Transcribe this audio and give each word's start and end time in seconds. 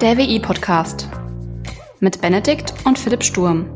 Der 0.00 0.16
WI-Podcast 0.16 1.10
mit 1.98 2.22
Benedikt 2.22 2.72
und 2.86 2.98
Philipp 2.98 3.22
Sturm. 3.22 3.68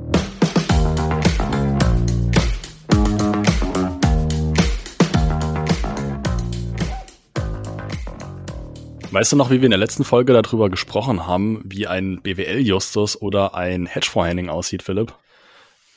Weißt 9.10 9.32
du 9.32 9.36
noch, 9.36 9.50
wie 9.50 9.60
wir 9.60 9.66
in 9.66 9.70
der 9.70 9.78
letzten 9.78 10.04
Folge 10.04 10.32
darüber 10.32 10.70
gesprochen 10.70 11.26
haben, 11.26 11.60
wie 11.66 11.86
ein 11.86 12.22
BWL-Justus 12.22 13.20
oder 13.20 13.54
ein 13.54 13.84
Hedgefonds-Henning 13.84 14.48
aussieht, 14.48 14.82
Philipp? 14.82 15.12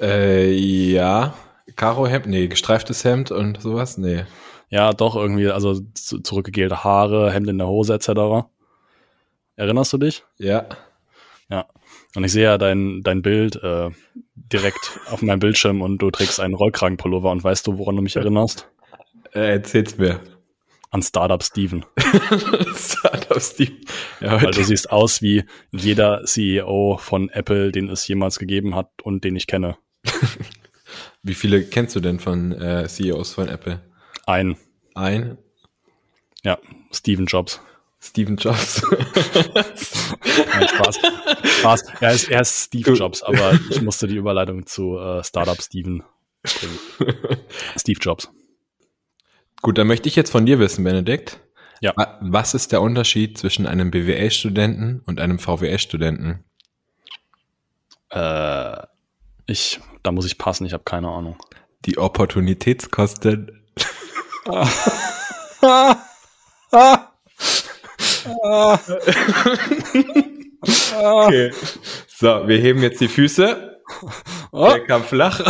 Äh, 0.02 0.52
ja. 0.52 1.36
Karo-Hemd, 1.78 2.28
nee, 2.28 2.48
gestreiftes 2.48 3.06
Hemd 3.06 3.32
und 3.32 3.62
sowas, 3.62 3.98
nee. 3.98 4.26
Ja, 4.70 4.92
doch, 4.92 5.16
irgendwie, 5.16 5.48
also 5.48 5.80
zurückgegelte 5.94 6.84
Haare, 6.84 7.32
Hemd 7.32 7.48
in 7.48 7.60
der 7.60 7.68
Hose 7.68 7.94
etc. 7.94 8.50
Erinnerst 9.58 9.92
du 9.92 9.98
dich? 9.98 10.24
Ja. 10.38 10.68
Ja. 11.50 11.66
Und 12.16 12.24
ich 12.24 12.32
sehe 12.32 12.44
ja 12.44 12.58
dein, 12.58 13.02
dein 13.04 13.24
Bild 13.24 13.56
äh, 13.56 13.90
direkt 14.36 15.00
auf 15.10 15.22
meinem 15.22 15.40
Bildschirm 15.40 15.82
und 15.82 15.98
du 15.98 16.12
trägst 16.12 16.40
einen 16.40 16.54
Rollkragenpullover 16.54 17.32
und 17.32 17.44
weißt 17.44 17.66
du, 17.68 17.78
woran 17.78 17.96
du 17.96 18.04
mich 18.04 18.16
erinnerst? 18.16 18.70
Äh, 19.34 19.54
erzähl's 19.54 19.98
mir. 19.98 20.22
An 20.92 21.02
Startup 21.02 21.44
Steven. 21.44 21.86
Startup 22.76 23.42
Steven. 23.42 23.82
Ja, 24.22 24.42
Weil 24.42 24.52
du 24.52 24.64
siehst 24.64 24.92
aus 24.92 25.22
wie 25.22 25.44
jeder 25.72 26.24
CEO 26.24 26.98
von 27.02 27.30
Apple, 27.30 27.72
den 27.72 27.90
es 27.90 28.08
jemals 28.08 28.40
gegeben 28.40 28.76
hat 28.76 28.92
und 29.02 29.24
den 29.24 29.36
ich 29.36 29.48
kenne. 29.48 29.78
wie 31.24 31.34
viele 31.34 31.64
kennst 31.64 31.96
du 31.96 32.00
denn 32.00 32.20
von 32.20 32.54
äh, 32.54 32.88
CEOs 32.88 33.34
von 33.34 33.50
Apple? 33.50 33.82
Ein. 34.26 34.56
Ein? 34.94 35.38
Ja, 36.44 36.58
Steven 36.92 37.26
Jobs. 37.26 37.60
Steven 38.00 38.38
Jobs. 38.38 38.82
Nein, 40.54 40.68
Spaß. 40.68 41.00
Spaß. 41.44 41.84
Er 42.00 42.12
ist, 42.12 42.30
er 42.30 42.42
ist 42.42 42.66
Steve 42.66 42.94
Jobs, 42.94 43.24
aber 43.24 43.60
ich 43.70 43.82
musste 43.82 44.08
die 44.08 44.16
Überleitung 44.16 44.66
zu 44.66 44.98
äh, 44.98 45.24
Startup 45.24 45.60
Steven. 45.62 46.04
Steve 47.76 48.00
Jobs. 48.00 48.30
Gut, 49.62 49.78
dann 49.78 49.88
möchte 49.88 50.08
ich 50.08 50.16
jetzt 50.16 50.32
von 50.32 50.46
dir 50.46 50.60
wissen, 50.60 50.84
Benedikt. 50.84 51.40
Ja. 51.82 51.94
Was 52.22 52.54
ist 52.54 52.72
der 52.72 52.82
Unterschied 52.82 53.38
zwischen 53.38 53.68
einem 53.68 53.92
BWL-Studenten 53.92 55.02
und 55.06 55.20
einem 55.20 55.40
VWL-Studenten? 55.40 56.44
Äh, 58.10 58.78
ich, 59.48 59.80
da 60.04 60.12
muss 60.12 60.26
ich 60.26 60.38
passen, 60.38 60.66
ich 60.66 60.74
habe 60.74 60.84
keine 60.84 61.10
Ahnung. 61.10 61.38
Die 61.86 61.98
Opportunitätskosten. 61.98 63.64
okay. 70.96 71.52
So, 72.08 72.48
wir 72.48 72.58
heben 72.58 72.82
jetzt 72.82 73.02
die 73.02 73.08
Füße. 73.08 73.80
Oh. 74.52 74.68
Der 74.68 74.86
kam 74.86 75.04
flach. 75.04 75.42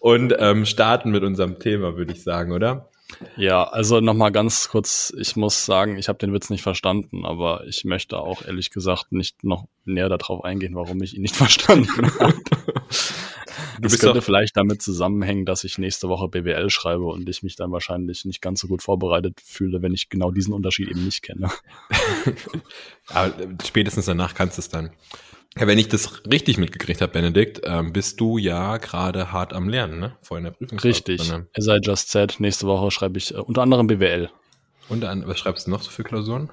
Und 0.00 0.34
ähm, 0.38 0.66
starten 0.66 1.10
mit 1.10 1.22
unserem 1.22 1.58
Thema, 1.58 1.96
würde 1.96 2.12
ich 2.12 2.22
sagen, 2.22 2.52
oder? 2.52 2.90
Ja, 3.36 3.64
also 3.64 4.00
nochmal 4.00 4.32
ganz 4.32 4.68
kurz, 4.68 5.12
ich 5.18 5.36
muss 5.36 5.64
sagen, 5.64 5.98
ich 5.98 6.08
habe 6.08 6.18
den 6.18 6.32
Witz 6.32 6.50
nicht 6.50 6.62
verstanden, 6.62 7.24
aber 7.24 7.64
ich 7.66 7.84
möchte 7.84 8.18
auch 8.18 8.44
ehrlich 8.44 8.70
gesagt 8.70 9.12
nicht 9.12 9.44
noch 9.44 9.66
näher 9.84 10.08
darauf 10.08 10.44
eingehen, 10.44 10.74
warum 10.74 11.02
ich 11.02 11.14
ihn 11.14 11.22
nicht 11.22 11.36
verstanden 11.36 12.10
habe. 12.18 12.34
Das 13.80 13.98
könnte 13.98 14.22
vielleicht 14.22 14.56
damit 14.56 14.82
zusammenhängen, 14.82 15.44
dass 15.44 15.64
ich 15.64 15.78
nächste 15.78 16.08
Woche 16.08 16.28
BWL 16.28 16.70
schreibe 16.70 17.04
und 17.04 17.28
ich 17.28 17.42
mich 17.42 17.56
dann 17.56 17.72
wahrscheinlich 17.72 18.24
nicht 18.24 18.40
ganz 18.40 18.60
so 18.60 18.68
gut 18.68 18.82
vorbereitet 18.82 19.40
fühle, 19.44 19.82
wenn 19.82 19.92
ich 19.92 20.08
genau 20.08 20.30
diesen 20.30 20.52
Unterschied 20.52 20.88
eben 20.88 21.04
nicht 21.04 21.22
kenne. 21.22 21.50
Aber 23.08 23.34
spätestens 23.64 24.06
danach 24.06 24.34
kannst 24.34 24.58
du 24.58 24.60
es 24.60 24.68
dann. 24.68 24.90
Wenn 25.56 25.78
ich 25.78 25.88
das 25.88 26.24
richtig 26.26 26.58
mitgekriegt 26.58 27.00
habe, 27.00 27.12
Benedikt, 27.12 27.60
ähm, 27.64 27.92
bist 27.92 28.20
du 28.20 28.38
ja 28.38 28.76
gerade 28.78 29.30
hart 29.30 29.52
am 29.52 29.68
Lernen, 29.68 30.00
ne? 30.00 30.16
Vor 30.20 30.40
der 30.40 30.50
Prüfung. 30.50 30.80
Richtig. 30.80 31.32
As 31.54 31.68
I 31.68 31.78
just 31.80 32.10
said, 32.10 32.36
nächste 32.40 32.66
Woche 32.66 32.90
schreibe 32.90 33.18
ich 33.18 33.34
äh, 33.34 33.38
unter 33.38 33.62
anderem 33.62 33.86
BWL. 33.86 34.30
Und 34.88 35.04
an, 35.04 35.26
was 35.26 35.38
schreibst 35.38 35.66
du 35.66 35.70
noch 35.70 35.82
so 35.82 35.90
für 35.90 36.02
Klausuren? 36.02 36.50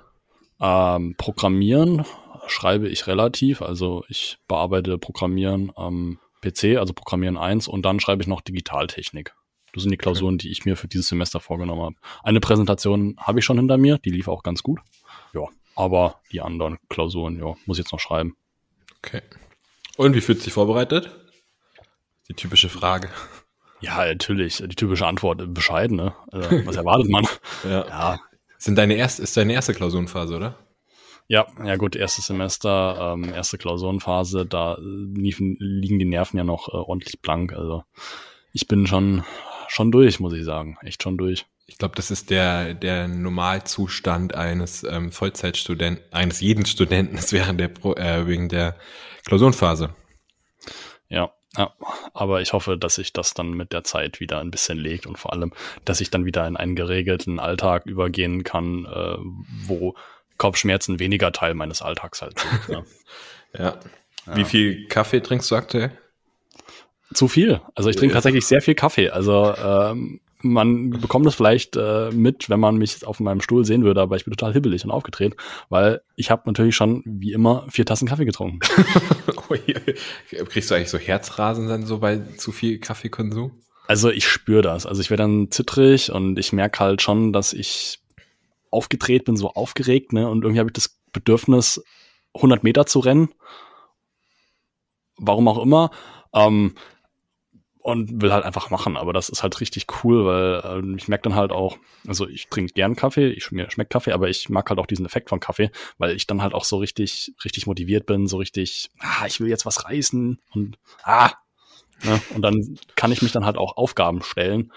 Ähm, 0.60 1.16
Programmieren 1.18 2.06
schreibe 2.48 2.90
ich 2.90 3.08
relativ, 3.08 3.62
also 3.62 4.04
ich 4.08 4.38
bearbeite 4.48 4.98
Programmieren 4.98 5.72
am 5.76 6.20
PC, 6.41 6.78
also 6.78 6.94
Programmieren 6.94 7.38
1 7.38 7.68
und 7.68 7.84
dann 7.84 8.00
schreibe 8.00 8.22
ich 8.22 8.28
noch 8.28 8.41
Digitaltechnik. 8.41 9.34
Das 9.74 9.84
sind 9.84 9.91
die 9.91 9.97
Klausuren, 9.97 10.38
die 10.38 10.52
ich 10.52 10.66
mir 10.66 10.75
für 10.75 10.88
dieses 10.88 11.07
Semester 11.07 11.40
vorgenommen 11.40 11.81
habe. 11.81 11.96
Eine 12.24 12.40
Präsentation 12.41 13.16
habe 13.18 13.40
ich 13.40 13.46
schon 13.46 13.57
hinter 13.57 13.78
mir, 13.78 13.97
die 14.00 14.09
lief 14.09 14.28
auch 14.28 14.44
ganz 14.44 14.63
gut. 14.63 14.81
Ja, 15.34 15.46
aber 15.75 16.19
die 16.31 16.41
anderen 16.41 16.78
Klausuren, 16.90 17.40
ja, 17.40 17.56
muss 17.66 17.78
ich 17.78 17.85
jetzt 17.85 17.94
noch 17.94 18.00
schreiben. 18.00 18.35
Okay. 18.97 19.22
Und 19.97 20.16
wie 20.16 20.22
fühlt 20.22 20.41
sich 20.41 20.53
vorbereitet? 20.53 21.09
Die 22.28 22.34
typische 22.34 22.69
Frage. 22.69 23.09
Ja, 23.80 24.06
natürlich. 24.06 24.57
Die 24.57 24.68
typische 24.75 25.07
Antwort, 25.07 25.53
bescheiden, 25.53 25.97
ne? 25.97 26.13
Also, 26.31 26.66
was 26.66 26.75
erwartet 26.78 27.09
man? 27.09 27.28
ja. 27.63 27.88
ja. 27.88 28.19
Sind 28.57 28.78
deine 28.78 28.94
erste, 28.94 29.24
ist 29.24 29.35
deine 29.35 29.53
erste 29.53 29.74
Klausurenphase, 29.74 30.35
oder? 30.35 30.59
Ja, 31.31 31.47
ja 31.64 31.78
gut, 31.78 31.96
erstes 31.96 32.25
Semester, 32.25 33.14
ähm, 33.14 33.34
erste 33.34 33.58
Klausurenphase, 33.58 34.46
da 34.46 34.78
liefen, 34.81 35.56
liegen 35.62 35.97
die 35.97 36.03
Nerven 36.03 36.36
ja 36.38 36.44
noch 36.44 36.68
äh, 36.68 36.75
ordentlich 36.75 37.22
blank. 37.22 37.53
Also 37.53 37.86
ich 38.52 38.68
bin 38.68 38.86
schon, 38.86 39.24
schon 39.69 39.94
durch, 39.94 40.19
muss 40.19 40.34
ich 40.34 40.44
sagen. 40.44 40.78
Echt 40.81 41.02
schon 41.02 41.18
durch. 41.18 41.46
Ich 41.68 41.78
glaube, 41.78 41.96
das 41.96 42.12
ist 42.12 42.31
der, 42.31 42.74
der 42.74 43.08
Normalzustand 43.08 44.36
eines 44.36 44.84
ähm, 44.84 45.14
Vollzeitstudenten, 45.14 46.03
eines 46.12 46.42
jeden 46.42 46.66
Studenten 46.66 47.18
während 47.31 47.62
der 47.62 47.69
Pro, 47.69 47.94
äh, 47.94 48.28
wegen 48.28 48.50
der 48.50 48.75
Klausurenphase. 49.24 49.96
Ja, 51.08 51.31
ja, 51.56 51.74
aber 52.13 52.42
ich 52.42 52.52
hoffe, 52.52 52.78
dass 52.78 52.96
sich 52.96 53.13
das 53.13 53.34
dann 53.34 53.52
mit 53.52 53.72
der 53.72 53.86
Zeit 53.86 54.19
wieder 54.19 54.42
ein 54.42 54.52
bisschen 54.52 54.78
legt 54.78 55.06
und 55.06 55.18
vor 55.18 55.31
allem, 55.31 55.53
dass 55.86 56.02
ich 56.02 56.12
dann 56.12 56.25
wieder 56.25 56.46
in 56.46 56.58
einen 56.58 56.75
geregelten 56.75 57.40
Alltag 57.40 57.86
übergehen 57.86 58.44
kann, 58.44 58.86
äh, 58.86 59.16
wo 59.66 59.96
Kopfschmerzen 60.41 60.97
weniger 60.97 61.31
Teil 61.31 61.53
meines 61.53 61.84
Alltags 61.84 62.24
halt. 62.24 62.34
Ne? 62.68 62.84
ja. 63.53 63.63
ja. 64.25 64.35
Wie 64.35 64.44
viel 64.44 64.88
Kaffee 64.88 65.22
trinkst 65.22 65.52
du 65.52 65.56
aktuell? 65.56 65.91
Zu 67.13 67.28
viel. 67.28 67.62
Also 67.75 67.91
ich 67.91 67.96
trinke 67.96 68.16
tatsächlich 68.16 68.47
sehr 68.47 68.63
viel 68.63 68.74
Kaffee. 68.74 69.12
Also 69.12 69.53
ähm, 69.56 70.19
man 70.41 70.90
bekommt 70.90 71.28
es 71.28 71.35
vielleicht 71.35 71.78
äh, 71.78 72.09
mit, 72.09 72.50
wenn 72.50 72.59
man 72.59 72.78
mich 72.78 73.06
auf 73.06 73.19
meinem 73.19 73.41
Stuhl 73.41 73.66
sehen 73.66 73.84
würde, 73.84 74.01
aber 74.01 74.16
ich 74.16 74.25
bin 74.25 74.34
total 74.34 74.51
hibbelig 74.53 74.84
und 74.84 74.90
aufgedreht, 74.90 75.35
weil 75.69 76.01
ich 76.16 76.31
habe 76.31 76.41
natürlich 76.47 76.75
schon 76.75 77.03
wie 77.06 77.34
immer 77.34 77.68
vier 77.69 77.85
Tassen 77.85 78.07
Kaffee 78.07 78.25
getrunken. 78.25 78.57
Kriegst 80.50 80.72
du 80.72 80.75
eigentlich 80.75 80.90
so 80.90 80.97
Herzrasen 80.97 81.68
dann 81.68 81.85
so 81.85 82.00
bei 82.00 82.18
zu 82.38 82.51
viel 82.51 82.80
Kaffeekonsum? 82.80 83.51
Also 83.85 84.09
ich 84.09 84.28
spüre 84.28 84.63
das. 84.63 84.88
Also 84.88 85.01
ich 85.01 85.12
werde 85.12 85.24
dann 85.24 85.51
zittrig 85.51 86.12
und 86.12 86.40
ich 86.40 86.51
merke 86.51 86.80
halt 86.80 87.03
schon, 87.03 87.31
dass 87.31 87.53
ich 87.53 88.00
aufgedreht 88.72 89.26
bin, 89.26 89.38
so 89.38 89.52
aufgeregt, 89.52 90.14
ne? 90.14 90.30
Und 90.30 90.44
irgendwie 90.44 90.59
habe 90.59 90.70
ich 90.70 90.74
das 90.74 91.00
Bedürfnis, 91.14 91.84
100 92.34 92.64
Meter 92.64 92.86
zu 92.86 93.00
rennen. 93.00 93.30
Warum 95.18 95.48
auch 95.48 95.62
immer. 95.62 95.92
Ähm, 96.34 96.76
und 97.84 98.22
will 98.22 98.31
halt 98.31 98.46
einfach 98.46 98.70
machen. 98.70 98.98
Aber 98.98 99.14
das 99.14 99.30
ist 99.30 99.44
halt 99.44 99.60
richtig 99.60 99.88
cool, 100.04 100.26
weil 100.26 100.84
äh, 100.84 100.96
ich 100.96 101.08
merke 101.08 101.24
dann 101.24 101.36
halt 101.36 101.52
auch, 101.52 101.78
also 102.08 102.28
ich 102.28 102.48
trinke 102.48 102.74
gern 102.74 102.96
Kaffee, 102.96 103.30
ich, 103.30 103.52
mir 103.52 103.70
schmeckt 103.72 103.92
Kaffee, 103.92 104.14
aber 104.14 104.30
ich 104.30 104.50
mag 104.50 104.70
halt 104.70 104.80
auch 104.80 104.86
diesen 104.86 105.06
Effekt 105.06 105.30
von 105.30 105.40
Kaffee, 105.40 105.72
weil 105.98 106.16
ich 106.16 106.28
dann 106.28 106.42
halt 106.42 106.54
auch 106.54 106.64
so 106.64 106.78
richtig, 106.78 107.34
richtig 107.44 107.68
motiviert 107.68 108.06
bin, 108.06 108.28
so 108.28 108.38
richtig, 108.38 108.90
ah, 109.00 109.26
ich 109.26 109.40
will 109.40 109.48
jetzt 109.48 109.66
was 109.66 109.86
reißen 109.86 110.40
und 110.54 110.78
ah. 111.04 111.31
Ne? 112.04 112.20
Und 112.34 112.42
dann 112.42 112.80
kann 112.96 113.12
ich 113.12 113.22
mich 113.22 113.31
dann 113.31 113.46
halt 113.46 113.58
auch 113.58 113.78
Aufgaben 113.78 114.24
stellen, 114.24 114.72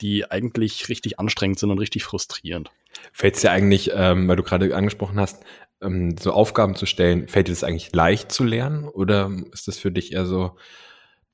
die 0.00 0.30
eigentlich 0.30 0.88
richtig 0.88 1.18
anstrengend 1.18 1.58
sind 1.58 1.70
und 1.70 1.78
richtig 1.78 2.04
frustrierend. 2.04 2.70
Fällt 3.12 3.36
es 3.36 3.42
dir 3.42 3.52
eigentlich, 3.52 3.90
ähm, 3.94 4.28
weil 4.28 4.36
du 4.36 4.42
gerade 4.42 4.74
angesprochen 4.74 5.20
hast, 5.20 5.44
ähm, 5.80 6.16
so 6.18 6.32
Aufgaben 6.32 6.74
zu 6.74 6.86
stellen, 6.86 7.28
fällt 7.28 7.48
dir 7.48 7.52
das 7.52 7.64
eigentlich 7.64 7.92
leicht 7.92 8.32
zu 8.32 8.44
lernen 8.44 8.88
oder 8.88 9.30
ist 9.52 9.68
das 9.68 9.78
für 9.78 9.90
dich 9.90 10.12
eher 10.12 10.26
so, 10.26 10.56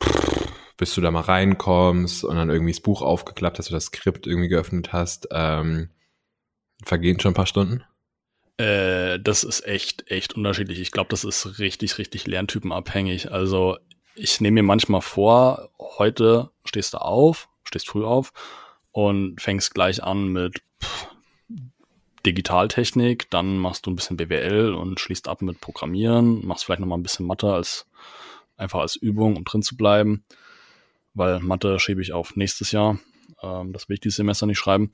pff, 0.02 0.48
bis 0.76 0.94
du 0.94 1.00
da 1.00 1.10
mal 1.10 1.20
reinkommst 1.20 2.24
und 2.24 2.36
dann 2.36 2.50
irgendwie 2.50 2.72
das 2.72 2.80
Buch 2.80 3.02
aufgeklappt 3.02 3.58
hast 3.58 3.68
oder 3.68 3.76
das 3.76 3.86
Skript 3.86 4.26
irgendwie 4.26 4.48
geöffnet 4.48 4.92
hast, 4.92 5.28
ähm, 5.30 5.90
vergehen 6.84 7.20
schon 7.20 7.32
ein 7.32 7.36
paar 7.36 7.46
Stunden? 7.46 7.84
Äh, 8.56 9.18
das 9.20 9.44
ist 9.44 9.66
echt, 9.66 10.10
echt 10.10 10.34
unterschiedlich. 10.34 10.80
Ich 10.80 10.90
glaube, 10.90 11.08
das 11.10 11.24
ist 11.24 11.58
richtig, 11.58 11.98
richtig 11.98 12.26
lerntypenabhängig. 12.26 13.32
Also 13.32 13.78
ich 14.14 14.40
nehme 14.40 14.56
mir 14.56 14.66
manchmal 14.66 15.00
vor, 15.00 15.70
heute 15.78 16.50
stehst 16.64 16.94
du 16.94 16.98
auf, 16.98 17.48
stehst 17.64 17.88
früh 17.88 18.04
auf 18.04 18.32
und 18.94 19.40
fängst 19.40 19.74
gleich 19.74 20.04
an 20.04 20.28
mit 20.28 20.62
pff, 20.80 21.08
Digitaltechnik, 22.24 23.28
dann 23.28 23.58
machst 23.58 23.84
du 23.84 23.90
ein 23.90 23.96
bisschen 23.96 24.16
BWL 24.16 24.72
und 24.72 25.00
schließt 25.00 25.28
ab 25.28 25.42
mit 25.42 25.60
Programmieren, 25.60 26.46
machst 26.46 26.64
vielleicht 26.64 26.80
nochmal 26.80 26.98
ein 26.98 27.02
bisschen 27.02 27.26
Mathe 27.26 27.52
als 27.52 27.86
einfach 28.56 28.80
als 28.80 28.94
Übung, 28.94 29.36
um 29.36 29.44
drin 29.44 29.62
zu 29.62 29.76
bleiben, 29.76 30.24
weil 31.12 31.40
Mathe 31.40 31.80
schiebe 31.80 32.00
ich 32.00 32.12
auf 32.12 32.36
nächstes 32.36 32.70
Jahr. 32.70 33.00
Ähm, 33.42 33.72
das 33.72 33.88
will 33.88 33.94
ich 33.94 34.00
dieses 34.00 34.16
Semester 34.16 34.46
nicht 34.46 34.58
schreiben. 34.58 34.92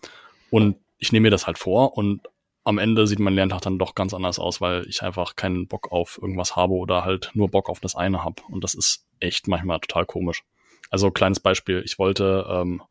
Und 0.48 0.76
ich 0.98 1.12
nehme 1.12 1.24
mir 1.24 1.30
das 1.30 1.46
halt 1.46 1.58
vor 1.58 1.96
und 1.98 2.22
am 2.64 2.78
Ende 2.78 3.06
sieht 3.06 3.18
mein 3.18 3.34
Lerntag 3.34 3.60
dann 3.60 3.78
doch 3.78 3.94
ganz 3.94 4.14
anders 4.14 4.38
aus, 4.38 4.62
weil 4.62 4.86
ich 4.88 5.02
einfach 5.02 5.36
keinen 5.36 5.68
Bock 5.68 5.92
auf 5.92 6.18
irgendwas 6.20 6.56
habe 6.56 6.72
oder 6.72 7.04
halt 7.04 7.30
nur 7.34 7.50
Bock 7.50 7.68
auf 7.68 7.80
das 7.80 7.96
eine 7.96 8.24
habe. 8.24 8.42
Und 8.48 8.64
das 8.64 8.72
ist 8.72 9.04
echt 9.20 9.46
manchmal 9.46 9.80
total 9.80 10.06
komisch. 10.06 10.42
Also 10.88 11.10
kleines 11.10 11.40
Beispiel, 11.40 11.82
ich 11.84 11.98
wollte 11.98 12.46
ähm, 12.48 12.82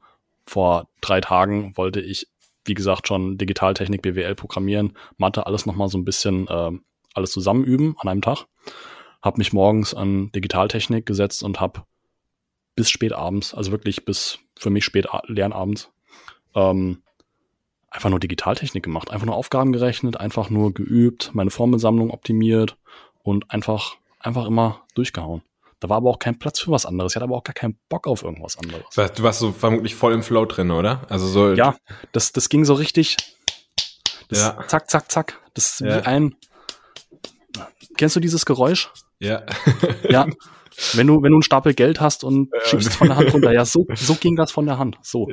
vor 0.50 0.90
drei 1.02 1.22
Tagen 1.22 1.78
wollte 1.78 2.02
ich, 2.02 2.28
wie 2.66 2.74
gesagt, 2.74 3.08
schon 3.08 3.38
Digitaltechnik, 3.38 4.02
BWL 4.02 4.36
programmieren, 4.36 4.98
Mathe, 5.18 5.46
alles 5.46 5.66
nochmal 5.66 5.90
so 5.90 5.98
ein 5.98 6.06
bisschen 6.06 6.48
ähm, 6.50 6.84
alles 7.14 7.32
zusammen 7.32 7.64
üben 7.64 7.96
an 8.00 8.10
einem 8.10 8.22
Tag. 8.22 8.46
Hab 9.22 9.38
mich 9.38 9.54
morgens 9.54 9.94
an 9.94 10.32
Digitaltechnik 10.32 11.06
gesetzt 11.06 11.44
und 11.44 11.60
hab 11.60 11.86
bis 12.76 12.90
spät 12.90 13.14
abends, 13.14 13.54
also 13.54 13.72
wirklich 13.72 14.06
bis 14.06 14.40
für 14.58 14.70
mich 14.70 14.86
spät 14.86 15.08
Lernabends, 15.28 15.92
ähm, 16.56 17.04
einfach 17.90 18.10
nur 18.10 18.20
Digitaltechnik 18.20 18.84
gemacht, 18.84 19.12
einfach 19.12 19.26
nur 19.26 19.36
Aufgaben 19.36 19.72
gerechnet, 19.72 20.18
einfach 20.18 20.50
nur 20.50 20.74
geübt, 20.74 21.32
meine 21.34 21.50
Formelsammlung 21.50 22.12
optimiert 22.12 22.78
und 23.24 23.52
einfach, 23.52 23.96
einfach 24.20 24.46
immer 24.46 24.86
durchgehauen. 24.96 25.42
Da 25.80 25.88
war 25.88 25.98
aber 25.98 26.10
auch 26.10 26.20
kein 26.20 26.38
Platz 26.38 26.60
für 26.60 26.72
was 26.72 26.86
anderes. 26.86 27.14
Ich 27.14 27.16
hatte 27.16 27.24
aber 27.24 27.38
auch 27.38 27.44
gar 27.44 27.54
keinen 27.54 27.80
Bock 27.88 28.06
auf 28.08 28.24
irgendwas 28.24 28.58
anderes. 28.58 28.84
Du 29.16 29.24
warst 29.24 29.40
so 29.40 29.52
vermutlich 29.52 29.96
voll 29.96 30.14
im 30.14 30.24
Flow 30.24 30.46
drin, 30.46 30.72
oder? 30.72 31.06
Also 31.10 31.28
so. 31.28 31.54
Ja, 31.54 31.76
das, 32.12 32.34
das 32.34 32.50
ging 32.50 32.66
so 32.66 32.74
richtig. 32.74 33.16
Das 34.28 34.40
ja. 34.40 34.68
Zack, 34.68 34.90
zack, 34.90 35.12
zack. 35.12 35.40
Das 35.54 35.74
ist 35.74 35.80
ja. 35.82 35.88
wie 35.88 36.06
ein. 36.06 36.36
Kennst 37.98 38.16
du 38.16 38.20
dieses 38.20 38.46
Geräusch? 38.46 38.92
Ja. 39.20 39.44
ja. 40.10 40.28
Wenn 40.94 41.08
du, 41.08 41.22
wenn 41.22 41.32
du 41.32 41.38
einen 41.38 41.44
Stapel 41.44 41.74
Geld 41.74 42.00
hast 42.00 42.24
und 42.24 42.50
ja. 42.54 42.66
schiebst 42.66 42.90
es 42.90 42.96
von 42.96 43.08
der 43.08 43.18
Hand 43.18 43.34
runter. 43.34 43.52
Ja, 43.52 43.66
so, 43.66 43.86
so 43.96 44.16
ging 44.16 44.36
das 44.36 44.52
von 44.52 44.66
der 44.66 44.78
Hand. 44.78 44.98
So. 45.02 45.28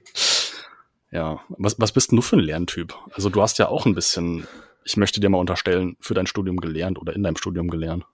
ja. 1.10 1.40
Was, 1.48 1.78
was 1.78 1.92
bist 1.92 2.10
denn 2.10 2.16
du 2.16 2.22
für 2.22 2.36
ein 2.36 2.40
Lerntyp? 2.40 2.94
Also 3.12 3.28
du 3.28 3.40
hast 3.40 3.58
ja 3.58 3.68
auch 3.68 3.86
ein 3.86 3.94
bisschen, 3.94 4.46
ich 4.84 4.96
möchte 4.96 5.20
dir 5.20 5.28
mal 5.28 5.38
unterstellen, 5.38 5.96
für 6.00 6.14
dein 6.14 6.26
Studium 6.26 6.56
gelernt 6.56 6.98
oder 6.98 7.14
in 7.14 7.22
deinem 7.22 7.36
Studium 7.36 7.68
gelernt. 7.68 8.04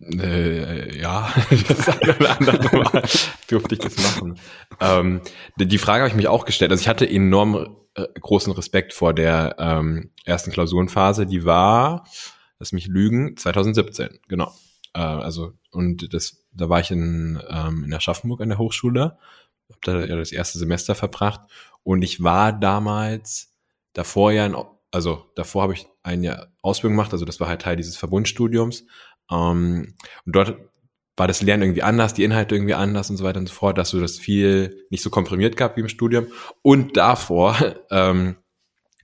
Äh, 0.00 1.00
ja, 1.00 1.32
das 1.68 1.88
eine 1.88 2.16
oder 2.16 2.38
andere 2.38 2.76
Mal 2.76 3.02
durfte 3.48 3.74
ich 3.74 3.80
das 3.80 3.96
machen. 3.96 4.38
Ähm, 4.80 5.20
die 5.56 5.78
Frage 5.78 6.02
habe 6.02 6.08
ich 6.08 6.16
mich 6.16 6.28
auch 6.28 6.44
gestellt. 6.44 6.70
Also 6.70 6.82
ich 6.82 6.88
hatte 6.88 7.08
enorm 7.08 7.76
äh, 7.94 8.06
großen 8.20 8.52
Respekt 8.52 8.92
vor 8.92 9.14
der 9.14 9.56
ähm, 9.58 10.10
ersten 10.24 10.50
Klausurenphase. 10.50 11.26
Die 11.26 11.44
war, 11.44 12.06
lass 12.58 12.72
mich 12.72 12.86
lügen, 12.86 13.36
2017, 13.36 14.18
genau. 14.28 14.52
Äh, 14.94 15.00
also 15.00 15.52
und 15.70 16.12
das, 16.12 16.44
da 16.52 16.68
war 16.68 16.80
ich 16.80 16.90
in, 16.90 17.40
ähm, 17.48 17.84
in 17.84 17.94
Aschaffenburg 17.94 18.40
an 18.40 18.48
der 18.48 18.58
Hochschule, 18.58 19.18
habe 19.68 19.80
da 19.82 20.04
ja 20.04 20.16
das 20.16 20.32
erste 20.32 20.58
Semester 20.58 20.94
verbracht 20.94 21.40
und 21.82 22.02
ich 22.02 22.22
war 22.22 22.52
damals 22.52 23.52
davor 23.92 24.32
ja, 24.32 24.46
in, 24.46 24.56
also 24.90 25.24
davor 25.34 25.62
habe 25.62 25.74
ich 25.74 25.86
ein 26.02 26.22
Jahr 26.22 26.48
Ausbildung 26.62 26.96
gemacht, 26.96 27.12
also 27.12 27.24
das 27.24 27.40
war 27.40 27.48
halt 27.48 27.62
Teil 27.62 27.76
dieses 27.76 27.96
Verbundstudiums 27.96 28.86
ähm, 29.30 29.94
und 30.24 30.36
dort 30.36 30.56
war 31.16 31.28
das 31.28 31.42
Lernen 31.42 31.62
irgendwie 31.62 31.82
anders, 31.82 32.14
die 32.14 32.24
Inhalte 32.24 32.54
irgendwie 32.54 32.74
anders 32.74 33.08
und 33.10 33.16
so 33.16 33.24
weiter 33.24 33.38
und 33.38 33.48
so 33.48 33.54
fort, 33.54 33.78
dass 33.78 33.90
du 33.90 34.00
das 34.00 34.18
viel 34.18 34.84
nicht 34.90 35.02
so 35.02 35.10
komprimiert 35.10 35.56
gab 35.56 35.76
wie 35.76 35.80
im 35.80 35.88
Studium. 35.88 36.26
Und 36.62 36.96
davor 36.96 37.56
ähm, 37.90 38.36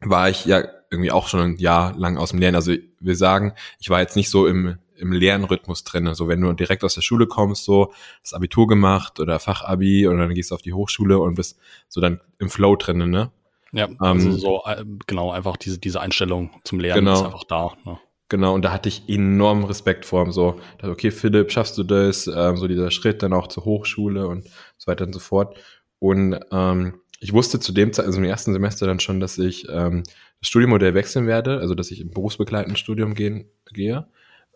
war 0.01 0.29
ich 0.29 0.45
ja 0.45 0.65
irgendwie 0.91 1.13
auch 1.13 1.29
schon 1.29 1.41
ein 1.41 1.57
Jahr 1.59 1.97
lang 1.97 2.19
aus 2.19 2.31
dem 2.31 2.41
Lernen. 2.41 2.57
Also 2.57 2.75
wir 2.99 3.17
sagen, 3.17 3.55
ich 3.79 3.91
war 3.91 4.01
jetzt 4.01 4.17
nicht 4.17 4.29
so 4.29 4.47
im, 4.49 4.79
im 4.97 5.13
Lernrhythmus 5.13 5.85
drin. 5.85 6.09
Also 6.09 6.27
wenn 6.27 6.41
du 6.41 6.53
direkt 6.53 6.83
aus 6.83 6.95
der 6.95 7.03
Schule 7.03 7.29
kommst, 7.29 7.65
so 7.65 7.93
das 8.23 8.35
Abitur 8.35 8.67
gemacht 8.67 9.21
oder 9.21 9.39
Fachabi 9.39 10.09
und 10.09 10.19
dann 10.19 10.35
gehst 10.35 10.51
du 10.51 10.57
auf 10.57 10.63
die 10.63 10.73
Hochschule 10.73 11.19
und 11.21 11.37
bist 11.37 11.59
so 11.89 12.01
dann 12.01 12.21
im 12.39 12.51
Flow 12.51 12.75
drin, 12.75 13.09
ne? 13.09 13.31
Ja, 13.73 13.89
also 14.01 14.31
ähm, 14.31 14.37
so 14.37 14.63
äh, 14.67 14.85
genau 15.07 15.31
einfach 15.31 15.57
diese 15.57 15.79
diese 15.79 16.01
Einstellung 16.01 16.51
zum 16.65 16.81
Lernen 16.81 17.05
genau. 17.05 17.15
ist 17.15 17.25
einfach 17.25 17.45
da. 17.45 17.73
Ne? 17.85 18.01
Genau, 18.31 18.55
und 18.55 18.65
da 18.65 18.73
hatte 18.73 18.89
ich 18.89 19.09
enormen 19.09 19.65
Respekt 19.65 20.07
vor 20.07 20.25
ihm. 20.25 20.31
So, 20.31 20.61
dachte, 20.79 20.93
okay, 20.93 21.11
Philipp, 21.11 21.51
schaffst 21.51 21.77
du 21.77 21.83
das? 21.83 22.29
Ähm, 22.29 22.57
so 22.57 22.69
dieser 22.69 22.93
Schritt 22.93 23.23
dann 23.25 23.33
auch 23.33 23.49
zur 23.49 23.65
Hochschule 23.65 24.29
und 24.29 24.45
so 24.79 24.87
weiter 24.87 25.05
und 25.05 25.13
so 25.13 25.19
fort. 25.19 25.59
Und 25.99 26.39
ähm, 26.53 27.01
ich 27.19 27.33
wusste 27.33 27.59
zu 27.59 27.73
dem 27.73 27.93
Zeit, 27.93 28.07
also 28.07 28.19
im 28.19 28.25
ersten 28.25 28.53
Semester 28.53 28.87
dann 28.87 29.01
schon, 29.01 29.19
dass 29.19 29.37
ich 29.37 29.69
ähm, 29.69 30.05
das 30.39 30.49
Studienmodell 30.49 30.95
wechseln 30.95 31.27
werde, 31.27 31.59
also 31.59 31.75
dass 31.75 31.91
ich 31.91 32.01
im 32.01 32.13
berufsbegleitenden 32.13 32.77
Studium 32.77 33.15
gehen, 33.15 33.47
gehe. 33.73 34.07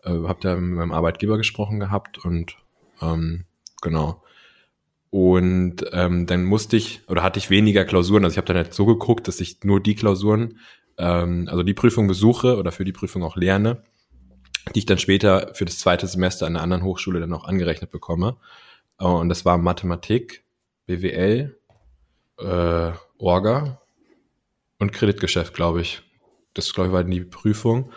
Äh, 0.03 0.23
hab 0.23 0.39
da 0.39 0.55
mit 0.55 0.77
meinem 0.77 0.93
Arbeitgeber 0.93 1.37
gesprochen 1.37 1.81
gehabt 1.81 2.17
und 2.23 2.55
ähm, 3.01 3.43
genau. 3.81 4.23
Und 5.09 5.85
ähm, 5.91 6.27
dann 6.27 6.45
musste 6.45 6.77
ich 6.77 7.01
oder 7.09 7.23
hatte 7.23 7.39
ich 7.39 7.49
weniger 7.49 7.83
Klausuren. 7.83 8.23
Also 8.23 8.35
ich 8.35 8.37
habe 8.37 8.47
dann 8.47 8.57
halt 8.57 8.73
so 8.73 8.85
geguckt, 8.85 9.27
dass 9.27 9.41
ich 9.41 9.63
nur 9.63 9.81
die 9.81 9.95
Klausuren 9.95 10.59
ähm, 10.97 11.47
also 11.49 11.63
die 11.63 11.73
Prüfung 11.73 12.07
besuche 12.07 12.57
oder 12.57 12.71
für 12.71 12.85
die 12.85 12.91
Prüfung 12.91 13.23
auch 13.23 13.35
lerne, 13.35 13.83
die 14.73 14.79
ich 14.79 14.85
dann 14.85 14.97
später 14.97 15.51
für 15.53 15.65
das 15.65 15.79
zweite 15.79 16.07
Semester 16.07 16.45
an 16.45 16.55
einer 16.55 16.63
anderen 16.63 16.83
Hochschule 16.83 17.19
dann 17.19 17.33
auch 17.33 17.45
angerechnet 17.45 17.91
bekomme. 17.91 18.37
Äh, 18.99 19.05
und 19.05 19.29
das 19.29 19.45
war 19.45 19.57
Mathematik, 19.57 20.43
BWL, 20.85 21.57
äh, 22.39 22.91
Orga 23.17 23.81
und 24.79 24.91
Kreditgeschäft, 24.91 25.53
glaube 25.53 25.81
ich. 25.81 26.01
Das, 26.53 26.73
glaube 26.73 26.87
ich, 26.87 26.93
war 26.93 27.03
die 27.03 27.21
Prüfung. 27.21 27.91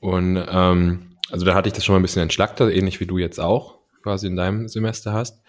Und 0.00 0.36
ähm, 0.36 1.16
also 1.30 1.44
da 1.44 1.54
hatte 1.54 1.68
ich 1.68 1.72
das 1.72 1.84
schon 1.84 1.94
mal 1.94 1.98
ein 1.98 2.02
bisschen 2.02 2.22
entschlackter, 2.22 2.70
ähnlich 2.70 3.00
wie 3.00 3.06
du 3.06 3.18
jetzt 3.18 3.40
auch 3.40 3.78
quasi 4.02 4.26
in 4.26 4.36
deinem 4.36 4.68
Semester 4.68 5.12
hast. 5.12 5.42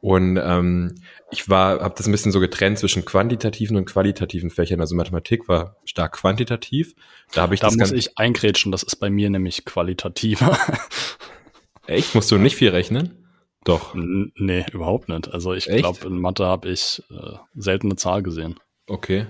Und 0.00 0.36
ähm, 0.36 0.94
ich 1.30 1.48
war, 1.48 1.80
habe 1.80 1.94
das 1.96 2.06
ein 2.06 2.12
bisschen 2.12 2.30
so 2.30 2.38
getrennt 2.38 2.78
zwischen 2.78 3.04
quantitativen 3.04 3.76
und 3.76 3.84
qualitativen 3.84 4.50
Fächern. 4.50 4.80
Also 4.80 4.94
Mathematik 4.94 5.48
war 5.48 5.76
stark 5.84 6.12
quantitativ. 6.12 6.94
Da 7.32 7.42
habe 7.42 7.54
ich 7.54 7.60
da 7.60 7.66
das 7.66 7.76
muss 7.76 7.92
ich 7.92 8.16
eingrätschen. 8.16 8.70
Das 8.70 8.84
ist 8.84 8.96
bei 8.96 9.10
mir 9.10 9.28
nämlich 9.28 9.64
qualitativer. 9.64 10.56
Echt? 11.86 12.14
Musst 12.14 12.30
du 12.30 12.38
nicht 12.38 12.56
viel 12.56 12.68
rechnen? 12.68 13.26
Doch. 13.64 13.94
N 13.94 14.32
nee, 14.36 14.64
überhaupt 14.72 15.08
nicht. 15.08 15.28
Also 15.32 15.52
ich 15.52 15.66
glaube, 15.66 16.06
in 16.06 16.18
Mathe 16.18 16.46
habe 16.46 16.68
ich 16.68 17.02
äh, 17.10 17.36
selten 17.56 17.88
eine 17.88 17.96
Zahl 17.96 18.22
gesehen. 18.22 18.60
Okay. 18.86 19.26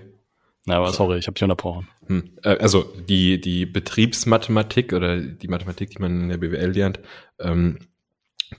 Na, 0.67 0.76
aber 0.76 0.93
sorry, 0.93 1.19
ich 1.19 1.26
habe 1.26 1.35
dich 1.35 1.43
unterbrochen. 1.44 1.88
Hm. 2.09 2.31
Äh, 2.43 2.59
also 2.59 2.82
die, 2.82 3.41
die 3.41 3.65
Betriebsmathematik 3.65 4.93
oder 4.93 5.19
die 5.19 5.49
Mathematik, 5.49 5.91
die 5.91 5.99
man 5.99 6.23
in 6.23 6.29
der 6.29 6.37
BWL 6.37 6.73
lernt, 6.73 7.00
ähm, 7.38 7.79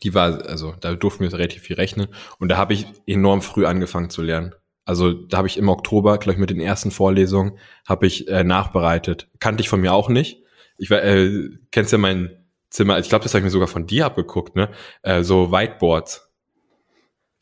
die 0.03 0.13
war, 0.13 0.45
also 0.45 0.73
da 0.79 0.93
durften 0.95 1.23
wir 1.23 1.33
relativ 1.33 1.63
viel 1.63 1.75
rechnen 1.75 2.07
und 2.39 2.49
da 2.49 2.57
habe 2.57 2.73
ich 2.73 2.85
enorm 3.05 3.41
früh 3.41 3.65
angefangen 3.65 4.09
zu 4.09 4.21
lernen. 4.21 4.53
Also 4.85 5.13
da 5.13 5.37
habe 5.37 5.47
ich 5.47 5.57
im 5.57 5.69
Oktober, 5.69 6.17
gleich 6.17 6.37
mit 6.37 6.49
den 6.49 6.59
ersten 6.59 6.89
Vorlesungen, 6.89 7.59
habe 7.87 8.07
ich 8.07 8.27
äh, 8.27 8.43
nachbereitet. 8.43 9.29
Kannte 9.39 9.61
ich 9.61 9.69
von 9.69 9.81
mir 9.81 9.93
auch 9.93 10.09
nicht. 10.09 10.41
Ich 10.77 10.89
war, 10.89 11.03
äh, 11.03 11.49
kennst 11.71 11.91
ja 11.91 11.99
mein 11.99 12.39
Zimmer, 12.69 12.97
ich 12.97 13.09
glaube, 13.09 13.23
das 13.23 13.33
habe 13.33 13.39
ich 13.39 13.43
mir 13.45 13.51
sogar 13.51 13.67
von 13.67 13.85
dir 13.85 14.05
abgeguckt, 14.05 14.55
ne? 14.55 14.69
Äh, 15.03 15.23
so 15.23 15.51
Whiteboards. 15.51 16.29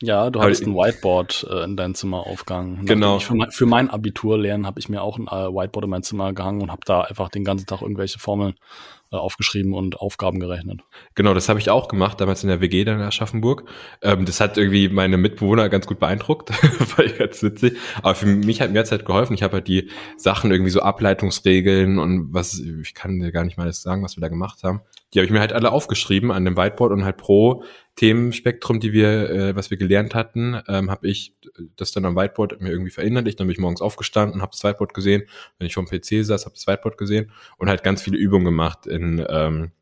Ja, 0.00 0.30
du 0.30 0.40
hattest 0.40 0.64
ein 0.64 0.74
Whiteboard 0.74 1.46
äh, 1.50 1.64
in 1.64 1.76
dein 1.76 1.94
Zimmer 1.94 2.26
aufgehangen. 2.26 2.86
Genau. 2.86 3.18
Für 3.18 3.34
mein, 3.34 3.50
für 3.50 3.66
mein 3.66 3.90
Abitur 3.90 4.38
lernen 4.38 4.66
habe 4.66 4.78
ich 4.78 4.88
mir 4.88 5.02
auch 5.02 5.18
ein 5.18 5.26
äh, 5.26 5.52
Whiteboard 5.52 5.84
in 5.84 5.90
mein 5.90 6.02
Zimmer 6.04 6.32
gehangen 6.32 6.62
und 6.62 6.70
habe 6.70 6.82
da 6.84 7.00
einfach 7.00 7.30
den 7.30 7.44
ganzen 7.44 7.66
Tag 7.66 7.82
irgendwelche 7.82 8.18
Formeln 8.18 8.54
aufgeschrieben 9.16 9.72
und 9.72 10.00
Aufgaben 10.00 10.40
gerechnet. 10.40 10.82
Genau, 11.14 11.34
das 11.34 11.48
habe 11.48 11.58
ich 11.58 11.70
auch 11.70 11.88
gemacht, 11.88 12.20
damals 12.20 12.42
in 12.42 12.48
der 12.48 12.60
WG 12.60 12.84
dann 12.84 13.00
in 13.00 13.06
Aschaffenburg. 13.06 13.64
Ähm, 14.02 14.24
das 14.24 14.40
hat 14.40 14.58
irgendwie 14.58 14.88
meine 14.88 15.16
Mitbewohner 15.16 15.68
ganz 15.68 15.86
gut 15.86 15.98
beeindruckt, 15.98 16.50
war 16.96 17.04
jetzt 17.06 17.42
witzig. 17.42 17.78
Aber 18.02 18.14
für 18.14 18.26
mich 18.26 18.60
hat 18.60 18.70
mir 18.70 18.78
jetzt 18.78 18.92
halt 18.92 19.06
geholfen. 19.06 19.34
Ich 19.34 19.42
habe 19.42 19.54
halt 19.54 19.68
die 19.68 19.90
Sachen 20.16 20.50
irgendwie 20.50 20.70
so 20.70 20.80
Ableitungsregeln 20.80 21.98
und 21.98 22.34
was, 22.34 22.58
ich 22.60 22.94
kann 22.94 23.18
dir 23.20 23.32
gar 23.32 23.44
nicht 23.44 23.56
mal 23.56 23.66
das 23.66 23.82
sagen, 23.82 24.02
was 24.02 24.16
wir 24.16 24.20
da 24.20 24.28
gemacht 24.28 24.62
haben. 24.62 24.80
Die 25.14 25.20
habe 25.20 25.24
ich 25.24 25.32
mir 25.32 25.40
halt 25.40 25.54
alle 25.54 25.72
aufgeschrieben 25.72 26.30
an 26.30 26.44
dem 26.44 26.56
Whiteboard 26.56 26.92
und 26.92 27.04
halt 27.04 27.16
pro 27.16 27.64
Themenspektrum, 27.98 28.78
die 28.78 28.92
wir, 28.92 29.28
äh, 29.28 29.56
was 29.56 29.70
wir 29.70 29.76
gelernt 29.76 30.14
hatten, 30.14 30.56
ähm, 30.68 30.88
habe 30.88 31.08
ich 31.08 31.34
das 31.74 31.90
dann 31.90 32.04
am 32.04 32.14
Whiteboard 32.14 32.60
mir 32.60 32.70
irgendwie 32.70 32.92
verinnerlicht. 32.92 33.40
Dann 33.40 33.48
bin 33.48 33.54
ich 33.54 33.58
morgens 33.58 33.80
aufgestanden, 33.80 34.40
habe 34.40 34.52
das 34.52 34.62
Whiteboard 34.62 34.94
gesehen. 34.94 35.24
Wenn 35.58 35.66
ich 35.66 35.74
vom 35.74 35.86
PC 35.86 36.24
saß, 36.24 36.44
habe 36.44 36.54
das 36.54 36.68
Whiteboard 36.68 36.96
gesehen 36.96 37.32
und 37.56 37.68
halt 37.68 37.82
ganz 37.82 38.00
viele 38.00 38.16
Übungen 38.16 38.44
gemacht 38.44 38.86
in, 38.86 39.26
ähm, 39.28 39.72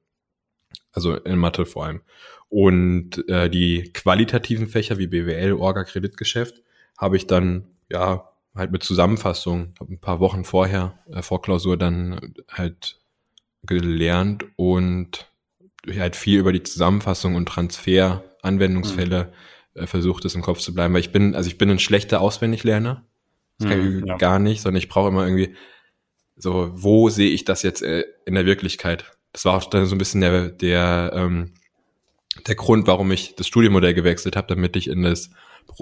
also 0.92 1.14
in 1.14 1.38
Mathe 1.38 1.66
vor 1.66 1.84
allem. 1.84 2.00
Und 2.48 3.28
äh, 3.28 3.50
die 3.50 3.92
qualitativen 3.92 4.66
Fächer 4.66 4.96
wie 4.96 5.08
BWL, 5.08 5.52
Orga, 5.52 5.84
Kreditgeschäft 5.84 6.62
habe 6.96 7.18
ich 7.18 7.26
dann 7.26 7.66
ja 7.90 8.30
halt 8.54 8.72
mit 8.72 8.82
Zusammenfassung, 8.82 9.74
ein 9.86 10.00
paar 10.00 10.20
Wochen 10.20 10.44
vorher 10.44 10.98
äh, 11.12 11.20
vor 11.20 11.42
Klausur 11.42 11.76
dann 11.76 12.34
halt 12.50 12.98
gelernt 13.62 14.46
und 14.56 15.30
halt 15.86 16.16
viel 16.16 16.38
über 16.38 16.52
die 16.52 16.62
Zusammenfassung 16.62 17.34
und 17.34 17.46
Transfer, 17.46 18.24
Anwendungsfälle 18.42 19.32
mhm. 19.74 19.82
äh, 19.82 19.86
versucht, 19.86 20.24
es 20.24 20.34
im 20.34 20.42
Kopf 20.42 20.60
zu 20.60 20.74
bleiben. 20.74 20.94
Weil 20.94 21.00
ich 21.00 21.12
bin, 21.12 21.34
also 21.34 21.48
ich 21.48 21.58
bin 21.58 21.70
ein 21.70 21.78
schlechter 21.78 22.20
Auswendiglerner. 22.20 23.04
Das 23.58 23.68
kann 23.68 23.80
mhm, 23.80 23.98
ich 24.00 24.04
ja. 24.06 24.16
gar 24.16 24.38
nicht, 24.38 24.60
sondern 24.60 24.78
ich 24.78 24.88
brauche 24.88 25.08
immer 25.08 25.24
irgendwie 25.24 25.54
so, 26.36 26.70
wo 26.74 27.08
sehe 27.08 27.30
ich 27.30 27.44
das 27.44 27.62
jetzt 27.62 27.82
äh, 27.82 28.04
in 28.26 28.34
der 28.34 28.46
Wirklichkeit? 28.46 29.12
Das 29.32 29.44
war 29.44 29.56
auch 29.56 29.64
dann 29.64 29.86
so 29.86 29.94
ein 29.94 29.98
bisschen 29.98 30.20
der, 30.20 30.50
der, 30.50 31.12
ähm, 31.14 31.54
der 32.46 32.54
Grund, 32.54 32.86
warum 32.86 33.10
ich 33.12 33.34
das 33.34 33.46
Studienmodell 33.46 33.94
gewechselt 33.94 34.36
habe, 34.36 34.48
damit 34.48 34.76
ich 34.76 34.88
in 34.88 35.02
das 35.02 35.30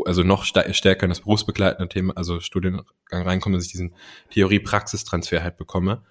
also 0.04 0.22
noch 0.22 0.44
stärker 0.44 1.04
in 1.04 1.10
das 1.10 1.20
berufsbegleitende 1.20 1.88
Thema, 1.88 2.16
also 2.16 2.40
Studiengang 2.40 2.86
reinkomme, 3.10 3.56
dass 3.56 3.66
ich 3.66 3.72
diesen 3.72 3.94
Theorie-Praxistransfer 4.30 5.42
halt 5.42 5.56
bekomme. 5.56 6.02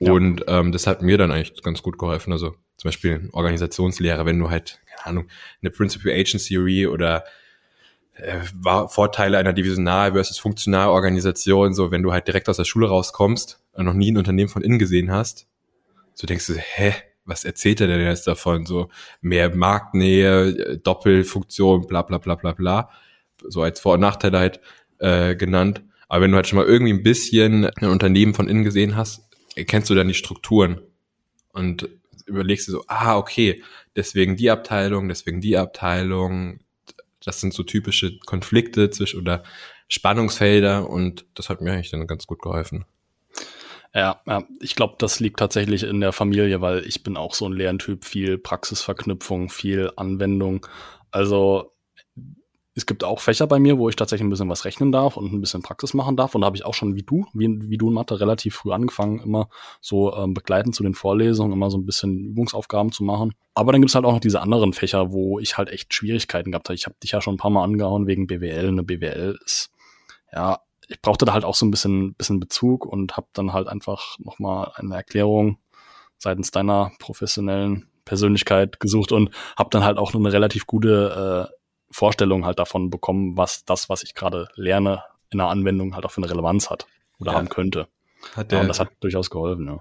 Ja. 0.00 0.12
Und 0.12 0.44
ähm, 0.48 0.72
das 0.72 0.86
hat 0.86 1.02
mir 1.02 1.18
dann 1.18 1.30
eigentlich 1.30 1.62
ganz 1.62 1.82
gut 1.82 1.98
geholfen. 1.98 2.32
Also 2.32 2.50
zum 2.76 2.88
Beispiel 2.88 3.28
Organisationslehre, 3.32 4.26
wenn 4.26 4.38
du 4.38 4.50
halt, 4.50 4.80
keine 4.86 5.06
Ahnung, 5.06 5.28
eine 5.62 5.70
Principal 5.70 6.12
Agent 6.12 6.44
Theory 6.44 6.86
oder 6.86 7.24
äh, 8.14 8.40
Vorteile 8.88 9.38
einer 9.38 9.52
Divisional 9.52 10.12
versus 10.12 10.38
Funktionalorganisation, 10.38 11.74
so 11.74 11.90
wenn 11.90 12.02
du 12.02 12.12
halt 12.12 12.26
direkt 12.26 12.48
aus 12.48 12.56
der 12.56 12.64
Schule 12.64 12.88
rauskommst 12.88 13.60
und 13.72 13.84
noch 13.84 13.94
nie 13.94 14.12
ein 14.12 14.16
Unternehmen 14.16 14.48
von 14.48 14.62
innen 14.62 14.78
gesehen 14.78 15.10
hast, 15.10 15.46
so 16.14 16.26
denkst 16.26 16.46
du, 16.46 16.54
hä, 16.54 16.94
was 17.24 17.44
erzählt 17.44 17.80
er 17.80 17.86
denn 17.86 18.00
jetzt 18.00 18.26
davon? 18.26 18.66
So 18.66 18.88
mehr 19.20 19.54
Marktnähe, 19.54 20.78
Doppelfunktion, 20.78 21.86
bla 21.86 22.02
bla 22.02 22.18
bla 22.18 22.34
bla 22.34 22.52
bla. 22.52 22.90
So 23.46 23.62
als 23.62 23.80
Vor- 23.80 23.94
und 23.94 24.00
Nachteile 24.00 24.38
halt 24.38 24.60
äh, 24.98 25.34
genannt. 25.34 25.82
Aber 26.08 26.22
wenn 26.22 26.30
du 26.30 26.36
halt 26.36 26.46
schon 26.46 26.58
mal 26.58 26.66
irgendwie 26.66 26.92
ein 26.92 27.02
bisschen 27.02 27.66
ein 27.66 27.88
Unternehmen 27.88 28.34
von 28.34 28.48
innen 28.48 28.62
gesehen 28.62 28.94
hast, 28.94 29.33
erkennst 29.54 29.90
du 29.90 29.94
dann 29.94 30.08
die 30.08 30.14
Strukturen? 30.14 30.80
Und 31.52 31.88
überlegst 32.26 32.68
du 32.68 32.72
so, 32.72 32.84
ah, 32.88 33.16
okay, 33.16 33.62
deswegen 33.96 34.36
die 34.36 34.50
Abteilung, 34.50 35.08
deswegen 35.08 35.40
die 35.40 35.56
Abteilung, 35.56 36.60
das 37.24 37.40
sind 37.40 37.54
so 37.54 37.62
typische 37.62 38.18
Konflikte 38.20 38.90
zwischen 38.90 39.20
oder 39.20 39.44
Spannungsfelder. 39.88 40.88
Und 40.88 41.24
das 41.34 41.48
hat 41.48 41.60
mir 41.60 41.72
eigentlich 41.72 41.90
dann 41.90 42.06
ganz 42.06 42.26
gut 42.26 42.42
geholfen. 42.42 42.84
Ja, 43.94 44.20
ja. 44.26 44.42
Ich 44.60 44.74
glaube, 44.74 44.96
das 44.98 45.20
liegt 45.20 45.38
tatsächlich 45.38 45.84
in 45.84 46.00
der 46.00 46.12
Familie, 46.12 46.60
weil 46.60 46.84
ich 46.86 47.02
bin 47.02 47.16
auch 47.16 47.34
so 47.34 47.48
ein 47.48 47.52
Lerntyp, 47.52 48.04
viel 48.04 48.38
Praxisverknüpfung, 48.38 49.50
viel 49.50 49.92
Anwendung. 49.96 50.66
Also 51.12 51.73
es 52.76 52.86
gibt 52.86 53.04
auch 53.04 53.20
Fächer 53.20 53.46
bei 53.46 53.60
mir, 53.60 53.78
wo 53.78 53.88
ich 53.88 53.94
tatsächlich 53.94 54.26
ein 54.26 54.30
bisschen 54.30 54.48
was 54.48 54.64
rechnen 54.64 54.90
darf 54.90 55.16
und 55.16 55.32
ein 55.32 55.40
bisschen 55.40 55.62
Praxis 55.62 55.94
machen 55.94 56.16
darf. 56.16 56.34
Und 56.34 56.40
da 56.40 56.46
habe 56.46 56.56
ich 56.56 56.64
auch 56.64 56.74
schon 56.74 56.96
wie 56.96 57.02
du, 57.02 57.24
wie, 57.32 57.70
wie 57.70 57.78
du 57.78 57.88
in 57.88 57.94
Mathe 57.94 58.18
relativ 58.18 58.56
früh 58.56 58.72
angefangen, 58.72 59.20
immer 59.20 59.48
so 59.80 60.14
ähm, 60.14 60.34
begleitend 60.34 60.74
zu 60.74 60.82
den 60.82 60.94
Vorlesungen, 60.94 61.52
immer 61.52 61.70
so 61.70 61.78
ein 61.78 61.86
bisschen 61.86 62.18
Übungsaufgaben 62.18 62.90
zu 62.90 63.04
machen. 63.04 63.32
Aber 63.54 63.70
dann 63.70 63.80
gibt 63.80 63.90
es 63.90 63.94
halt 63.94 64.04
auch 64.04 64.12
noch 64.12 64.20
diese 64.20 64.40
anderen 64.40 64.72
Fächer, 64.72 65.12
wo 65.12 65.38
ich 65.38 65.56
halt 65.56 65.68
echt 65.68 65.94
Schwierigkeiten 65.94 66.50
gehabt 66.50 66.68
habe. 66.68 66.74
Ich 66.74 66.86
habe 66.86 66.96
dich 67.00 67.12
ja 67.12 67.20
schon 67.20 67.34
ein 67.34 67.38
paar 67.38 67.50
Mal 67.50 67.62
angehauen 67.62 68.08
wegen 68.08 68.26
BWL. 68.26 68.68
Eine 68.68 68.82
BWL 68.82 69.38
ist, 69.44 69.70
ja, 70.32 70.58
ich 70.88 71.00
brauchte 71.00 71.24
da 71.24 71.32
halt 71.32 71.44
auch 71.44 71.54
so 71.54 71.64
ein 71.64 71.70
bisschen, 71.70 72.14
bisschen 72.14 72.40
Bezug 72.40 72.86
und 72.86 73.16
habe 73.16 73.28
dann 73.34 73.52
halt 73.52 73.68
einfach 73.68 74.18
nochmal 74.18 74.72
eine 74.74 74.96
Erklärung 74.96 75.58
seitens 76.18 76.50
deiner 76.50 76.90
professionellen 76.98 77.88
Persönlichkeit 78.04 78.80
gesucht 78.80 79.12
und 79.12 79.30
habe 79.56 79.70
dann 79.70 79.84
halt 79.84 79.96
auch 79.96 80.12
eine 80.12 80.32
relativ 80.32 80.66
gute 80.66 81.48
äh, 81.50 81.63
Vorstellung 81.94 82.44
halt 82.44 82.58
davon 82.58 82.90
bekommen, 82.90 83.36
was 83.36 83.64
das, 83.64 83.88
was 83.88 84.02
ich 84.02 84.14
gerade 84.14 84.48
lerne, 84.56 85.04
in 85.30 85.38
der 85.38 85.46
Anwendung 85.46 85.94
halt 85.94 86.04
auch 86.04 86.10
für 86.10 86.20
eine 86.22 86.28
Relevanz 86.28 86.68
hat 86.68 86.86
oder 87.20 87.32
ja. 87.32 87.38
haben 87.38 87.48
könnte. 87.48 87.86
Hat 88.34 88.50
der, 88.50 88.58
ja, 88.58 88.62
und 88.62 88.68
das 88.68 88.80
hat 88.80 88.88
durchaus 88.98 89.30
geholfen, 89.30 89.66
ja. 89.66 89.78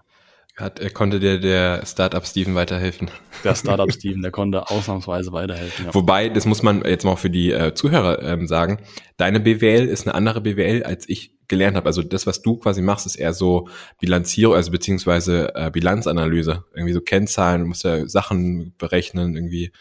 Hat, 0.55 0.79
er 0.79 0.91
konnte 0.91 1.19
dir 1.19 1.39
der 1.39 1.83
Startup 1.87 2.23
Steven 2.23 2.53
weiterhelfen? 2.53 3.09
Der 3.43 3.55
Startup 3.55 3.91
Steven, 3.91 4.21
der 4.21 4.29
konnte 4.29 4.69
ausnahmsweise 4.69 5.31
weiterhelfen. 5.31 5.87
Ja. 5.87 5.95
Wobei, 5.95 6.29
das 6.29 6.45
muss 6.45 6.61
man 6.61 6.85
jetzt 6.85 7.03
mal 7.03 7.15
für 7.15 7.31
die 7.31 7.51
äh, 7.51 7.73
Zuhörer 7.73 8.21
ähm, 8.21 8.45
sagen, 8.45 8.77
deine 9.17 9.39
BWL 9.39 9.87
ist 9.87 10.05
eine 10.05 10.13
andere 10.13 10.41
BWL, 10.41 10.83
als 10.83 11.09
ich 11.09 11.33
gelernt 11.47 11.75
habe. 11.75 11.87
Also 11.87 12.03
das, 12.03 12.27
was 12.27 12.43
du 12.43 12.57
quasi 12.57 12.83
machst, 12.83 13.07
ist 13.07 13.15
eher 13.15 13.33
so 13.33 13.67
Bilanzierung, 13.99 14.55
also 14.55 14.69
beziehungsweise 14.69 15.55
äh, 15.55 15.71
Bilanzanalyse. 15.71 16.63
Irgendwie 16.75 16.93
so 16.93 17.01
Kennzahlen, 17.01 17.61
du 17.61 17.67
musst 17.69 17.83
ja 17.83 18.07
Sachen 18.07 18.75
berechnen, 18.77 19.35
irgendwie 19.35 19.71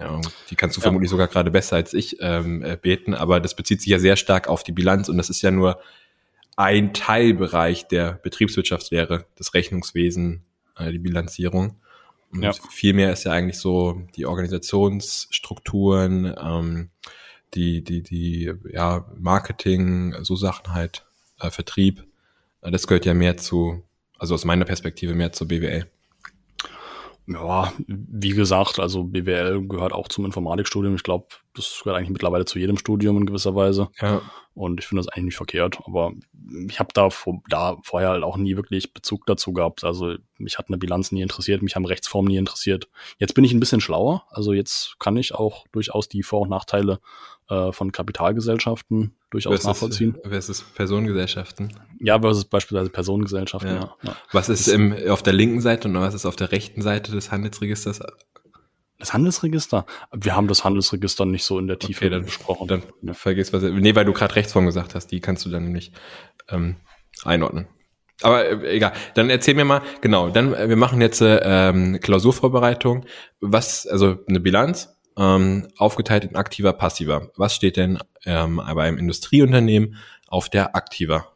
ja, 0.00 0.20
die 0.48 0.56
kannst 0.56 0.76
du 0.76 0.80
ja. 0.80 0.84
vermutlich 0.84 1.10
sogar 1.10 1.28
gerade 1.28 1.50
besser 1.50 1.76
als 1.76 1.94
ich 1.94 2.16
ähm, 2.20 2.62
äh, 2.62 2.78
beten, 2.80 3.14
aber 3.14 3.38
das 3.38 3.54
bezieht 3.54 3.82
sich 3.82 3.90
ja 3.90 3.98
sehr 3.98 4.16
stark 4.16 4.48
auf 4.48 4.62
die 4.62 4.72
Bilanz 4.72 5.08
und 5.08 5.18
das 5.18 5.30
ist 5.30 5.42
ja 5.42 5.50
nur 5.50 5.80
ein 6.56 6.94
Teilbereich 6.94 7.88
der 7.88 8.14
Betriebswirtschaftslehre, 8.14 9.26
das 9.36 9.54
Rechnungswesen, 9.54 10.44
äh, 10.76 10.92
die 10.92 10.98
Bilanzierung. 10.98 11.76
Und 12.32 12.42
ja. 12.42 12.52
viel 12.52 12.94
mehr 12.94 13.12
ist 13.12 13.24
ja 13.24 13.32
eigentlich 13.32 13.58
so 13.58 14.02
die 14.16 14.26
Organisationsstrukturen, 14.26 16.34
ähm, 16.40 16.90
die, 17.54 17.82
die, 17.82 18.02
die, 18.02 18.52
ja, 18.70 19.06
Marketing, 19.16 20.14
so 20.22 20.36
Sachen 20.36 20.72
halt, 20.72 21.04
äh, 21.40 21.50
Vertrieb. 21.50 22.06
Äh, 22.62 22.70
das 22.70 22.86
gehört 22.86 23.06
ja 23.06 23.14
mehr 23.14 23.36
zu, 23.36 23.82
also 24.18 24.34
aus 24.34 24.44
meiner 24.44 24.64
Perspektive 24.64 25.14
mehr 25.14 25.32
zur 25.32 25.48
BWL. 25.48 25.90
Ja, 27.32 27.72
wie 27.86 28.30
gesagt, 28.30 28.80
also 28.80 29.04
BWL 29.04 29.68
gehört 29.68 29.92
auch 29.92 30.08
zum 30.08 30.24
Informatikstudium. 30.24 30.96
Ich 30.96 31.04
glaube, 31.04 31.26
das 31.54 31.80
gehört 31.82 31.96
eigentlich 31.96 32.10
mittlerweile 32.10 32.44
zu 32.44 32.58
jedem 32.58 32.76
Studium 32.76 33.18
in 33.18 33.26
gewisser 33.26 33.54
Weise. 33.54 33.88
Ja. 34.00 34.20
Und 34.54 34.80
ich 34.80 34.86
finde 34.86 35.04
das 35.04 35.08
eigentlich 35.08 35.26
nicht 35.26 35.36
verkehrt. 35.36 35.78
Aber 35.84 36.12
ich 36.68 36.80
habe 36.80 36.90
da, 36.92 37.08
da 37.48 37.76
vorher 37.82 38.10
halt 38.10 38.24
auch 38.24 38.36
nie 38.36 38.56
wirklich 38.56 38.92
Bezug 38.92 39.26
dazu 39.26 39.52
gehabt. 39.52 39.84
Also 39.84 40.16
mich 40.38 40.58
hat 40.58 40.68
eine 40.68 40.78
Bilanz 40.78 41.12
nie 41.12 41.22
interessiert, 41.22 41.62
mich 41.62 41.76
haben 41.76 41.84
Rechtsformen 41.84 42.32
nie 42.32 42.36
interessiert. 42.36 42.88
Jetzt 43.18 43.34
bin 43.34 43.44
ich 43.44 43.52
ein 43.52 43.60
bisschen 43.60 43.80
schlauer. 43.80 44.24
Also 44.30 44.52
jetzt 44.52 44.96
kann 44.98 45.16
ich 45.16 45.32
auch 45.32 45.66
durchaus 45.70 46.08
die 46.08 46.24
Vor- 46.24 46.40
und 46.40 46.50
Nachteile 46.50 46.98
äh, 47.50 47.72
von 47.72 47.92
Kapitalgesellschaften 47.92 49.14
durchaus 49.30 49.50
versus, 49.52 49.66
nachvollziehen. 49.66 50.16
Versus 50.22 50.62
Personengesellschaften. 50.62 51.72
Ja, 51.98 52.20
versus 52.20 52.44
beispielsweise 52.44 52.90
Personengesellschaften, 52.90 53.74
ja. 53.74 53.96
ja. 54.02 54.16
Was 54.32 54.48
ist 54.48 54.68
im, 54.68 54.94
auf 55.08 55.22
der 55.22 55.32
linken 55.32 55.60
Seite 55.60 55.88
und 55.88 55.94
was 55.94 56.14
ist 56.14 56.26
auf 56.26 56.36
der 56.36 56.52
rechten 56.52 56.80
Seite 56.80 57.12
des 57.12 57.30
Handelsregisters? 57.30 58.00
Das 58.98 59.14
Handelsregister? 59.14 59.86
Wir 60.12 60.36
haben 60.36 60.46
das 60.46 60.64
Handelsregister 60.64 61.24
nicht 61.24 61.44
so 61.44 61.58
in 61.58 61.66
der 61.66 61.78
Tiefe 61.78 62.06
okay, 62.06 62.10
dann, 62.10 62.24
besprochen. 62.24 62.68
Dann 62.68 62.82
ja. 63.02 63.14
vergiss 63.14 63.52
was. 63.52 63.62
Nee, 63.62 63.94
weil 63.94 64.04
du 64.04 64.12
gerade 64.12 64.36
Rechtsform 64.36 64.66
gesagt 64.66 64.94
hast, 64.94 65.08
die 65.08 65.20
kannst 65.20 65.44
du 65.44 65.50
dann 65.50 65.64
nämlich 65.64 65.92
ähm, 66.48 66.76
einordnen. 67.24 67.66
Aber 68.22 68.44
äh, 68.44 68.76
egal, 68.76 68.92
dann 69.14 69.30
erzähl 69.30 69.54
mir 69.54 69.64
mal, 69.64 69.82
genau, 70.00 70.28
dann 70.28 70.54
äh, 70.54 70.68
wir 70.68 70.76
machen 70.76 71.00
jetzt 71.00 71.20
äh, 71.20 71.40
ähm, 71.42 71.98
Klausurvorbereitung. 72.00 73.06
Was, 73.40 73.86
also 73.86 74.18
eine 74.28 74.40
Bilanz, 74.40 74.99
ähm, 75.16 75.68
aufgeteilt 75.76 76.24
in 76.24 76.36
aktiver, 76.36 76.72
passiver. 76.72 77.30
Was 77.36 77.54
steht 77.54 77.76
denn 77.76 77.98
ähm, 78.24 78.56
bei 78.56 78.84
einem 78.84 78.98
Industrieunternehmen 78.98 79.96
auf 80.28 80.48
der 80.48 80.74
aktiver? 80.76 81.32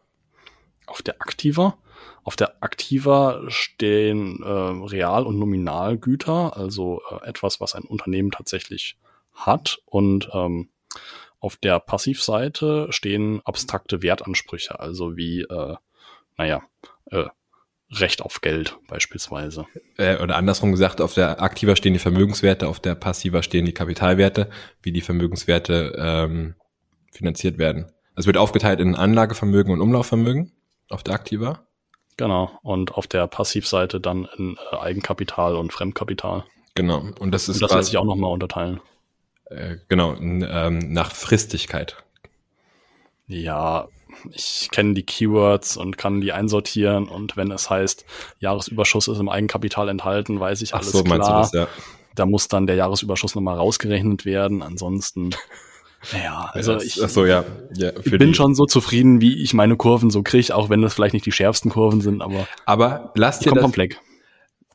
Auf 0.86 1.02
der 1.02 1.20
aktiver? 1.20 1.78
Auf 2.22 2.36
der 2.36 2.62
aktiver 2.62 3.42
stehen 3.48 4.42
äh, 4.42 4.48
Real- 4.48 5.26
und 5.26 5.38
Nominalgüter, 5.38 6.56
also 6.56 7.02
äh, 7.10 7.28
etwas, 7.28 7.60
was 7.60 7.74
ein 7.74 7.84
Unternehmen 7.84 8.30
tatsächlich 8.30 8.96
hat. 9.34 9.78
Und 9.84 10.30
ähm, 10.32 10.70
auf 11.38 11.56
der 11.56 11.80
Passivseite 11.80 12.86
stehen 12.90 13.42
abstrakte 13.44 14.02
Wertansprüche, 14.02 14.80
also 14.80 15.16
wie, 15.16 15.42
äh, 15.42 15.76
naja, 16.38 16.62
äh, 17.10 17.26
Recht 17.90 18.22
auf 18.22 18.40
Geld 18.40 18.76
beispielsweise. 18.88 19.66
Äh, 19.98 20.16
oder 20.22 20.36
andersrum 20.36 20.72
gesagt, 20.72 21.00
auf 21.00 21.14
der 21.14 21.40
aktiver 21.40 21.76
stehen 21.76 21.92
die 21.92 21.98
Vermögenswerte, 21.98 22.66
auf 22.66 22.80
der 22.80 22.94
passiver 22.94 23.42
stehen 23.42 23.66
die 23.66 23.74
Kapitalwerte, 23.74 24.48
wie 24.82 24.92
die 24.92 25.00
Vermögenswerte 25.00 25.94
ähm, 25.96 26.54
finanziert 27.12 27.58
werden. 27.58 27.92
Es 28.16 28.26
wird 28.26 28.36
aufgeteilt 28.36 28.80
in 28.80 28.94
Anlagevermögen 28.94 29.72
und 29.72 29.80
Umlaufvermögen 29.80 30.52
auf 30.88 31.02
der 31.02 31.14
aktiver. 31.14 31.66
Genau. 32.16 32.50
Und 32.62 32.94
auf 32.94 33.06
der 33.06 33.26
Passivseite 33.26 34.00
dann 34.00 34.28
in 34.36 34.56
äh, 34.72 34.76
Eigenkapital 34.76 35.56
und 35.56 35.72
Fremdkapital. 35.72 36.44
Genau. 36.74 37.04
Und 37.18 37.32
das 37.32 37.48
ist. 37.48 37.56
Und 37.56 37.62
das 37.62 37.74
lässt 37.74 37.88
sich 37.90 37.98
auch 37.98 38.04
nochmal 38.04 38.32
unterteilen. 38.32 38.80
Äh, 39.46 39.76
genau, 39.88 40.14
ähm, 40.14 40.78
nach 40.92 41.12
Fristigkeit. 41.12 41.96
Ja, 43.26 43.88
ich 44.30 44.68
kenne 44.70 44.94
die 44.94 45.04
Keywords 45.04 45.76
und 45.76 45.98
kann 45.98 46.20
die 46.20 46.32
einsortieren 46.32 47.08
und 47.08 47.36
wenn 47.36 47.50
es 47.50 47.70
heißt, 47.70 48.04
Jahresüberschuss 48.40 49.08
ist 49.08 49.18
im 49.18 49.28
Eigenkapital 49.28 49.88
enthalten, 49.88 50.40
weiß 50.40 50.62
ich 50.62 50.74
alles 50.74 50.88
Ach 50.88 50.92
so, 50.92 51.04
klar. 51.04 51.18
Das, 51.18 51.52
ja. 51.52 51.68
Da 52.14 52.26
muss 52.26 52.48
dann 52.48 52.66
der 52.66 52.76
Jahresüberschuss 52.76 53.34
nochmal 53.34 53.56
rausgerechnet 53.56 54.24
werden. 54.24 54.62
Ansonsten, 54.62 55.30
naja, 56.12 56.50
also 56.52 56.76
ich, 56.76 56.94
so, 56.94 57.26
ja. 57.26 57.44
ja 57.74 57.90
ich 57.96 58.10
bin 58.10 58.28
die. 58.28 58.34
schon 58.34 58.54
so 58.54 58.66
zufrieden, 58.66 59.20
wie 59.20 59.42
ich 59.42 59.54
meine 59.54 59.76
Kurven 59.76 60.10
so 60.10 60.22
kriege, 60.22 60.54
auch 60.54 60.70
wenn 60.70 60.82
das 60.82 60.94
vielleicht 60.94 61.14
nicht 61.14 61.26
die 61.26 61.32
schärfsten 61.32 61.70
Kurven 61.70 62.00
sind, 62.00 62.22
aber, 62.22 62.46
aber 62.66 63.12
lass 63.16 63.40
dir 63.40 63.52
das, 63.52 63.62
vom 63.62 63.72
Fleck. 63.72 63.98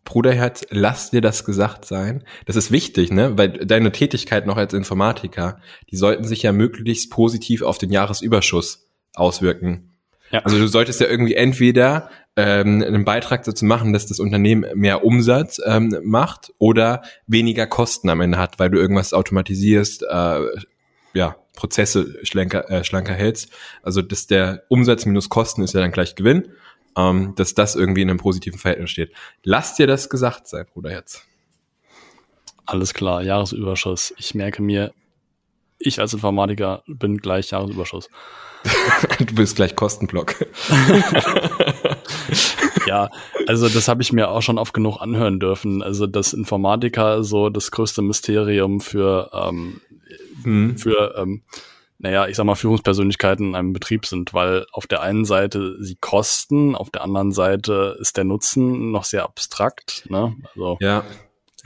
Bruderherz, 0.03 0.65
lass 0.72 1.12
dir 1.12 1.22
das 1.22 1.46
gesagt 1.46 1.86
sein. 1.86 2.24
Das 2.46 2.55
ist 2.55 2.72
wichtig, 2.72 3.12
ne? 3.12 3.38
Weil 3.38 3.50
deine 3.50 3.91
Tätigkeit 3.91 4.48
noch 4.48 4.58
als 4.58 4.74
Informatiker, 4.74 5.62
die 5.91 5.98
sollten 5.98 6.24
sich 6.24 6.41
ja 6.41 6.51
möglichst 6.51 7.12
positiv 7.12 7.62
auf 7.62 7.77
den 7.77 7.91
Jahresüberschuss 7.91 8.88
auswirken. 9.15 9.91
Ja. 10.31 10.41
Also 10.41 10.57
du 10.57 10.67
solltest 10.67 11.01
ja 11.01 11.07
irgendwie 11.07 11.35
entweder 11.35 12.09
ähm, 12.35 12.83
einen 12.85 13.05
Beitrag 13.05 13.43
dazu 13.43 13.65
machen, 13.65 13.93
dass 13.93 14.05
das 14.05 14.19
Unternehmen 14.19 14.65
mehr 14.75 15.03
Umsatz 15.03 15.59
ähm, 15.65 15.97
macht 16.03 16.53
oder 16.57 17.01
weniger 17.27 17.67
Kosten 17.67 18.09
am 18.09 18.21
Ende 18.21 18.37
hat, 18.37 18.59
weil 18.59 18.69
du 18.69 18.77
irgendwas 18.77 19.13
automatisierst, 19.13 20.03
äh, 20.03 20.41
ja, 21.13 21.35
Prozesse 21.55 22.15
schlanker, 22.23 22.69
äh, 22.69 22.83
schlanker 22.83 23.13
hältst. 23.13 23.51
Also 23.83 24.01
dass 24.01 24.27
der 24.27 24.63
Umsatz 24.69 25.05
minus 25.05 25.29
Kosten 25.29 25.63
ist 25.63 25.73
ja 25.73 25.81
dann 25.81 25.91
gleich 25.91 26.15
Gewinn, 26.15 26.49
ähm, 26.95 27.33
dass 27.35 27.55
das 27.55 27.75
irgendwie 27.75 28.03
in 28.03 28.09
einem 28.09 28.19
positiven 28.19 28.59
Verhältnis 28.59 28.91
steht. 28.91 29.11
Lass 29.43 29.75
dir 29.75 29.87
das 29.87 30.09
gesagt 30.09 30.47
sein, 30.47 30.65
Bruderherz. 30.71 31.23
Alles 32.65 32.93
klar, 32.93 33.23
Jahresüberschuss. 33.23 34.13
Ich 34.17 34.35
merke 34.35 34.61
mir 34.61 34.93
ich 35.79 36.00
als 36.00 36.13
Informatiker 36.13 36.83
bin 36.88 37.17
gleich 37.17 37.51
Jahresüberschuss. 37.51 38.09
du 39.19 39.36
bist 39.36 39.55
gleich 39.55 39.75
Kostenblock. 39.75 40.36
ja, 42.88 43.09
also 43.48 43.69
das 43.69 43.88
habe 43.88 44.01
ich 44.01 44.12
mir 44.12 44.29
auch 44.29 44.41
schon 44.41 44.57
oft 44.57 44.74
genug 44.74 45.00
anhören 45.00 45.39
dürfen. 45.39 45.81
Also 45.81 46.07
dass 46.07 46.33
Informatiker 46.33 47.24
so 47.24 47.50
das 47.50 47.71
größte 47.71 48.01
Mysterium 48.01 48.81
für 48.81 49.31
ähm, 49.33 49.81
hm. 50.43 50.77
für 50.77 51.15
ähm, 51.17 51.41
naja, 52.01 52.27
ich 52.27 52.38
sag 52.38 52.45
mal, 52.45 52.55
Führungspersönlichkeiten 52.55 53.50
in 53.50 53.55
einem 53.55 53.74
Betrieb 53.74 54.05
sind, 54.05 54.33
weil 54.33 54.65
auf 54.71 54.88
der 54.88 55.01
einen 55.01 55.25
Seite 55.25 55.75
sie 55.83 55.95
kosten, 55.95 56.75
auf 56.75 56.89
der 56.89 57.03
anderen 57.03 57.33
Seite 57.33 57.98
ist 58.00 58.15
der 58.15 58.24
Nutzen 58.24 58.91
noch 58.91 59.03
sehr 59.03 59.24
abstrakt. 59.24 60.05
Ne? 60.09 60.33
Also 60.55 60.77
ja. 60.79 61.03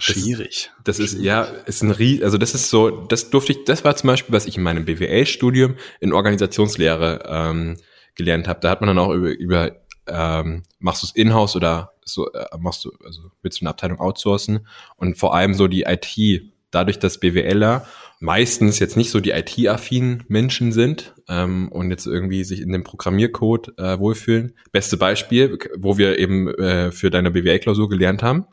Schwierig. 0.03 0.71
Das, 0.83 0.97
das 0.97 1.13
ist, 1.13 1.21
ja, 1.21 1.43
ist 1.43 1.81
ein 1.81 1.91
Rie 1.91 2.23
also 2.23 2.37
das 2.37 2.53
ist 2.53 2.69
so, 2.69 2.89
das 2.89 3.29
durfte 3.29 3.53
ich, 3.53 3.63
das 3.65 3.83
war 3.83 3.95
zum 3.95 4.07
Beispiel, 4.07 4.33
was 4.33 4.45
ich 4.45 4.57
in 4.57 4.63
meinem 4.63 4.85
BWL-Studium 4.85 5.75
in 5.99 6.13
Organisationslehre 6.13 7.23
ähm, 7.27 7.77
gelernt 8.15 8.47
habe. 8.47 8.59
Da 8.59 8.69
hat 8.69 8.81
man 8.81 8.87
dann 8.87 8.99
auch 8.99 9.13
über, 9.13 9.31
über 9.31 9.71
ähm, 10.07 10.63
machst 10.79 11.03
du 11.03 11.07
es 11.07 11.15
in-house 11.15 11.55
oder 11.55 11.93
so, 12.03 12.31
äh, 12.31 12.45
machst 12.59 12.83
du, 12.85 12.91
also 13.05 13.21
willst 13.41 13.61
du 13.61 13.63
eine 13.63 13.69
Abteilung 13.69 13.99
outsourcen 13.99 14.67
und 14.97 15.17
vor 15.17 15.33
allem 15.33 15.53
so 15.53 15.67
die 15.67 15.83
IT, 15.83 16.43
dadurch, 16.71 16.99
dass 16.99 17.19
BWLer 17.19 17.85
meistens 18.19 18.79
jetzt 18.79 18.97
nicht 18.97 19.11
so 19.11 19.19
die 19.19 19.31
IT-affinen 19.31 20.23
Menschen 20.27 20.71
sind 20.71 21.13
ähm, 21.27 21.69
und 21.69 21.91
jetzt 21.91 22.07
irgendwie 22.07 22.43
sich 22.43 22.61
in 22.61 22.71
dem 22.71 22.83
Programmiercode 22.83 23.77
äh, 23.77 23.99
wohlfühlen. 23.99 24.53
Beste 24.71 24.97
Beispiel, 24.97 25.57
wo 25.77 25.97
wir 25.97 26.17
eben 26.19 26.47
äh, 26.47 26.91
für 26.91 27.09
deine 27.09 27.31
BWL-Klausur 27.31 27.89
gelernt 27.89 28.23
haben. 28.23 28.45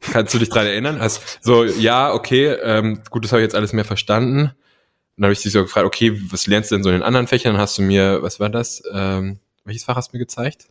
Kannst 0.00 0.34
du 0.34 0.38
dich 0.38 0.48
dran 0.48 0.66
erinnern? 0.66 1.00
Hast 1.00 1.38
so, 1.42 1.64
ja, 1.64 2.12
okay, 2.12 2.46
ähm, 2.62 3.02
gut, 3.10 3.24
das 3.24 3.32
habe 3.32 3.42
ich 3.42 3.46
jetzt 3.46 3.54
alles 3.54 3.72
mehr 3.72 3.84
verstanden. 3.84 4.40
Und 4.40 5.22
dann 5.22 5.24
habe 5.24 5.32
ich 5.32 5.42
dich 5.42 5.52
so 5.52 5.62
gefragt, 5.62 5.86
okay, 5.86 6.20
was 6.30 6.46
lernst 6.46 6.70
du 6.70 6.76
denn 6.76 6.82
so 6.82 6.90
in 6.90 6.96
den 6.96 7.02
anderen 7.02 7.26
Fächern? 7.26 7.54
Dann 7.54 7.62
hast 7.62 7.78
du 7.78 7.82
mir, 7.82 8.22
was 8.22 8.40
war 8.40 8.50
das? 8.50 8.82
Ähm, 8.92 9.38
welches 9.64 9.84
Fach 9.84 9.96
hast 9.96 10.12
du 10.12 10.16
mir 10.16 10.20
gezeigt? 10.20 10.68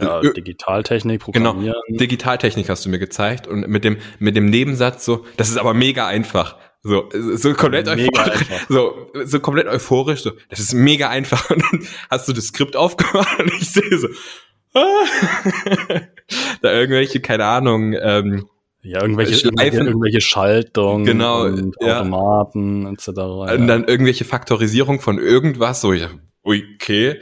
Ja, 0.00 0.20
Digitaltechnik, 0.20 1.20
genau, 1.24 1.52
Programmieren. 1.52 1.80
Genau, 1.86 1.98
Digitaltechnik 1.98 2.68
hast 2.68 2.84
du 2.84 2.88
mir 2.88 2.98
gezeigt 2.98 3.46
und 3.46 3.66
mit 3.68 3.84
dem, 3.84 3.98
mit 4.18 4.36
dem 4.36 4.46
Nebensatz 4.46 5.04
so, 5.04 5.24
das 5.36 5.48
ist 5.48 5.56
aber 5.56 5.74
mega 5.74 6.06
einfach. 6.06 6.56
So, 6.82 7.08
so 7.34 7.52
komplett 7.54 7.88
euphorisch, 7.88 8.46
so, 8.68 9.10
so 9.24 9.40
komplett 9.40 9.66
euphorisch, 9.66 10.22
so, 10.22 10.32
das 10.48 10.60
ist 10.60 10.72
mega 10.72 11.08
einfach. 11.08 11.50
Und 11.50 11.62
dann 11.62 11.86
hast 12.10 12.28
du 12.28 12.32
das 12.32 12.46
Skript 12.46 12.76
aufgemacht 12.76 13.40
und 13.40 13.52
ich 13.54 13.72
sehe 13.72 13.98
so, 13.98 14.08
da 16.62 16.72
irgendwelche, 16.72 17.20
keine 17.20 17.44
Ahnung, 17.44 17.94
ähm, 18.00 18.46
ja, 18.82 19.02
irgendwelche, 19.02 19.34
Schleifen, 19.34 19.86
irgendwelche 19.86 20.20
Schaltungen, 20.20 21.04
genau, 21.04 21.44
und 21.44 21.74
ja. 21.80 22.00
Automaten 22.00 22.86
etc. 22.86 23.08
Und 23.08 23.66
dann 23.66 23.84
irgendwelche 23.84 24.24
Faktorisierung 24.24 25.00
von 25.00 25.18
irgendwas, 25.18 25.80
so, 25.80 25.92
ich, 25.92 26.06
okay, 26.44 27.20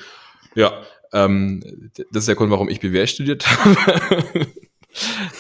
ja, 0.55 0.83
ähm, 1.13 1.91
das 2.11 2.23
ist 2.23 2.29
der 2.29 2.35
Grund, 2.35 2.51
warum 2.51 2.69
ich 2.69 2.81
BWL 2.81 3.07
studiert 3.07 3.47
habe. 3.65 4.47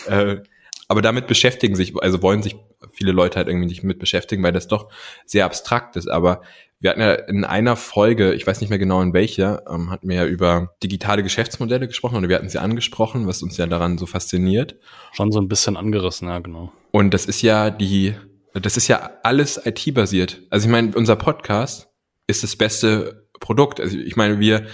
äh, 0.06 0.42
aber 0.88 1.02
damit 1.02 1.26
beschäftigen 1.26 1.76
sich, 1.76 1.94
also 2.00 2.22
wollen 2.22 2.42
sich 2.42 2.56
viele 2.94 3.12
Leute 3.12 3.36
halt 3.36 3.48
irgendwie 3.48 3.68
nicht 3.68 3.82
mit 3.82 3.98
beschäftigen, 3.98 4.42
weil 4.42 4.52
das 4.52 4.68
doch 4.68 4.90
sehr 5.26 5.44
abstrakt 5.44 5.96
ist. 5.96 6.08
Aber 6.08 6.42
wir 6.84 6.90
hatten 6.90 7.00
ja 7.00 7.14
in 7.14 7.44
einer 7.44 7.76
Folge, 7.76 8.34
ich 8.34 8.46
weiß 8.46 8.60
nicht 8.60 8.68
mehr 8.68 8.78
genau 8.78 9.00
in 9.00 9.14
welcher, 9.14 9.62
ähm, 9.70 9.90
hatten 9.90 10.06
wir 10.06 10.16
ja 10.16 10.26
über 10.26 10.74
digitale 10.82 11.22
Geschäftsmodelle 11.22 11.86
gesprochen 11.86 12.18
oder 12.18 12.28
wir 12.28 12.36
hatten 12.36 12.50
sie 12.50 12.60
angesprochen, 12.60 13.26
was 13.26 13.42
uns 13.42 13.56
ja 13.56 13.66
daran 13.66 13.96
so 13.96 14.04
fasziniert. 14.04 14.76
Schon 15.12 15.32
so 15.32 15.40
ein 15.40 15.48
bisschen 15.48 15.78
angerissen, 15.78 16.28
ja, 16.28 16.40
genau. 16.40 16.72
Und 16.90 17.14
das 17.14 17.24
ist 17.24 17.40
ja 17.40 17.70
die, 17.70 18.14
das 18.52 18.76
ist 18.76 18.88
ja 18.88 19.12
alles 19.22 19.60
IT-basiert. 19.64 20.42
Also 20.50 20.66
ich 20.66 20.72
meine, 20.72 20.92
unser 20.94 21.16
Podcast 21.16 21.88
ist 22.26 22.42
das 22.42 22.54
beste 22.54 23.28
Produkt. 23.40 23.80
Also 23.80 23.96
ich 23.96 24.16
meine, 24.16 24.38
wir, 24.38 24.66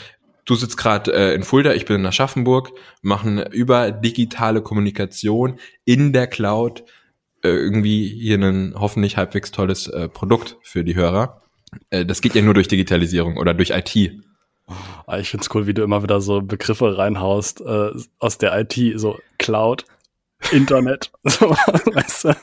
du 0.45 0.57
sitzt 0.57 0.77
gerade 0.77 1.12
äh, 1.12 1.35
in 1.35 1.45
Fulda, 1.45 1.75
ich 1.75 1.85
bin 1.85 1.97
in 1.97 2.07
Aschaffenburg, 2.07 2.73
machen 3.03 3.39
über 3.53 3.93
digitale 3.93 4.62
Kommunikation 4.62 5.61
in 5.85 6.13
der 6.13 6.26
Cloud 6.26 6.85
irgendwie 7.49 8.07
hier 8.09 8.39
ein 8.39 8.75
hoffentlich 8.76 9.17
halbwegs 9.17 9.50
tolles 9.50 9.87
äh, 9.89 10.09
Produkt 10.09 10.57
für 10.63 10.85
die 10.85 10.95
Hörer. 10.95 11.43
Äh, 11.91 12.05
das 12.05 12.21
geht 12.21 12.35
ja 12.35 12.43
nur 12.43 12.55
durch 12.55 12.69
Digitalisierung 12.69 13.37
oder 13.37 13.55
durch 13.55 13.71
IT. 13.71 14.13
Ah, 15.07 15.19
ich 15.19 15.31
find's 15.31 15.53
cool, 15.55 15.67
wie 15.67 15.75
du 15.75 15.83
immer 15.83 16.03
wieder 16.03 16.21
so 16.21 16.41
Begriffe 16.43 16.97
reinhaust 16.97 17.61
äh, 17.61 17.91
aus 18.19 18.39
der 18.39 18.59
IT, 18.61 18.79
so 19.00 19.19
Cloud, 19.39 19.85
Internet. 20.53 21.11
so, 21.25 21.50
weißt 21.50 22.25
du? 22.25 22.37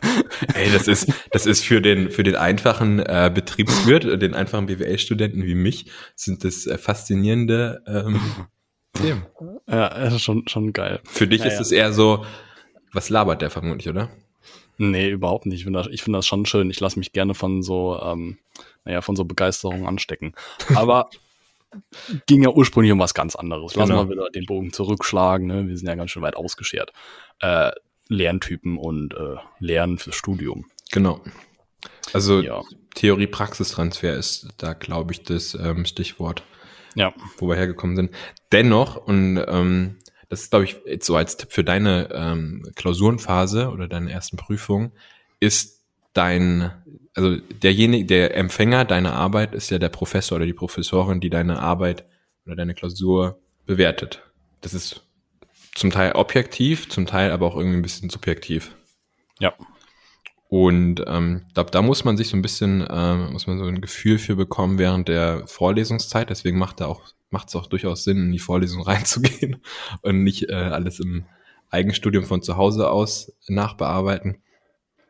Ey, 0.53 0.71
das 0.71 0.87
ist, 0.87 1.11
das 1.31 1.45
ist 1.45 1.63
für 1.63 1.81
den, 1.81 2.11
für 2.11 2.23
den 2.23 2.35
einfachen 2.35 2.99
äh, 2.99 3.31
Betriebswirt, 3.33 4.21
den 4.21 4.33
einfachen 4.33 4.65
BWL-Studenten 4.65 5.45
wie 5.45 5.55
mich, 5.55 5.89
sind 6.15 6.43
das 6.43 6.67
äh, 6.67 6.77
faszinierende 6.77 7.81
ähm, 7.87 8.19
Themen. 8.93 9.25
Ja, 9.67 9.89
das 9.89 10.15
ist 10.15 10.23
schon, 10.23 10.47
schon 10.47 10.73
geil. 10.73 10.99
Für 11.05 11.27
dich 11.27 11.39
naja. 11.39 11.53
ist 11.53 11.59
es 11.59 11.71
eher 11.71 11.93
so, 11.93 12.25
was 12.93 13.09
labert 13.09 13.41
der 13.41 13.49
vermutlich, 13.49 13.87
oder? 13.89 14.09
Nee, 14.77 15.09
überhaupt 15.09 15.45
nicht. 15.45 15.59
Ich 15.59 15.63
finde 15.63 15.79
das, 15.79 15.87
ich 15.91 16.03
find 16.03 16.15
das 16.15 16.27
schon 16.27 16.45
schön. 16.45 16.69
Ich 16.69 16.79
lasse 16.79 16.99
mich 16.99 17.11
gerne 17.11 17.33
von 17.33 17.63
so, 17.63 17.99
ähm, 18.01 18.37
naja, 18.85 19.01
von 19.01 19.15
so 19.15 19.25
Begeisterung 19.25 19.87
anstecken. 19.87 20.33
Aber 20.75 21.09
ging 22.27 22.43
ja 22.43 22.49
ursprünglich 22.49 22.91
um 22.91 22.99
was 22.99 23.13
ganz 23.13 23.35
anderes. 23.35 23.75
Lass 23.75 23.89
genau. 23.89 24.03
mal 24.03 24.11
wieder 24.11 24.29
den 24.29 24.45
Bogen 24.45 24.71
zurückschlagen. 24.71 25.47
Ne? 25.47 25.67
Wir 25.67 25.77
sind 25.77 25.87
ja 25.87 25.95
ganz 25.95 26.11
schön 26.11 26.21
weit 26.21 26.35
ausgeschert. 26.35 26.93
Äh, 27.39 27.71
Lerntypen 28.09 28.77
und 28.77 29.13
äh, 29.13 29.35
Lernen 29.59 29.97
fürs 29.97 30.15
Studium. 30.15 30.65
Genau. 30.91 31.21
Also 32.13 32.41
ja. 32.41 32.61
Theorie-Praxistransfer 32.95 34.13
ist 34.13 34.47
da, 34.57 34.73
glaube 34.73 35.13
ich, 35.13 35.23
das 35.23 35.53
ähm, 35.55 35.85
Stichwort, 35.85 36.43
ja. 36.95 37.13
wo 37.37 37.47
wir 37.47 37.55
hergekommen 37.55 37.95
sind. 37.95 38.11
Dennoch, 38.51 38.95
und 38.95 39.43
ähm, 39.47 39.97
das 40.29 40.41
ist, 40.41 40.49
glaube 40.49 40.65
ich, 40.65 40.77
so 41.03 41.15
als 41.15 41.37
Tipp 41.37 41.51
für 41.51 41.63
deine 41.63 42.09
ähm, 42.13 42.69
Klausurenphase 42.75 43.69
oder 43.69 43.87
deine 43.87 44.11
ersten 44.11 44.37
Prüfungen, 44.37 44.91
ist 45.39 45.83
dein, 46.13 46.71
also 47.13 47.37
derjenige, 47.37 48.05
der 48.05 48.35
Empfänger 48.35 48.85
deiner 48.85 49.13
Arbeit 49.13 49.53
ist 49.53 49.69
ja 49.69 49.79
der 49.79 49.89
Professor 49.89 50.35
oder 50.35 50.45
die 50.45 50.53
Professorin, 50.53 51.21
die 51.21 51.29
deine 51.29 51.59
Arbeit 51.59 52.05
oder 52.45 52.55
deine 52.55 52.73
Klausur 52.73 53.39
bewertet. 53.65 54.23
Das 54.61 54.73
ist 54.73 55.03
zum 55.75 55.91
Teil 55.91 56.13
objektiv, 56.13 56.89
zum 56.89 57.05
Teil 57.05 57.31
aber 57.31 57.45
auch 57.45 57.55
irgendwie 57.55 57.77
ein 57.77 57.83
bisschen 57.83 58.09
subjektiv. 58.09 58.75
Ja. 59.39 59.53
Und 60.49 61.03
ähm, 61.05 61.45
da, 61.53 61.63
da 61.63 61.81
muss 61.81 62.03
man 62.03 62.17
sich 62.17 62.29
so 62.29 62.37
ein 62.37 62.41
bisschen, 62.41 62.85
ähm, 62.89 63.33
muss 63.33 63.47
man 63.47 63.59
so 63.59 63.65
ein 63.65 63.81
Gefühl 63.81 64.17
für 64.17 64.35
bekommen 64.35 64.79
während 64.79 65.07
der 65.07 65.45
Vorlesungszeit. 65.45 66.29
Deswegen 66.29 66.57
macht 66.57 66.79
da 66.79 66.87
auch 66.87 67.01
macht 67.29 67.49
es 67.49 67.55
auch 67.55 67.67
durchaus 67.67 68.03
Sinn, 68.03 68.17
in 68.17 68.31
die 68.31 68.39
Vorlesung 68.39 68.81
reinzugehen 68.83 69.61
und 70.01 70.23
nicht 70.23 70.49
äh, 70.49 70.53
alles 70.53 70.99
im 70.99 71.25
Eigenstudium 71.69 72.23
von 72.23 72.41
zu 72.41 72.57
Hause 72.57 72.89
aus 72.89 73.33
nachbearbeiten. 73.47 74.41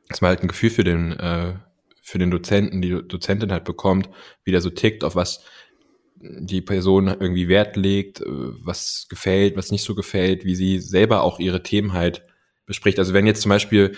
Dass 0.10 0.22
man 0.22 0.30
halt 0.30 0.42
ein 0.42 0.48
Gefühl 0.48 0.70
für 0.70 0.84
den, 0.84 1.12
äh, 1.14 1.56
für 2.02 2.18
den 2.18 2.32
Dozenten, 2.32 2.82
die 2.82 3.08
Dozentin 3.08 3.52
halt 3.52 3.66
bekommt, 3.66 4.10
wie 4.44 4.52
der 4.52 4.62
so 4.62 4.70
tickt, 4.70 5.04
auf 5.04 5.16
was 5.16 5.44
die 6.20 6.62
Person 6.62 7.08
irgendwie 7.08 7.48
Wert 7.48 7.76
legt, 7.76 8.22
äh, 8.22 8.26
was 8.28 9.08
gefällt, 9.10 9.56
was 9.56 9.72
nicht 9.72 9.84
so 9.84 9.96
gefällt, 9.96 10.46
wie 10.46 10.56
sie 10.56 10.80
selber 10.80 11.22
auch 11.22 11.40
ihre 11.40 11.64
Themen 11.64 11.94
halt 11.94 12.24
bespricht. 12.66 13.00
Also 13.00 13.14
wenn 13.14 13.28
jetzt 13.28 13.42
zum 13.42 13.50
Beispiel, 13.50 13.96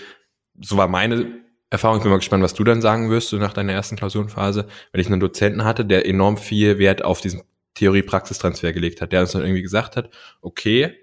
so 0.60 0.76
war 0.76 0.88
meine 0.88 1.40
Erfahrung, 1.70 1.98
ich 1.98 2.02
bin 2.02 2.10
mal 2.10 2.18
gespannt, 2.18 2.42
was 2.42 2.54
du 2.54 2.64
dann 2.64 2.82
sagen 2.82 3.10
wirst, 3.10 3.28
so 3.28 3.36
nach 3.36 3.52
deiner 3.52 3.72
ersten 3.72 3.96
Klausurenphase, 3.96 4.66
wenn 4.92 5.00
ich 5.00 5.06
einen 5.06 5.20
Dozenten 5.20 5.64
hatte, 5.64 5.84
der 5.84 6.06
enorm 6.06 6.36
viel 6.36 6.78
Wert 6.78 7.04
auf 7.04 7.20
diesen 7.20 7.42
Theorie-Praxistransfer 7.74 8.72
gelegt 8.72 9.00
hat, 9.00 9.12
der 9.12 9.22
uns 9.22 9.32
dann 9.32 9.42
irgendwie 9.42 9.62
gesagt 9.62 9.96
hat, 9.96 10.10
okay, 10.40 10.96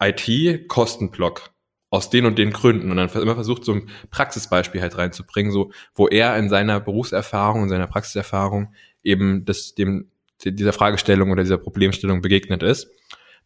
IT, 0.00 0.68
Kostenblock, 0.68 1.50
aus 1.90 2.08
den 2.08 2.24
und 2.24 2.38
den 2.38 2.52
Gründen 2.52 2.90
und 2.90 2.96
dann 2.96 3.08
immer 3.08 3.34
versucht, 3.34 3.64
so 3.64 3.72
ein 3.72 3.90
Praxisbeispiel 4.10 4.80
halt 4.80 4.96
reinzubringen, 4.96 5.50
so, 5.52 5.72
wo 5.94 6.06
er 6.06 6.36
in 6.36 6.48
seiner 6.48 6.78
Berufserfahrung, 6.78 7.64
in 7.64 7.68
seiner 7.68 7.88
Praxiserfahrung 7.88 8.72
eben 9.02 9.44
das, 9.44 9.74
dem, 9.74 10.08
dieser 10.44 10.72
Fragestellung 10.72 11.32
oder 11.32 11.42
dieser 11.42 11.58
Problemstellung 11.58 12.22
begegnet 12.22 12.62
ist. 12.62 12.88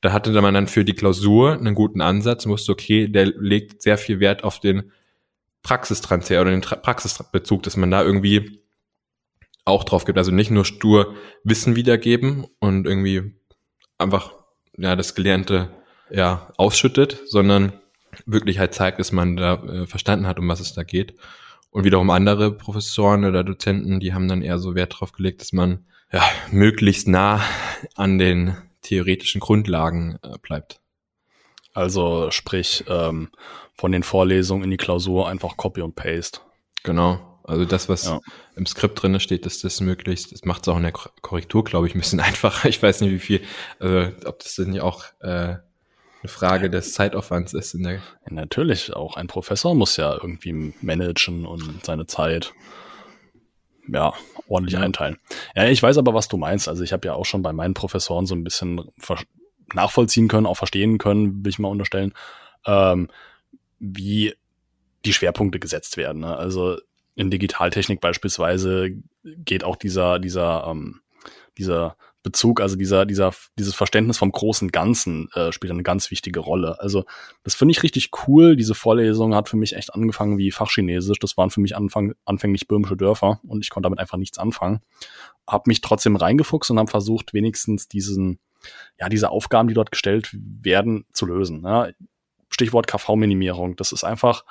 Da 0.03 0.13
hatte 0.13 0.31
man 0.43 0.53
dann 0.53 0.67
für 0.67 0.85
die 0.85 0.93
Klausur 0.93 1.55
einen 1.55 1.75
guten 1.75 2.03
Ansatz, 2.03 2.47
wusste, 2.47 2.73
okay, 2.73 3.09
der 3.09 3.27
legt 3.27 3.81
sehr 3.81 3.97
viel 3.97 4.21
Wert 4.21 4.45
auf 4.45 4.61
den 4.61 4.93
Praxistransfer 5.63 6.43
oder 6.43 6.51
den 6.51 6.61
Praxisbezug, 6.61 7.63
dass 7.63 7.79
man 7.79 7.91
da 7.91 8.05
irgendwie 8.05 8.61
auch 9.65 9.85
drauf 9.85 10.05
gibt. 10.05 10.19
Also 10.19 10.31
nicht 10.31 10.51
nur 10.51 10.65
stur 10.65 11.15
Wissen 11.43 11.77
wiedergeben 11.77 12.47
und 12.59 12.87
irgendwie 12.87 13.35
einfach 13.99 14.33
ja 14.77 14.97
das 14.97 15.15
Gelernte 15.15 15.71
ja 16.11 16.53
ausschüttet, 16.57 17.23
sondern 17.27 17.73
wirklich 18.27 18.59
halt 18.59 18.75
zeigt, 18.75 18.99
dass 18.99 19.13
man 19.13 19.37
da 19.37 19.55
äh, 19.65 19.87
verstanden 19.87 20.27
hat, 20.27 20.39
um 20.39 20.49
was 20.49 20.61
es 20.61 20.75
da 20.75 20.83
geht. 20.83 21.15
Und 21.71 21.85
wiederum 21.85 22.11
andere 22.11 22.53
Professoren 22.53 23.25
oder 23.25 23.43
Dozenten, 23.43 23.99
die 23.99 24.15
haben 24.15 24.29
dann 24.29 24.43
eher 24.43 24.59
so 24.59 24.75
Wert 24.75 25.01
drauf 25.01 25.13
gelegt, 25.13 25.41
dass 25.41 25.53
man 25.53 25.87
ja 26.13 26.23
möglichst 26.53 27.09
nah 27.09 27.41
an 27.97 28.19
den 28.19 28.57
theoretischen 28.83 29.41
Grundlagen 29.41 30.19
äh, 30.23 30.39
bleibt. 30.41 30.81
Also 31.73 32.31
sprich 32.31 32.85
ähm, 32.87 33.31
von 33.75 33.91
den 33.91 34.05
Vorlesungen 34.05 34.65
in 34.65 34.71
die 34.71 34.77
Klausur 34.77 35.29
einfach 35.29 35.57
Copy 35.57 35.81
und 35.81 35.97
Paste. 35.97 36.41
Genau. 36.85 37.34
Also 37.45 37.67
das, 37.67 37.91
was 37.91 38.07
ja. 38.07 38.21
im 38.57 38.65
Skript 38.65 39.03
drin 39.03 39.21
steht, 39.21 39.45
ist 39.45 39.65
das 39.65 39.81
möglichst. 39.81 40.33
Das 40.33 40.45
macht 40.45 40.63
es 40.63 40.69
auch 40.69 40.79
in 40.79 40.83
der 40.83 40.93
Korrektur, 40.93 41.63
glaube 41.63 41.87
ich, 41.87 41.95
ein 41.95 42.01
bisschen 42.01 42.21
einfacher. 42.21 42.69
Ich 42.69 42.83
weiß 42.83 43.03
nicht, 43.03 43.13
wie 43.13 43.19
viel, 43.19 43.43
also 43.79 44.13
ob 44.25 44.39
das 44.39 44.55
denn 44.55 44.81
auch 44.81 45.05
äh, 45.21 45.27
eine 45.27 46.29
Frage 46.29 46.71
des 46.71 46.95
Zeitaufwands 46.95 47.53
ist. 47.53 47.75
In 47.75 47.83
der 47.83 47.93
ja, 47.95 48.01
natürlich, 48.31 48.95
auch 48.95 49.17
ein 49.17 49.27
Professor 49.27 49.75
muss 49.75 49.99
ja 49.99 50.15
irgendwie 50.15 50.73
managen 50.81 51.45
und 51.45 51.85
seine 51.85 52.07
Zeit 52.07 52.55
ja, 53.89 54.15
ordentlich 54.49 54.75
ja. 54.75 54.81
einteilen. 54.81 55.19
Ja, 55.55 55.67
ich 55.67 55.83
weiß 55.83 55.99
aber, 55.99 56.15
was 56.15 56.29
du 56.29 56.39
meinst. 56.39 56.67
Also 56.67 56.83
ich 56.83 56.95
habe 56.95 57.07
ja 57.07 57.13
auch 57.13 57.27
schon 57.27 57.43
bei 57.43 57.53
meinen 57.53 57.75
Professoren 57.75 58.25
so 58.25 58.35
ein 58.35 58.45
bisschen 58.45 58.81
nachvollziehen 59.75 60.29
können, 60.29 60.47
auch 60.47 60.57
verstehen 60.57 60.97
können, 60.97 61.45
will 61.45 61.51
ich 61.51 61.59
mal 61.59 61.69
unterstellen, 61.69 62.15
ähm, 62.65 63.09
wie 63.79 64.35
die 65.05 65.13
Schwerpunkte 65.13 65.59
gesetzt 65.59 65.99
werden. 65.99 66.21
Ne? 66.21 66.35
Also 66.35 66.79
in 67.15 67.31
Digitaltechnik 67.31 68.01
beispielsweise 68.01 68.91
geht 69.23 69.65
auch 69.65 69.77
dieser, 69.77 70.19
dieser, 70.19 70.67
ähm, 70.69 71.01
dieser 71.57 71.97
Bezug, 72.25 72.63
also 72.63 72.75
dieser, 72.75 73.05
dieser, 73.05 73.33
dieses 73.59 73.75
Verständnis 73.75 74.17
vom 74.17 74.33
großen 74.33 74.73
Ganzen 74.73 75.29
äh, 75.35 75.53
spielt 75.53 75.71
eine 75.71 75.83
ganz 75.83 76.11
wichtige 76.11 76.41
Rolle. 76.41 76.81
Also 76.81 77.05
das 77.45 77.55
finde 77.55 77.73
ich 77.73 77.83
richtig 77.83 78.11
cool. 78.27 78.57
Diese 78.57 78.75
Vorlesung 78.75 79.35
hat 79.35 79.51
für 79.51 79.59
mich 79.59 79.77
echt 79.77 79.95
angefangen 79.95 80.39
wie 80.39 80.51
Fachchinesisch. 80.51 81.19
Das 81.19 81.37
waren 81.37 81.51
für 81.51 81.61
mich 81.61 81.77
Anfang, 81.77 82.15
anfänglich 82.25 82.67
böhmische 82.67 82.97
Dörfer 82.97 83.41
und 83.47 83.63
ich 83.63 83.69
konnte 83.69 83.87
damit 83.87 83.99
einfach 83.99 84.17
nichts 84.17 84.39
anfangen. 84.39 84.81
Hab 85.47 85.67
mich 85.67 85.83
trotzdem 85.83 86.17
reingefuchst 86.17 86.71
und 86.71 86.79
habe 86.79 86.91
versucht, 86.91 87.35
wenigstens 87.35 87.89
diesen, 87.89 88.39
ja, 88.99 89.11
diese 89.11 89.29
Aufgaben, 89.29 89.69
die 89.69 89.75
dort 89.75 89.91
gestellt 89.91 90.31
werden, 90.33 91.05
zu 91.13 91.27
lösen. 91.27 91.63
Ja. 91.63 91.89
Stichwort 92.49 92.87
KV-Minimierung. 92.87 93.77
Das 93.77 93.93
ist 93.93 94.03
einfach 94.03 94.45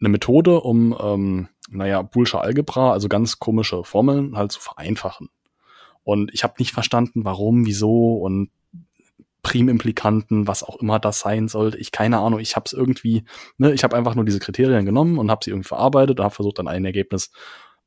eine 0.00 0.08
Methode, 0.08 0.60
um, 0.60 0.96
ähm, 1.00 1.48
naja, 1.68 2.02
Boolsche 2.02 2.40
Algebra, 2.40 2.92
also 2.92 3.08
ganz 3.08 3.38
komische 3.38 3.84
Formeln 3.84 4.36
halt 4.36 4.52
zu 4.52 4.60
vereinfachen. 4.60 5.30
Und 6.04 6.32
ich 6.32 6.44
habe 6.44 6.54
nicht 6.58 6.72
verstanden, 6.72 7.24
warum, 7.24 7.66
wieso 7.66 8.16
und 8.18 8.50
Primimplikanten, 9.42 10.48
was 10.48 10.64
auch 10.64 10.76
immer 10.80 10.98
das 10.98 11.20
sein 11.20 11.46
sollte. 11.46 11.78
Ich 11.78 11.92
keine 11.92 12.18
Ahnung. 12.18 12.40
Ich 12.40 12.56
habe 12.56 12.64
es 12.66 12.72
irgendwie, 12.72 13.24
ne, 13.58 13.72
ich 13.72 13.84
habe 13.84 13.96
einfach 13.96 14.16
nur 14.16 14.24
diese 14.24 14.40
Kriterien 14.40 14.84
genommen 14.84 15.18
und 15.18 15.30
habe 15.30 15.44
sie 15.44 15.50
irgendwie 15.50 15.68
verarbeitet 15.68 16.18
und 16.18 16.24
habe 16.24 16.34
versucht, 16.34 16.58
dann 16.58 16.66
ein 16.66 16.84
Ergebnis 16.84 17.30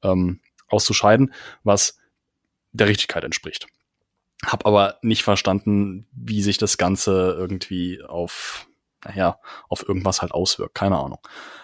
ähm, 0.02 0.39
auszuscheiden, 0.69 1.34
was 1.63 1.98
der 2.72 2.88
Richtigkeit 2.88 3.26
entspricht. 3.26 3.67
Hab 4.45 4.65
aber 4.65 5.00
nicht 5.02 5.24
verstanden, 5.24 6.08
wie 6.13 6.41
sich 6.41 6.58
das 6.58 6.78
Ganze 6.78 7.36
irgendwie 7.38 8.02
auf, 8.04 8.68
naja, 9.06 9.40
auf 9.68 9.88
irgendwas 9.88 10.22
halt 10.22 10.32
auswirkt. 10.32 10.76
Keine 10.76 10.98
Ahnung. 10.98 11.20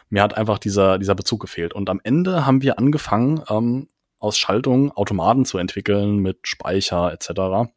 Mir 0.09 0.21
hat 0.21 0.35
einfach 0.35 0.59
dieser, 0.59 0.97
dieser 0.97 1.15
Bezug 1.15 1.41
gefehlt. 1.41 1.73
Und 1.73 1.89
am 1.89 1.99
Ende 2.03 2.45
haben 2.45 2.61
wir 2.61 2.79
angefangen, 2.79 3.41
ähm, 3.49 3.89
aus 4.19 4.37
Schaltung 4.37 4.91
Automaten 4.91 5.45
zu 5.45 5.57
entwickeln 5.57 6.17
mit 6.17 6.47
Speicher 6.47 7.11
etc. 7.13 7.71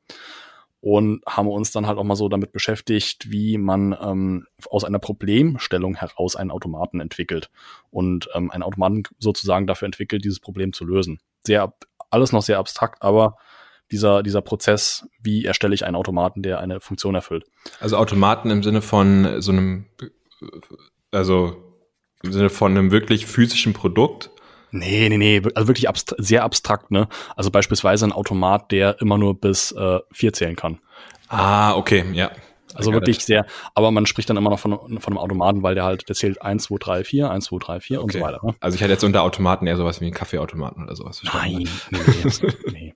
Und 0.80 1.22
haben 1.26 1.48
uns 1.48 1.72
dann 1.72 1.86
halt 1.86 1.98
auch 1.98 2.04
mal 2.04 2.14
so 2.14 2.28
damit 2.28 2.52
beschäftigt, 2.52 3.30
wie 3.30 3.58
man 3.58 3.96
ähm, 4.00 4.46
aus 4.70 4.84
einer 4.84 5.00
Problemstellung 5.00 5.96
heraus 5.96 6.36
einen 6.36 6.50
Automaten 6.50 7.00
entwickelt 7.00 7.50
und 7.90 8.28
ähm, 8.34 8.50
einen 8.50 8.62
Automaten 8.62 9.02
sozusagen 9.18 9.66
dafür 9.66 9.86
entwickelt, 9.86 10.24
dieses 10.24 10.40
Problem 10.40 10.72
zu 10.72 10.84
lösen. 10.84 11.18
Sehr, 11.44 11.74
alles 12.10 12.32
noch 12.32 12.42
sehr 12.42 12.58
abstrakt, 12.58 13.02
aber 13.02 13.36
dieser, 13.90 14.22
dieser 14.22 14.42
Prozess, 14.42 15.06
wie 15.22 15.44
erstelle 15.44 15.74
ich 15.74 15.84
einen 15.84 15.96
Automaten, 15.96 16.42
der 16.42 16.60
eine 16.60 16.80
Funktion 16.80 17.14
erfüllt. 17.14 17.44
Also 17.80 17.96
Automaten 17.96 18.50
im 18.50 18.62
Sinne 18.62 18.82
von 18.82 19.40
so 19.40 19.52
einem, 19.52 19.86
also 21.10 21.56
im 22.22 22.32
Sinne 22.32 22.50
von 22.50 22.72
einem 22.72 22.90
wirklich 22.90 23.26
physischen 23.26 23.72
Produkt? 23.72 24.30
Nee, 24.70 25.08
nee, 25.08 25.16
nee, 25.16 25.42
also 25.54 25.68
wirklich 25.68 25.88
abst 25.88 26.14
sehr 26.18 26.44
abstrakt, 26.44 26.90
ne? 26.90 27.08
Also 27.36 27.50
beispielsweise 27.50 28.06
ein 28.06 28.12
Automat, 28.12 28.70
der 28.70 29.00
immer 29.00 29.16
nur 29.16 29.40
bis 29.40 29.72
äh, 29.72 30.00
vier 30.12 30.32
zählen 30.32 30.56
kann. 30.56 30.80
Ah, 31.28 31.74
okay, 31.74 32.04
ja. 32.12 32.30
Also 32.78 32.92
wirklich 32.92 33.24
sehr, 33.24 33.46
aber 33.74 33.90
man 33.90 34.06
spricht 34.06 34.30
dann 34.30 34.36
immer 34.36 34.50
noch 34.50 34.58
von, 34.58 34.72
von 35.00 35.12
einem 35.12 35.18
Automaten, 35.18 35.62
weil 35.62 35.74
der 35.74 35.84
halt, 35.84 36.08
der 36.08 36.14
zählt 36.16 36.40
1, 36.40 36.64
2, 36.64 36.76
3, 36.78 37.04
4, 37.04 37.30
1, 37.30 37.44
2, 37.46 37.56
3, 37.58 37.80
4 37.80 37.98
okay. 37.98 38.04
und 38.04 38.12
so 38.12 38.20
weiter. 38.20 38.40
Ne? 38.44 38.54
Also 38.60 38.76
ich 38.76 38.82
hatte 38.82 38.92
jetzt 38.92 39.04
unter 39.04 39.22
Automaten 39.22 39.66
eher 39.66 39.76
sowas 39.76 40.00
wie 40.00 40.06
einen 40.06 40.14
Kaffeeautomaten 40.14 40.84
oder 40.84 40.96
sowas. 40.96 41.22
Nein, 41.24 41.68
nee, 41.90 42.52
nee. 42.72 42.94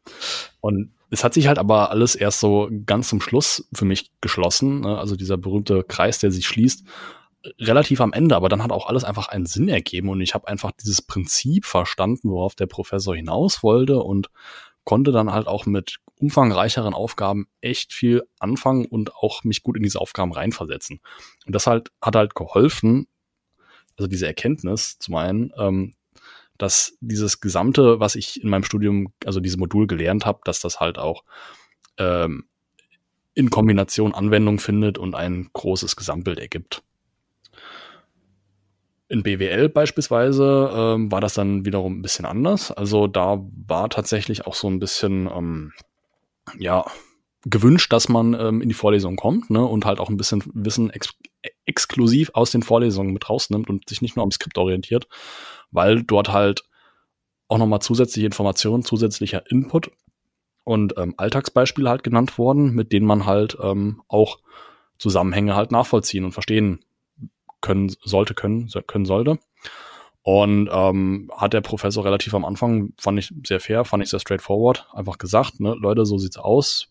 Und 0.61 0.93
es 1.11 1.25
hat 1.25 1.35
sich 1.35 1.47
halt 1.47 1.59
aber 1.59 1.91
alles 1.91 2.15
erst 2.15 2.41
so 2.41 2.71
ganz 2.87 3.09
zum 3.09 3.21
Schluss 3.21 3.69
für 3.75 3.85
mich 3.85 4.13
geschlossen, 4.21 4.81
ne? 4.81 4.99
also 4.99 5.17
dieser 5.17 5.37
berühmte 5.37 5.85
Kreis, 5.85 6.21
der 6.21 6.31
sich 6.31 6.47
schließt, 6.47 6.85
relativ 7.59 8.01
am 8.01 8.13
Ende, 8.13 8.37
aber 8.37 8.49
dann 8.49 8.63
hat 8.63 8.73
auch 8.73 8.87
alles 8.87 9.05
einfach 9.05 9.29
einen 9.29 9.47
Sinn 9.47 9.69
ergeben 9.69 10.09
und 10.09 10.21
ich 10.21 10.35
habe 10.35 10.49
einfach 10.49 10.73
dieses 10.73 11.03
Prinzip 11.03 11.65
verstanden, 11.65 12.31
worauf 12.31 12.55
der 12.55 12.67
Professor 12.67 13.15
hinaus 13.15 13.63
wollte 13.63 13.99
und 14.01 14.31
konnte 14.85 15.13
dann 15.13 15.33
halt 15.33 15.47
auch 15.47 15.67
mit 15.67 15.99
umfangreicheren 16.23 16.95
Aufgaben 16.95 17.49
echt 17.61 17.93
viel 17.93 18.23
anfangen 18.39 18.87
und 18.87 19.15
auch 19.17 19.43
mich 19.43 19.63
gut 19.65 19.77
in 19.77 19.83
diese 19.83 20.01
Aufgaben 20.01 20.33
reinversetzen. 20.33 21.01
Und 21.47 21.55
das 21.55 21.67
halt 21.67 21.91
hat 22.01 22.15
halt 22.15 22.37
geholfen, 22.37 23.09
also 23.99 24.09
diese 24.09 24.29
Erkenntnis 24.29 24.99
zu 24.99 25.11
meinen, 25.11 25.53
ähm, 25.59 25.95
dass 26.59 26.97
dieses 27.01 27.41
gesamte, 27.41 27.99
was 27.99 28.15
ich 28.15 28.41
in 28.41 28.49
meinem 28.49 28.63
Studium, 28.63 29.13
also 29.27 29.41
dieses 29.41 29.59
Modul 29.59 29.89
gelernt 29.89 30.25
habe, 30.25 30.39
dass 30.45 30.61
das 30.61 30.79
halt 30.79 30.97
auch 30.97 31.25
ähm, 31.99 32.45
in 33.35 33.51
Kombination 33.51 34.15
Anwendung 34.15 34.61
findet 34.61 34.99
und 34.99 35.17
ein 35.17 35.51
großes 35.53 35.97
Gesamtbild 35.97 36.39
ergibt. 36.39 36.85
In 39.09 39.25
BWL 39.25 39.69
beispielsweise 39.71 40.71
ähm, 40.73 41.11
war 41.11 41.21
das 41.21 41.35
dann 41.35 41.65
wiederum 41.65 41.99
ein 41.99 42.03
bisschen 42.03 42.27
anders. 42.27 42.71
Also 42.71 43.09
da 43.09 43.41
war 43.67 43.91
tatsächlich 43.91 44.47
auch 44.47 44.55
so 44.55 44.69
ein 44.69 44.79
bisschen 44.79 45.27
ähm, 45.27 45.73
ja, 46.59 46.85
gewünscht, 47.45 47.93
dass 47.93 48.09
man 48.09 48.35
ähm, 48.35 48.61
in 48.61 48.69
die 48.69 48.75
Vorlesung 48.75 49.17
kommt 49.17 49.51
ne, 49.51 49.65
und 49.65 49.85
halt 49.85 49.99
auch 49.99 50.09
ein 50.09 50.17
bisschen 50.17 50.43
Wissen 50.55 50.91
ex 50.91 51.11
exklusiv 51.67 52.31
aus 52.35 52.53
den 52.53 52.63
Vorlesungen 52.63 53.13
mit 53.13 53.29
rausnimmt 53.29 53.69
und 53.69 53.89
sich 53.89 54.01
nicht 54.01 54.15
nur 54.15 54.23
am 54.23 54.31
Skript 54.31 54.59
orientiert, 54.59 55.09
weil 55.73 56.05
dort 56.05 56.33
halt 56.33 56.63
auch 57.49 57.59
nochmal 57.59 57.83
zusätzliche 57.83 58.27
Informationen, 58.27 58.85
zusätzlicher 58.85 59.51
Input 59.51 59.91
und 60.63 60.95
ähm, 60.99 61.15
Alltagsbeispiele 61.17 61.91
halt 61.91 62.05
genannt 62.05 62.39
worden, 62.39 62.75
mit 62.75 62.93
denen 62.93 63.07
man 63.07 63.27
halt 63.27 63.57
ähm, 63.61 64.03
auch 64.07 64.39
Zusammenhänge 64.99 65.57
halt 65.57 65.73
nachvollziehen 65.73 66.25
und 66.25 66.33
verstehen 66.33 66.85
können 67.61 67.93
sollte, 68.05 68.35
können, 68.35 68.71
können 68.87 69.05
sollte. 69.05 69.39
Und 70.23 70.71
ähm, 70.73 71.31
hat 71.37 71.53
der 71.53 71.63
Professor 71.63 72.05
relativ 72.05 72.35
am 72.35 72.45
Anfang, 72.45 72.93
fand 72.97 73.19
ich 73.19 73.33
sehr 73.45 73.59
fair, 73.59 73.85
fand 73.85 74.05
ich 74.05 74.11
sehr 74.11 74.21
straightforward, 74.21 74.87
einfach 74.93 75.19
gesagt, 75.19 75.59
ne, 75.59 75.75
Leute, 75.79 76.07
so 76.07 76.17
sieht's 76.17 76.37
aus. 76.37 76.89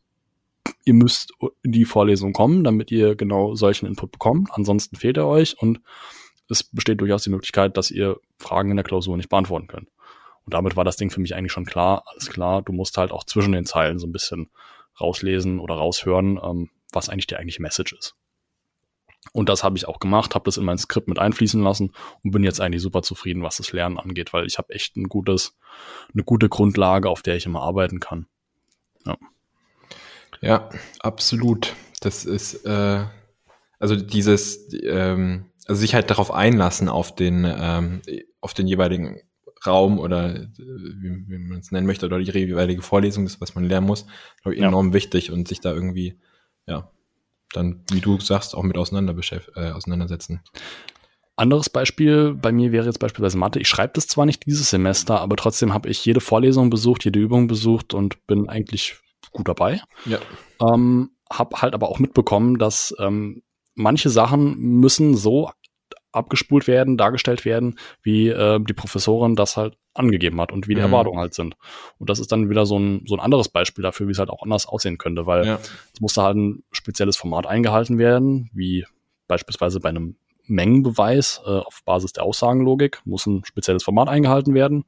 Ihr 0.84 0.94
müsst 0.94 1.32
in 1.64 1.72
die 1.72 1.86
Vorlesung 1.86 2.34
kommen, 2.34 2.64
damit 2.64 2.92
ihr 2.92 3.16
genau 3.16 3.56
solchen 3.56 3.86
Input 3.86 4.12
bekommt. 4.12 4.50
Ansonsten 4.52 4.98
fehlt 4.98 5.18
er 5.18 5.28
euch 5.28 5.58
und 5.62 5.80
es 6.50 6.64
besteht 6.64 7.00
durchaus 7.00 7.24
die 7.24 7.30
Möglichkeit, 7.30 7.78
dass 7.78 7.90
ihr 7.90 8.20
Fragen 8.38 8.72
in 8.72 8.78
der 8.78 8.84
Klausur 8.84 9.16
nicht 9.16 9.30
beantworten 9.30 9.68
könnt. 9.68 9.88
Und 10.46 10.54
damit 10.54 10.76
war 10.76 10.84
das 10.84 10.98
Ding 10.98 11.10
für 11.10 11.22
mich 11.22 11.34
eigentlich 11.34 11.54
schon 11.54 11.66
klar, 11.66 12.04
alles 12.08 12.30
klar, 12.30 12.62
du 12.62 12.74
musst 12.74 12.98
halt 12.98 13.12
auch 13.12 13.24
zwischen 13.24 13.54
den 13.54 13.66
Zeilen 13.66 14.00
so 14.00 14.08
ein 14.08 14.12
bisschen 14.12 14.50
rauslesen 15.00 15.60
oder 15.60 15.76
raushören, 15.76 16.40
ähm, 16.44 16.70
was 16.92 17.08
eigentlich 17.08 17.28
die 17.28 17.38
eigentliche 17.38 17.62
Message 17.62 17.94
ist. 17.94 18.16
Und 19.34 19.50
das 19.50 19.64
habe 19.64 19.78
ich 19.78 19.88
auch 19.88 20.00
gemacht, 20.00 20.36
habe 20.36 20.46
das 20.46 20.58
in 20.58 20.66
mein 20.66 20.78
Skript 20.78 21.08
mit 21.08 21.20
einfließen 21.20 21.62
lassen 21.62 21.94
und 22.24 22.32
bin 22.32 22.44
jetzt 22.44 22.60
eigentlich 22.60 22.82
super 22.82 23.02
zufrieden, 23.02 23.44
was 23.44 23.58
das 23.58 23.72
Lernen 23.72 23.98
angeht, 23.98 24.34
weil 24.34 24.46
ich 24.46 24.58
habe 24.58 24.74
echt 24.74 24.98
ein 24.98 25.08
gutes, 25.08 25.58
eine 26.14 26.24
gute 26.24 26.50
Grundlage, 26.50 27.10
auf 27.10 27.22
der 27.22 27.36
ich 27.36 27.46
immer 27.46 27.62
arbeiten 27.62 28.00
kann. 28.00 28.26
Ja, 29.06 29.18
ja 30.42 30.70
absolut. 31.00 31.76
Das 32.02 32.26
ist 32.26 32.66
äh, 32.66 33.06
also 33.82 33.96
dieses, 33.96 34.72
ähm, 34.84 35.46
also 35.66 35.80
sich 35.80 35.96
halt 35.96 36.10
darauf 36.12 36.32
einlassen 36.32 36.90
auf 36.90 37.16
den, 37.16 37.46
ähm, 37.46 38.02
auf 38.40 38.54
den 38.54 38.68
jeweiligen 38.68 39.22
Raum 39.66 40.00
oder 40.00 40.36
äh, 40.36 40.48
wie, 40.58 41.28
wie 41.28 41.38
man 41.38 41.60
es 41.60 41.72
nennen 41.72 41.88
möchte, 41.88 42.06
oder 42.06 42.20
die 42.20 42.32
jeweilige 42.32 42.84
Vorlesung, 42.84 43.26
das, 43.26 43.42
was 43.42 43.56
man 43.56 43.64
lernen 43.64 43.88
muss, 43.88 44.06
glaube 44.42 44.56
ich, 44.56 44.62
enorm 44.62 44.90
ja. 44.90 44.94
wichtig 44.94 45.32
und 45.32 45.48
sich 45.48 45.62
da 45.62 45.74
irgendwie, 45.74 46.20
ja, 46.68 46.92
dann, 47.54 47.84
wie 47.92 48.02
du 48.02 48.20
sagst, 48.20 48.56
auch 48.56 48.64
mit 48.64 48.78
auseinander 48.78 49.16
äh, 49.56 49.72
auseinandersetzen. 49.72 50.42
Anderes 51.36 51.70
Beispiel 51.70 52.34
bei 52.34 52.52
mir 52.52 52.72
wäre 52.72 52.86
jetzt 52.86 53.00
beispielsweise 53.00 53.38
Mathe. 53.38 53.60
Ich 53.60 53.68
schreibe 53.68 53.94
das 53.96 54.08
zwar 54.08 54.26
nicht 54.26 54.46
dieses 54.46 54.70
Semester, 54.70 55.20
aber 55.20 55.36
trotzdem 55.38 55.74
habe 55.74 55.90
ich 55.90 56.06
jede 56.06 56.20
Vorlesung 56.20 56.70
besucht, 56.70 57.06
jede 57.06 57.20
Übung 57.20 57.48
besucht 57.48 57.94
und 57.94 58.26
bin 58.28 58.48
eigentlich 58.48 58.98
gut 59.32 59.48
dabei. 59.48 59.82
Ja. 60.06 60.20
Ähm, 60.62 61.12
hab 61.32 61.62
halt 61.62 61.74
aber 61.74 61.90
auch 61.90 62.00
mitbekommen, 62.00 62.60
dass 62.60 62.94
ähm, 63.00 63.42
manche 63.74 64.10
Sachen 64.10 64.58
müssen 64.58 65.16
so 65.16 65.50
abgespult 66.12 66.68
werden, 66.68 66.98
dargestellt 66.98 67.46
werden, 67.46 67.80
wie 68.02 68.30
äh, 68.30 68.60
die 68.60 68.74
Professorin 68.74 69.36
das 69.36 69.58
halt 69.58 69.78
angegeben 69.94 70.40
hat 70.40 70.52
und 70.52 70.68
wie 70.68 70.76
die 70.76 70.82
mhm. 70.82 70.88
Erwartungen 70.88 71.20
halt 71.20 71.34
sind. 71.34 71.56
Und 72.00 72.10
das 72.10 72.20
ist 72.20 72.32
dann 72.32 72.50
wieder 72.50 72.66
so 72.66 72.78
ein, 72.78 73.04
so 73.06 73.16
ein 73.16 73.20
anderes 73.20 73.50
Beispiel 73.50 73.84
dafür, 73.84 74.08
wie 74.08 74.12
es 74.12 74.20
halt 74.20 74.30
auch 74.30 74.44
anders 74.44 74.68
aussehen 74.68 74.98
könnte, 74.98 75.26
weil 75.26 75.46
ja. 75.46 75.60
es 75.94 76.00
musste 76.00 76.24
halt 76.24 76.38
ein 76.38 76.64
spezielles 76.72 77.18
Format 77.18 77.46
eingehalten 77.46 77.98
werden, 77.98 78.50
wie 78.54 78.86
beispielsweise 79.28 79.80
bei 79.80 79.90
einem 79.90 80.16
Mengenbeweis 80.48 81.42
äh, 81.46 81.50
auf 81.50 81.84
Basis 81.86 82.14
der 82.14 82.24
Aussagenlogik, 82.24 83.02
muss 83.06 83.26
ein 83.26 83.44
spezielles 83.46 83.84
Format 83.84 84.10
eingehalten 84.10 84.54
werden 84.54 84.86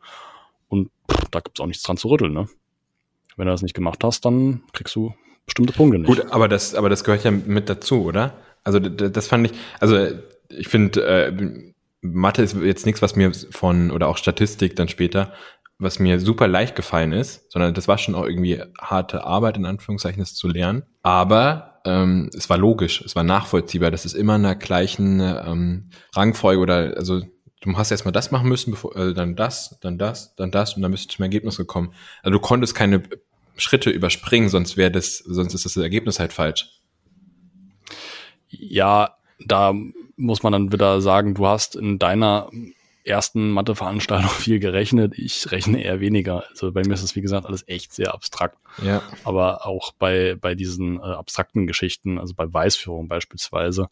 und 0.67 0.89
pff, 1.11 1.29
da 1.31 1.39
gibt's 1.39 1.59
auch 1.59 1.67
nichts 1.67 1.83
dran 1.83 1.97
zu 1.97 2.09
rütteln. 2.09 2.33
Ne? 2.33 2.47
Wenn 3.37 3.45
du 3.45 3.51
das 3.51 3.61
nicht 3.61 3.73
gemacht 3.73 4.03
hast, 4.03 4.25
dann 4.25 4.63
kriegst 4.73 4.95
du 4.95 5.13
bestimmte 5.45 5.73
Punkte 5.73 5.99
nicht. 5.99 6.07
Gut, 6.07 6.31
aber 6.31 6.47
das, 6.47 6.75
aber 6.75 6.89
das 6.89 7.03
gehört 7.03 7.23
ja 7.23 7.31
mit 7.31 7.69
dazu, 7.69 8.03
oder? 8.05 8.33
Also 8.63 8.79
das 8.79 9.27
fand 9.27 9.47
ich, 9.47 9.57
also 9.79 10.07
ich 10.57 10.67
finde, 10.67 11.05
äh, 11.05 11.63
Mathe 12.01 12.41
ist 12.41 12.55
jetzt 12.61 12.85
nichts, 12.85 13.01
was 13.01 13.15
mir 13.15 13.31
von, 13.33 13.91
oder 13.91 14.07
auch 14.07 14.17
Statistik 14.17 14.75
dann 14.75 14.89
später, 14.89 15.33
was 15.79 15.99
mir 15.99 16.19
super 16.19 16.47
leicht 16.47 16.75
gefallen 16.75 17.13
ist, 17.13 17.51
sondern 17.51 17.73
das 17.73 17.87
war 17.87 17.97
schon 17.97 18.15
auch 18.15 18.25
irgendwie 18.25 18.61
harte 18.79 19.23
Arbeit, 19.23 19.57
in 19.57 19.65
Anführungszeichen, 19.65 20.19
das 20.19 20.35
zu 20.35 20.47
lernen. 20.47 20.83
Aber 21.01 21.81
ähm, 21.85 22.29
es 22.35 22.49
war 22.49 22.57
logisch, 22.57 23.01
es 23.01 23.15
war 23.15 23.23
nachvollziehbar, 23.23 23.91
das 23.91 24.05
ist 24.05 24.13
immer 24.13 24.35
in 24.35 24.43
der 24.43 24.55
gleichen 24.55 25.19
ähm, 25.19 25.89
Rangfolge 26.15 26.61
oder 26.61 26.93
also 26.97 27.21
du 27.61 27.77
hast 27.77 27.91
erstmal 27.91 28.11
das 28.11 28.31
machen 28.31 28.49
müssen, 28.49 28.71
bevor, 28.71 28.95
äh, 28.95 29.13
dann 29.13 29.35
das, 29.35 29.77
dann 29.81 29.97
das, 29.97 30.35
dann 30.35 30.51
das 30.51 30.75
und 30.75 30.81
dann 30.81 30.91
bist 30.91 31.05
du 31.05 31.15
zum 31.15 31.23
Ergebnis 31.23 31.57
gekommen. 31.57 31.93
Also 32.21 32.37
du 32.37 32.39
konntest 32.39 32.75
keine 32.75 33.03
Schritte 33.55 33.89
überspringen, 33.89 34.49
sonst 34.49 34.77
wäre 34.77 34.91
das, 34.91 35.17
sonst 35.17 35.53
ist 35.53 35.65
das 35.65 35.77
Ergebnis 35.77 36.19
halt 36.19 36.33
falsch. 36.33 36.81
Ja, 38.49 39.17
da 39.45 39.73
muss 40.15 40.43
man 40.43 40.53
dann 40.53 40.71
wieder 40.71 41.01
sagen, 41.01 41.33
du 41.33 41.47
hast 41.47 41.75
in 41.75 41.99
deiner 41.99 42.49
ersten 43.05 43.51
Matheveranstaltung 43.51 44.29
viel 44.29 44.59
gerechnet. 44.59 45.13
Ich 45.17 45.51
rechne 45.51 45.83
eher 45.83 45.99
weniger. 45.99 46.43
Also 46.49 46.71
bei 46.71 46.81
mir 46.85 46.93
ist 46.93 47.03
das, 47.03 47.15
wie 47.15 47.21
gesagt, 47.21 47.45
alles 47.45 47.67
echt 47.67 47.93
sehr 47.93 48.13
abstrakt. 48.13 48.57
Ja. 48.83 49.01
Aber 49.23 49.65
auch 49.65 49.91
bei, 49.93 50.35
bei 50.39 50.55
diesen 50.55 50.97
äh, 50.97 51.03
abstrakten 51.03 51.67
Geschichten, 51.67 52.17
also 52.17 52.33
bei 52.33 52.51
Weißführung 52.51 53.07
beispielsweise, 53.07 53.89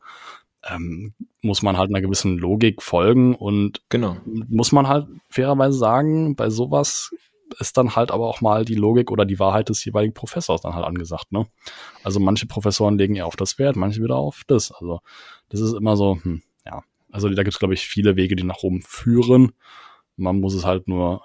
ähm, 0.63 1.13
muss 1.41 1.61
man 1.61 1.77
halt 1.77 1.89
einer 1.89 2.01
gewissen 2.01 2.37
Logik 2.37 2.81
folgen 2.81 3.35
und 3.35 3.81
genau. 3.89 4.17
muss 4.25 4.71
man 4.71 4.87
halt 4.87 5.07
fairerweise 5.29 5.77
sagen, 5.77 6.35
bei 6.35 6.49
sowas 6.49 7.11
ist 7.59 7.77
dann 7.77 7.95
halt 7.95 8.11
aber 8.11 8.27
auch 8.27 8.41
mal 8.41 8.65
die 8.65 8.75
Logik 8.75 9.11
oder 9.11 9.25
die 9.25 9.39
Wahrheit 9.39 9.69
des 9.69 9.83
jeweiligen 9.83 10.13
Professors 10.13 10.61
dann 10.61 10.75
halt 10.75 10.85
angesagt. 10.85 11.31
Ne? 11.31 11.47
Also 12.03 12.19
manche 12.19 12.47
Professoren 12.47 12.97
legen 12.97 13.15
eher 13.15 13.27
auf 13.27 13.35
das 13.35 13.59
Wert, 13.59 13.75
manche 13.75 14.01
wieder 14.01 14.15
auf 14.15 14.43
das. 14.47 14.71
Also 14.71 15.01
das 15.49 15.59
ist 15.59 15.73
immer 15.73 15.97
so, 15.97 16.17
hm, 16.21 16.41
ja. 16.65 16.83
Also 17.11 17.29
da 17.29 17.43
gibt 17.43 17.53
es, 17.53 17.59
glaube 17.59 17.73
ich, 17.73 17.87
viele 17.87 18.15
Wege, 18.15 18.35
die 18.35 18.43
nach 18.43 18.63
oben 18.63 18.81
führen. 18.81 19.51
Man 20.15 20.39
muss 20.39 20.53
es 20.53 20.65
halt 20.65 20.87
nur, 20.87 21.21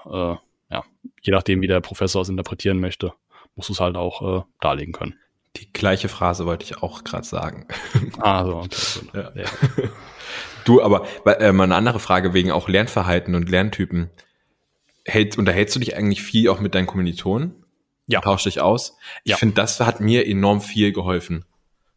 äh, 0.71 0.75
ja, 0.75 0.85
je 1.23 1.33
nachdem, 1.33 1.62
wie 1.62 1.67
der 1.67 1.81
Professor 1.81 2.23
es 2.23 2.29
interpretieren 2.29 2.81
möchte, 2.81 3.12
muss 3.55 3.71
es 3.71 3.81
halt 3.81 3.97
auch 3.97 4.41
äh, 4.41 4.43
darlegen 4.61 4.93
können. 4.93 5.15
Die 5.57 5.73
gleiche 5.73 6.09
Phrase 6.09 6.45
wollte 6.45 6.65
ich 6.65 6.83
auch 6.83 7.05
gerade 7.05 7.27
sagen. 7.27 7.67
Ah, 8.19 8.45
so, 8.45 8.57
okay. 8.57 8.71
Ja. 9.15 9.33
Ja. 9.35 9.45
Du, 10.65 10.83
aber 10.83 11.07
äh, 11.27 11.53
mal 11.53 11.65
eine 11.65 11.77
andere 11.77 12.01
Frage 12.01 12.35
wegen 12.35 12.51
auch 12.51 12.69
Lernverhalten 12.69 13.35
und 13.35 13.49
Lerntypen. 13.49 14.11
Hält, 15.07 15.38
unterhältst 15.38 15.75
du 15.77 15.81
dich 15.81 15.97
eigentlich 15.97 16.23
viel 16.23 16.49
auch 16.49 16.61
mit 16.61 16.75
deinen 16.75 16.87
Kommilitonen? 16.87 17.55
Ja. 18.07 18.21
Tausch 18.21 18.45
dich 18.45 18.61
aus? 18.61 18.97
Ich 19.25 19.31
Ja. 19.33 19.37
finde, 19.37 19.55
das 19.55 19.81
hat 19.81 20.01
mir 20.01 20.27
enorm 20.27 20.61
viel 20.61 20.92
geholfen. 20.92 21.45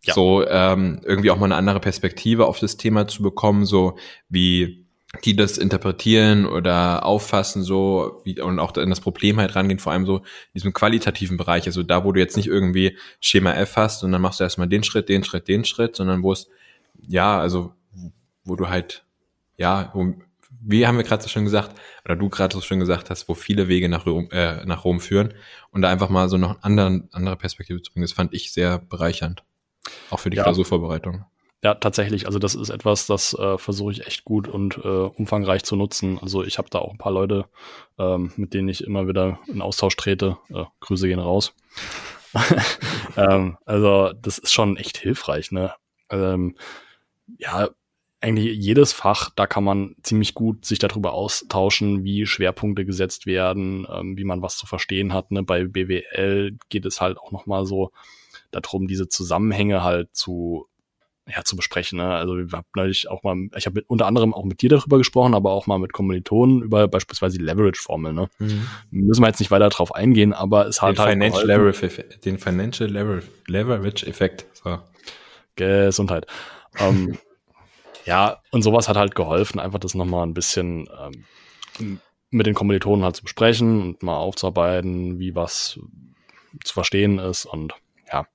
Ja. 0.04 0.14
So 0.14 0.48
ähm, 0.48 1.02
irgendwie 1.04 1.30
auch 1.32 1.38
mal 1.38 1.46
eine 1.46 1.56
andere 1.56 1.80
Perspektive 1.80 2.46
auf 2.46 2.60
das 2.60 2.78
Thema 2.78 3.08
zu 3.08 3.22
bekommen, 3.22 3.66
so 3.66 3.98
wie 4.30 4.86
die 5.26 5.36
das 5.36 5.58
interpretieren 5.58 6.46
oder 6.46 7.04
auffassen, 7.04 7.64
so 7.64 8.22
wie 8.24 8.40
und 8.40 8.60
auch 8.60 8.76
an 8.78 8.90
das 8.92 9.02
Problem 9.02 9.38
halt 9.40 9.56
rangehen, 9.56 9.80
vor 9.80 9.92
allem 9.92 10.06
so 10.06 10.18
in 10.18 10.24
diesem 10.54 10.72
qualitativen 10.72 11.36
Bereich, 11.36 11.66
also 11.66 11.82
da, 11.82 12.04
wo 12.06 12.12
du 12.12 12.20
jetzt 12.20 12.38
nicht 12.38 12.46
irgendwie 12.48 12.96
Schema 13.20 13.54
F 13.54 13.76
hast 13.76 14.04
und 14.04 14.12
dann 14.12 14.22
machst 14.22 14.40
du 14.40 14.44
erstmal 14.44 14.68
den 14.68 14.84
Schritt, 14.84 15.10
den 15.10 15.24
Schritt, 15.24 15.48
den 15.48 15.66
Schritt, 15.66 15.96
sondern 15.96 16.22
wo 16.22 16.32
es, 16.32 16.48
ja, 17.08 17.40
also 17.40 17.74
wo 18.44 18.56
du 18.56 18.70
halt, 18.70 19.04
ja, 19.58 19.90
wo, 19.96 20.14
wie 20.62 20.86
haben 20.88 20.98
wir 20.98 21.04
gerade 21.04 21.24
so 21.24 21.30
schön 21.30 21.46
gesagt, 21.46 21.76
oder 22.06 22.16
du 22.16 22.30
gerade 22.30 22.54
so 22.54 22.62
schön 22.62 22.80
gesagt 22.80 23.10
hast, 23.10 23.28
wo 23.30 23.34
viele 23.34 23.68
Wege 23.68 23.90
nach 23.90 24.06
Rom, 24.06 24.30
äh, 24.32 24.66
nach 24.66 24.84
Rom 24.84 25.00
führen 25.00 25.34
und 25.72 25.82
da 25.82 25.90
einfach 25.90 26.10
mal 26.10 26.30
so 26.30 26.38
noch 26.38 26.62
anderen, 26.64 27.10
andere 27.12 27.36
Perspektive 27.38 27.82
zu 27.82 27.92
bringen, 27.92 28.04
das 28.04 28.14
fand 28.14 28.34
ich 28.34 28.52
sehr 28.52 28.80
bereichernd. 28.80 29.44
Auch 30.10 30.20
für 30.20 30.30
die 30.30 30.38
Ja. 30.38 30.44
Klausurvorbereitung. 30.44 31.26
Ja, 31.62 31.74
tatsächlich. 31.76 32.26
Also 32.26 32.40
das 32.40 32.56
ist 32.56 32.70
etwas, 32.70 33.06
das 33.06 33.34
äh, 33.34 33.58
versuche 33.58 33.92
ich 33.92 34.08
echt 34.08 34.24
gut 34.24 34.48
und 34.48 34.78
äh, 34.78 34.88
umfangreich 34.88 35.64
zu 35.64 35.76
nutzen. 35.76 36.18
Also 36.22 36.44
ich 36.44 36.58
habe 36.58 36.70
da 36.70 36.80
auch 36.80 36.92
ein 36.92 36.98
paar 36.98 37.12
Leute, 37.12 37.46
ähm, 37.98 38.32
mit 38.38 38.54
denen 38.54 38.70
ich 38.70 38.84
immer 38.84 39.08
wieder 39.10 39.40
in 39.48 39.62
Austausch 39.62 39.98
trete. 39.98 40.38
Äh, 40.54 40.64
Grüße 40.80 41.08
gehen 41.08 41.20
raus. 41.20 41.54
ähm, 43.18 43.58
also 43.66 44.14
das 44.14 44.38
ist 44.38 44.54
schon 44.54 44.78
echt 44.78 44.98
hilfreich. 44.98 45.52
Ne? 45.52 45.74
Ähm, 46.10 46.56
ja, 47.38 47.70
eigentlich 48.22 48.58
jedes 48.58 48.92
Fach, 48.94 49.30
da 49.36 49.48
kann 49.48 49.64
man 49.64 49.96
ziemlich 50.04 50.34
gut 50.34 50.66
sich 50.66 50.80
darüber 50.80 51.14
austauschen, 51.14 52.04
wie 52.04 52.26
Schwerpunkte 52.26 52.86
gesetzt 52.86 53.26
werden, 53.26 53.88
ähm, 53.92 54.18
wie 54.18 54.26
man 54.26 54.42
was 54.42 54.58
zu 54.58 54.66
verstehen 54.66 55.14
hat. 55.14 55.32
Ne? 55.32 55.44
Bei 55.44 55.64
BWL 55.66 56.58
geht 56.70 56.86
es 56.86 57.00
halt 57.00 57.18
auch 57.18 57.32
noch 57.32 57.46
mal 57.46 57.66
so 57.66 57.92
darum, 58.52 58.88
diese 58.88 59.08
Zusammenhänge 59.08 59.84
halt 59.84 60.16
zu 60.16 60.68
ja, 61.34 61.44
zu 61.44 61.56
besprechen. 61.56 61.98
Ne? 61.98 62.12
Also 62.16 62.40
ich 62.40 62.52
habe 62.52 62.66
neulich 62.76 63.08
auch 63.10 63.24
mal, 63.24 63.36
ich 63.56 63.68
habe 63.68 63.84
unter 63.88 64.08
anderem 64.08 64.34
auch 64.34 64.46
mit 64.46 64.62
dir 64.62 64.70
darüber 64.70 64.98
gesprochen, 64.98 65.36
aber 65.36 65.52
auch 65.52 65.68
mal 65.68 65.78
mit 65.78 65.94
Kommilitonen 65.94 66.64
über 66.64 66.88
beispielsweise 66.88 67.38
die 67.38 67.44
Leverage-Formel. 67.44 68.14
Ne? 68.14 68.30
Müssen 68.90 69.22
wir 69.22 69.28
jetzt 69.28 69.40
nicht 69.40 69.52
weiter 69.52 69.70
drauf 69.70 69.94
eingehen, 69.94 70.34
aber 70.34 70.68
es 70.68 70.82
hat 70.82 70.98
Den 70.98 71.00
halt 71.04 71.12
Financial. 71.14 71.46
Leverage, 71.46 72.04
den 72.26 72.40
Financial 72.40 72.90
Lever- 72.90 73.22
Leverage-Effekt. 73.48 74.46
So. 74.54 74.80
Gesundheit. 75.56 76.26
Ähm, 76.80 77.18
ja, 78.10 78.42
und 78.50 78.64
sowas 78.64 78.90
hat 78.90 78.98
halt 78.98 79.14
geholfen, 79.14 79.60
einfach 79.60 79.78
das 79.78 79.94
nochmal 79.94 80.26
ein 80.26 80.34
bisschen 80.34 80.90
ähm, 81.80 82.00
mit 82.32 82.48
den 82.48 82.56
Kommilitonen 82.56 83.06
halt 83.06 83.16
zu 83.16 83.22
besprechen 83.22 83.84
und 83.84 84.02
mal 84.02 84.18
aufzuarbeiten, 84.18 85.20
wie 85.20 85.36
was 85.36 85.80
zu 86.64 86.74
verstehen 86.74 87.20
ist 87.20 87.46
und 87.46 87.76
ja, 88.12 88.26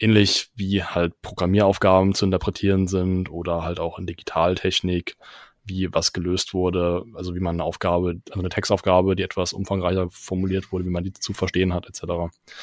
ähnlich 0.00 0.50
wie 0.56 0.82
halt 0.82 1.22
Programmieraufgaben 1.22 2.16
zu 2.16 2.24
interpretieren 2.24 2.88
sind 2.88 3.30
oder 3.30 3.62
halt 3.62 3.78
auch 3.78 4.00
in 4.00 4.08
Digitaltechnik, 4.08 5.16
wie 5.62 5.94
was 5.94 6.12
gelöst 6.12 6.52
wurde, 6.52 7.04
also 7.14 7.36
wie 7.36 7.40
man 7.40 7.54
eine 7.54 7.64
Aufgabe, 7.64 8.20
also 8.28 8.40
eine 8.40 8.48
Textaufgabe, 8.48 9.14
die 9.14 9.22
etwas 9.22 9.52
umfangreicher 9.52 10.08
formuliert 10.10 10.72
wurde, 10.72 10.84
wie 10.84 10.90
man 10.90 11.04
die 11.04 11.12
zu 11.12 11.32
verstehen 11.32 11.72
hat, 11.72 11.86
etc. 11.86 12.02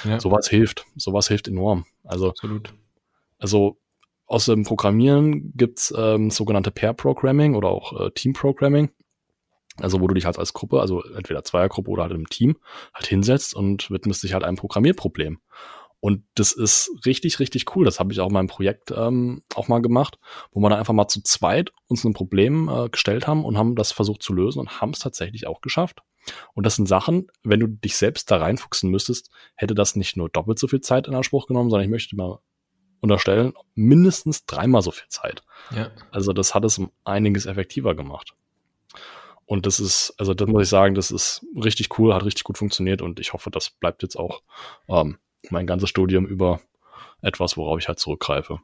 Ja, 0.03 0.19
Sowas 0.19 0.49
hilft, 0.49 0.85
sowas 0.97 1.29
hilft 1.29 1.47
enorm. 1.47 1.85
Also 2.03 2.31
absolut. 2.31 2.73
also 3.37 3.77
aus 4.29 4.45
dem 4.45 4.63
Programmieren 4.63 5.51
gibt's 5.55 5.93
ähm, 5.97 6.29
sogenannte 6.29 6.69
Pair 6.71 6.93
Programming 6.93 7.55
oder 7.55 7.69
auch 7.69 7.99
äh, 7.99 8.11
Team 8.11 8.33
Programming. 8.33 8.91
Also 9.77 10.01
wo 10.01 10.07
du 10.07 10.13
dich 10.13 10.25
halt 10.25 10.37
als 10.37 10.53
Gruppe, 10.53 10.81
also 10.81 11.03
entweder 11.03 11.43
Zweiergruppe 11.43 11.89
oder 11.89 12.03
halt 12.03 12.13
im 12.13 12.27
Team, 12.27 12.57
halt 12.93 13.07
hinsetzt 13.07 13.55
und 13.55 13.89
widmest 13.89 14.21
dich 14.23 14.33
halt 14.33 14.43
einem 14.43 14.57
Programmierproblem. 14.57 15.39
Und 15.99 16.23
das 16.35 16.51
ist 16.51 16.91
richtig, 17.05 17.39
richtig 17.39 17.75
cool. 17.75 17.85
Das 17.85 17.99
habe 17.99 18.13
ich 18.13 18.19
auch 18.19 18.27
in 18.27 18.33
meinem 18.33 18.47
Projekt 18.47 18.91
ähm, 18.95 19.41
auch 19.55 19.67
mal 19.67 19.81
gemacht, 19.81 20.19
wo 20.51 20.59
wir 20.59 20.69
dann 20.69 20.79
einfach 20.79 20.93
mal 20.93 21.07
zu 21.07 21.23
zweit 21.23 21.71
uns 21.87 22.03
ein 22.03 22.13
Problem 22.13 22.69
äh, 22.69 22.89
gestellt 22.89 23.25
haben 23.25 23.43
und 23.43 23.57
haben 23.57 23.75
das 23.75 23.91
versucht 23.91 24.21
zu 24.21 24.33
lösen 24.33 24.59
und 24.59 24.79
haben 24.79 24.91
es 24.91 24.99
tatsächlich 24.99 25.47
auch 25.47 25.59
geschafft. 25.61 26.03
Und 26.53 26.65
das 26.65 26.75
sind 26.75 26.87
Sachen, 26.87 27.27
wenn 27.43 27.59
du 27.59 27.67
dich 27.67 27.97
selbst 27.97 28.29
da 28.29 28.37
reinfuchsen 28.37 28.91
müsstest, 28.91 29.31
hätte 29.55 29.73
das 29.73 29.95
nicht 29.95 30.15
nur 30.17 30.29
doppelt 30.29 30.59
so 30.59 30.67
viel 30.67 30.81
Zeit 30.81 31.07
in 31.07 31.15
Anspruch 31.15 31.47
genommen, 31.47 31.69
sondern 31.69 31.85
ich 31.85 31.91
möchte 31.91 32.15
mal 32.15 32.39
unterstellen, 33.01 33.53
mindestens 33.75 34.45
dreimal 34.45 34.81
so 34.81 34.91
viel 34.91 35.07
Zeit. 35.07 35.43
Ja. 35.71 35.91
Also 36.11 36.33
das 36.33 36.55
hat 36.55 36.65
es 36.65 36.77
um 36.77 36.91
einiges 37.03 37.45
effektiver 37.45 37.95
gemacht. 37.95 38.33
Und 39.45 39.65
das 39.65 39.79
ist, 39.79 40.13
also 40.17 40.33
das 40.33 40.47
muss 40.47 40.63
ich 40.63 40.69
sagen, 40.69 40.93
das 40.93 41.09
ist 41.09 41.45
richtig 41.55 41.97
cool, 41.97 42.13
hat 42.13 42.23
richtig 42.23 42.43
gut 42.43 42.57
funktioniert 42.57 43.01
und 43.01 43.19
ich 43.19 43.33
hoffe, 43.33 43.49
das 43.49 43.71
bleibt 43.71 44.03
jetzt 44.03 44.15
auch 44.15 44.43
ähm, 44.87 45.17
mein 45.49 45.65
ganzes 45.65 45.89
Studium 45.89 46.27
über 46.27 46.61
etwas, 47.21 47.57
worauf 47.57 47.79
ich 47.79 47.87
halt 47.87 47.99
zurückgreife. 47.99 48.59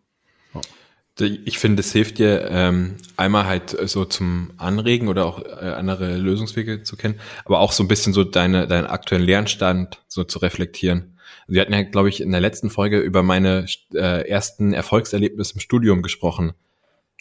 Ich 1.17 1.59
finde, 1.59 1.79
es 1.79 1.93
hilft 1.93 2.17
dir 2.17 2.49
ähm, 2.49 2.95
einmal 3.15 3.45
halt 3.45 3.69
so 3.87 4.03
zum 4.03 4.51
Anregen 4.57 5.07
oder 5.07 5.25
auch 5.25 5.39
äh, 5.39 5.69
andere 5.69 6.17
Lösungswege 6.17 6.83
zu 6.83 6.97
kennen, 6.97 7.21
aber 7.45 7.59
auch 7.59 7.71
so 7.71 7.83
ein 7.83 7.87
bisschen 7.87 8.11
so 8.11 8.25
deine, 8.25 8.67
deinen 8.67 8.87
aktuellen 8.87 9.23
Lernstand 9.23 10.01
so 10.09 10.25
zu 10.25 10.39
reflektieren. 10.39 11.17
Wir 11.47 11.61
hatten 11.61 11.73
ja, 11.73 11.83
glaube 11.83 12.09
ich, 12.09 12.21
in 12.21 12.31
der 12.31 12.41
letzten 12.41 12.69
Folge 12.69 12.99
über 12.99 13.23
meine 13.23 13.65
äh, 13.93 14.27
ersten 14.27 14.73
Erfolgserlebnisse 14.73 15.53
im 15.53 15.59
Studium 15.61 16.01
gesprochen. 16.01 16.53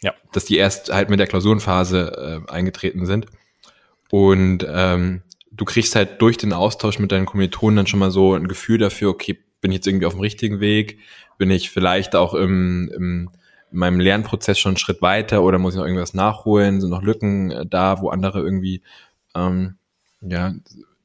Ja. 0.01 0.13
Dass 0.33 0.45
die 0.45 0.57
erst 0.57 0.91
halt 0.91 1.09
mit 1.09 1.19
der 1.19 1.27
Klausurenphase 1.27 2.43
äh, 2.47 2.51
eingetreten 2.51 3.05
sind. 3.05 3.27
Und 4.09 4.65
ähm, 4.67 5.21
du 5.51 5.65
kriegst 5.65 5.95
halt 5.95 6.21
durch 6.21 6.37
den 6.37 6.53
Austausch 6.53 6.99
mit 6.99 7.11
deinen 7.11 7.25
Kommilitonen 7.25 7.77
dann 7.77 7.87
schon 7.87 7.99
mal 7.99 8.11
so 8.11 8.33
ein 8.33 8.47
Gefühl 8.47 8.77
dafür, 8.77 9.09
okay, 9.09 9.39
bin 9.61 9.71
ich 9.71 9.77
jetzt 9.77 9.87
irgendwie 9.87 10.05
auf 10.05 10.13
dem 10.13 10.21
richtigen 10.21 10.59
Weg? 10.59 10.99
Bin 11.37 11.49
ich 11.49 11.69
vielleicht 11.69 12.15
auch 12.15 12.33
im, 12.33 12.91
im 12.95 13.29
meinem 13.75 13.99
Lernprozess 13.99 14.59
schon 14.59 14.71
einen 14.71 14.77
Schritt 14.77 15.01
weiter 15.01 15.43
oder 15.43 15.59
muss 15.59 15.73
ich 15.73 15.77
noch 15.77 15.85
irgendwas 15.85 16.13
nachholen? 16.13 16.81
Sind 16.81 16.89
noch 16.89 17.01
Lücken 17.01 17.51
äh, 17.51 17.65
da, 17.65 18.01
wo 18.01 18.09
andere 18.09 18.41
irgendwie 18.41 18.81
ähm, 19.35 19.77
ja 20.21 20.53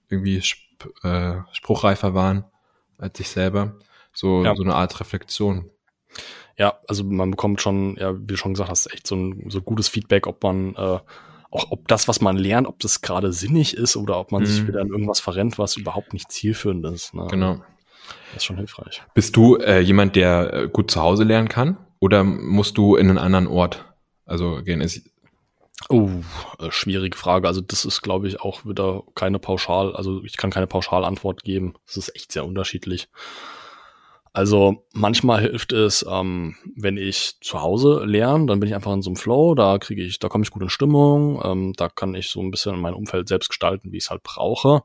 irgendwie 0.08 0.38
sp 0.42 0.60
äh, 1.02 1.42
spruchreifer 1.52 2.14
waren 2.14 2.44
als 2.98 3.20
ich 3.20 3.28
selber? 3.28 3.76
So, 4.12 4.44
Ja. 4.44 4.54
so 4.54 4.62
eine 4.62 4.74
Art 4.74 4.98
Reflexion. 5.00 5.70
ja, 6.56 6.78
also 6.88 7.04
man 7.04 7.30
bekommt 7.30 7.60
schon, 7.60 7.96
ja, 7.96 8.18
wie 8.18 8.26
du 8.26 8.36
schon 8.36 8.54
gesagt 8.54 8.70
hast, 8.70 8.92
echt 8.92 9.06
so 9.06 9.16
ein 9.16 9.50
so 9.50 9.62
gutes 9.62 9.88
Feedback, 9.88 10.26
ob 10.26 10.42
man 10.42 10.74
äh, 10.74 10.98
auch 11.50 11.70
ob 11.70 11.88
das, 11.88 12.06
was 12.08 12.20
man 12.20 12.36
lernt, 12.36 12.66
ob 12.66 12.78
das 12.80 13.00
gerade 13.00 13.32
sinnig 13.32 13.76
ist 13.76 13.96
oder 13.96 14.18
ob 14.18 14.32
man 14.32 14.42
mhm. 14.42 14.46
sich 14.46 14.66
wieder 14.66 14.80
in 14.80 14.88
irgendwas 14.88 15.20
verrennt, 15.20 15.58
was 15.58 15.76
überhaupt 15.76 16.12
nicht 16.12 16.30
zielführend 16.30 16.84
ist. 16.86 17.14
Ne? 17.14 17.26
Genau. 17.30 17.56
Das 18.28 18.38
ist 18.38 18.44
schon 18.44 18.56
hilfreich. 18.56 19.02
Bist 19.14 19.36
du 19.36 19.56
äh, 19.56 19.80
jemand, 19.80 20.16
der 20.16 20.52
äh, 20.52 20.68
gut 20.68 20.90
zu 20.90 21.00
Hause 21.00 21.24
lernen 21.24 21.48
kann? 21.48 21.76
Oder 22.00 22.24
musst 22.24 22.78
du 22.78 22.96
in 22.96 23.08
einen 23.08 23.18
anderen 23.18 23.46
Ort 23.46 23.84
also 24.24 24.62
gehen? 24.62 24.80
Ist 24.80 25.08
Oh, 25.88 26.10
äh, 26.58 26.70
schwierige 26.70 27.16
Frage. 27.16 27.48
Also 27.48 27.60
das 27.60 27.84
ist, 27.84 28.02
glaube 28.02 28.28
ich, 28.28 28.40
auch 28.40 28.66
wieder 28.66 29.02
keine 29.14 29.38
Pauschal, 29.38 29.96
also 29.96 30.22
ich 30.24 30.36
kann 30.36 30.50
keine 30.50 30.66
Pauschalantwort 30.66 31.42
geben. 31.42 31.74
Das 31.86 31.96
ist 31.96 32.14
echt 32.14 32.32
sehr 32.32 32.44
unterschiedlich. 32.44 33.08
Also 34.32 34.86
manchmal 34.92 35.40
hilft 35.40 35.72
es, 35.72 36.06
ähm, 36.08 36.54
wenn 36.76 36.96
ich 36.96 37.40
zu 37.40 37.60
Hause 37.62 38.04
lerne, 38.04 38.46
dann 38.46 38.60
bin 38.60 38.68
ich 38.68 38.74
einfach 38.74 38.92
in 38.92 39.02
so 39.02 39.10
einem 39.10 39.16
Flow, 39.16 39.54
da 39.56 39.78
kriege 39.78 40.02
ich, 40.02 40.20
da 40.20 40.28
komme 40.28 40.44
ich 40.44 40.50
gut 40.52 40.62
in 40.62 40.68
Stimmung, 40.68 41.40
ähm, 41.44 41.72
da 41.76 41.88
kann 41.88 42.14
ich 42.14 42.28
so 42.28 42.40
ein 42.40 42.52
bisschen 42.52 42.80
mein 42.80 42.94
Umfeld 42.94 43.26
selbst 43.26 43.48
gestalten, 43.48 43.90
wie 43.90 43.96
ich 43.96 44.04
es 44.04 44.10
halt 44.10 44.22
brauche. 44.22 44.82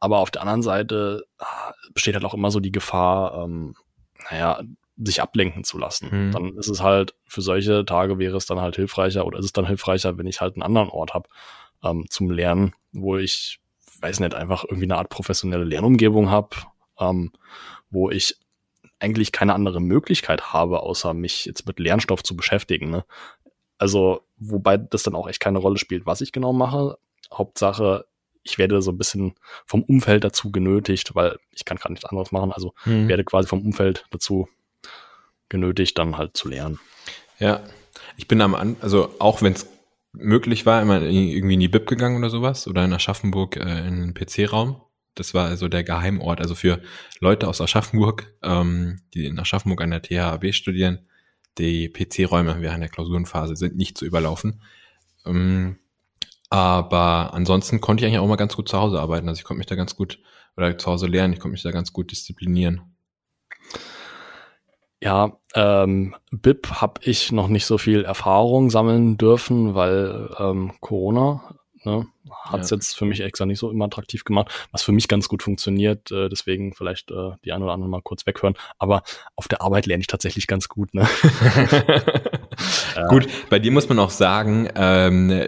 Aber 0.00 0.18
auf 0.18 0.30
der 0.30 0.42
anderen 0.42 0.62
Seite 0.62 1.24
ah, 1.38 1.72
besteht 1.94 2.14
halt 2.14 2.24
auch 2.26 2.34
immer 2.34 2.50
so 2.50 2.60
die 2.60 2.72
Gefahr, 2.72 3.44
ähm, 3.44 3.74
naja, 4.30 4.60
sich 5.02 5.22
ablenken 5.22 5.64
zu 5.64 5.78
lassen. 5.78 6.08
Mhm. 6.10 6.32
Dann 6.32 6.56
ist 6.56 6.68
es 6.68 6.82
halt, 6.82 7.14
für 7.24 7.40
solche 7.40 7.84
Tage 7.84 8.18
wäre 8.18 8.36
es 8.36 8.46
dann 8.46 8.60
halt 8.60 8.76
hilfreicher 8.76 9.26
oder 9.26 9.38
ist 9.38 9.44
es 9.44 9.52
dann 9.52 9.66
hilfreicher, 9.66 10.18
wenn 10.18 10.26
ich 10.26 10.40
halt 10.40 10.54
einen 10.54 10.62
anderen 10.62 10.88
Ort 10.88 11.14
habe 11.14 11.28
ähm, 11.84 12.06
zum 12.10 12.30
Lernen, 12.30 12.74
wo 12.92 13.16
ich, 13.16 13.60
weiß 14.00 14.20
nicht, 14.20 14.34
einfach 14.34 14.64
irgendwie 14.64 14.86
eine 14.86 14.96
Art 14.96 15.08
professionelle 15.08 15.64
Lernumgebung 15.64 16.30
habe, 16.30 16.56
ähm, 16.98 17.32
wo 17.90 18.10
ich 18.10 18.36
eigentlich 18.98 19.30
keine 19.30 19.54
andere 19.54 19.80
Möglichkeit 19.80 20.52
habe, 20.52 20.80
außer 20.80 21.14
mich 21.14 21.44
jetzt 21.44 21.66
mit 21.66 21.78
Lernstoff 21.78 22.24
zu 22.24 22.36
beschäftigen. 22.36 22.90
Ne? 22.90 23.04
Also, 23.78 24.22
wobei 24.38 24.76
das 24.76 25.04
dann 25.04 25.14
auch 25.14 25.28
echt 25.28 25.40
keine 25.40 25.58
Rolle 25.58 25.78
spielt, 25.78 26.06
was 26.06 26.20
ich 26.20 26.32
genau 26.32 26.52
mache. 26.52 26.98
Hauptsache, 27.32 28.06
ich 28.42 28.58
werde 28.58 28.82
so 28.82 28.90
ein 28.90 28.98
bisschen 28.98 29.34
vom 29.66 29.82
Umfeld 29.84 30.24
dazu 30.24 30.50
genötigt, 30.50 31.14
weil 31.14 31.38
ich 31.52 31.64
kann 31.64 31.76
gerade 31.76 31.92
nichts 31.92 32.06
anderes 32.06 32.32
machen. 32.32 32.50
Also 32.50 32.74
hm. 32.82 33.06
werde 33.06 33.22
quasi 33.22 33.46
vom 33.46 33.62
Umfeld 33.62 34.06
dazu 34.10 34.48
genötigt, 35.48 35.98
dann 35.98 36.16
halt 36.16 36.36
zu 36.36 36.48
lernen. 36.48 36.78
Ja, 37.38 37.62
ich 38.16 38.28
bin 38.28 38.40
am 38.40 38.54
An 38.54 38.76
also 38.80 39.14
auch 39.18 39.42
wenn 39.42 39.52
es 39.52 39.68
möglich 40.12 40.66
war, 40.66 40.82
immer 40.82 41.00
irgendwie 41.02 41.54
in 41.54 41.60
die 41.60 41.68
Bib 41.68 41.86
gegangen 41.86 42.16
oder 42.16 42.30
sowas 42.30 42.66
oder 42.66 42.84
in 42.84 42.92
Aschaffenburg 42.92 43.56
äh, 43.56 43.86
in 43.86 44.12
den 44.12 44.14
PC-Raum 44.14 44.80
das 45.18 45.34
war 45.34 45.48
also 45.48 45.68
der 45.68 45.84
Geheimort. 45.84 46.40
Also 46.40 46.54
für 46.54 46.80
Leute 47.20 47.48
aus 47.48 47.60
Aschaffenburg, 47.60 48.32
ähm, 48.42 49.00
die 49.14 49.26
in 49.26 49.38
Aschaffenburg 49.38 49.82
an 49.82 49.90
der 49.90 50.02
THB 50.02 50.54
studieren, 50.54 51.00
die 51.58 51.88
PC-Räume 51.88 52.60
während 52.60 52.82
der 52.82 52.88
Klausurenphase 52.88 53.56
sind 53.56 53.76
nicht 53.76 53.98
zu 53.98 54.06
überlaufen. 54.06 54.62
Ähm, 55.26 55.78
aber 56.50 57.34
ansonsten 57.34 57.80
konnte 57.80 58.04
ich 58.04 58.08
eigentlich 58.08 58.20
auch 58.20 58.28
mal 58.28 58.36
ganz 58.36 58.56
gut 58.56 58.68
zu 58.68 58.78
Hause 58.78 59.00
arbeiten. 59.00 59.28
Also 59.28 59.40
ich 59.40 59.44
konnte 59.44 59.58
mich 59.58 59.66
da 59.66 59.74
ganz 59.74 59.96
gut, 59.96 60.20
oder 60.56 60.78
zu 60.78 60.90
Hause 60.90 61.06
lernen, 61.06 61.34
ich 61.34 61.40
konnte 61.40 61.52
mich 61.52 61.62
da 61.62 61.72
ganz 61.72 61.92
gut 61.92 62.10
disziplinieren. 62.10 62.80
Ja, 65.00 65.38
ähm, 65.54 66.16
BIP 66.30 66.68
habe 66.80 67.00
ich 67.04 67.30
noch 67.30 67.48
nicht 67.48 67.66
so 67.66 67.78
viel 67.78 68.04
Erfahrung 68.04 68.68
sammeln 68.70 69.16
dürfen, 69.16 69.74
weil 69.74 70.30
ähm, 70.38 70.72
Corona 70.80 71.58
Ne? 71.84 72.06
Hat 72.30 72.60
es 72.60 72.70
ja. 72.70 72.76
jetzt 72.76 72.96
für 72.96 73.04
mich 73.04 73.20
extra 73.20 73.46
nicht 73.46 73.58
so 73.58 73.70
immer 73.70 73.86
attraktiv 73.86 74.24
gemacht, 74.24 74.68
was 74.72 74.82
für 74.82 74.92
mich 74.92 75.08
ganz 75.08 75.28
gut 75.28 75.42
funktioniert. 75.42 76.10
Äh, 76.10 76.28
deswegen 76.28 76.74
vielleicht 76.74 77.10
äh, 77.10 77.32
die 77.44 77.52
ein 77.52 77.62
oder 77.62 77.72
andere 77.72 77.88
mal 77.88 78.02
kurz 78.02 78.26
weghören. 78.26 78.54
Aber 78.78 79.02
auf 79.36 79.48
der 79.48 79.62
Arbeit 79.62 79.86
lerne 79.86 80.00
ich 80.00 80.06
tatsächlich 80.06 80.46
ganz 80.46 80.68
gut. 80.68 80.92
Ne? 80.94 81.06
gut, 83.08 83.26
bei 83.48 83.58
dir 83.58 83.70
muss 83.70 83.88
man 83.88 83.98
auch 83.98 84.10
sagen, 84.10 84.68
ähm, 84.74 85.40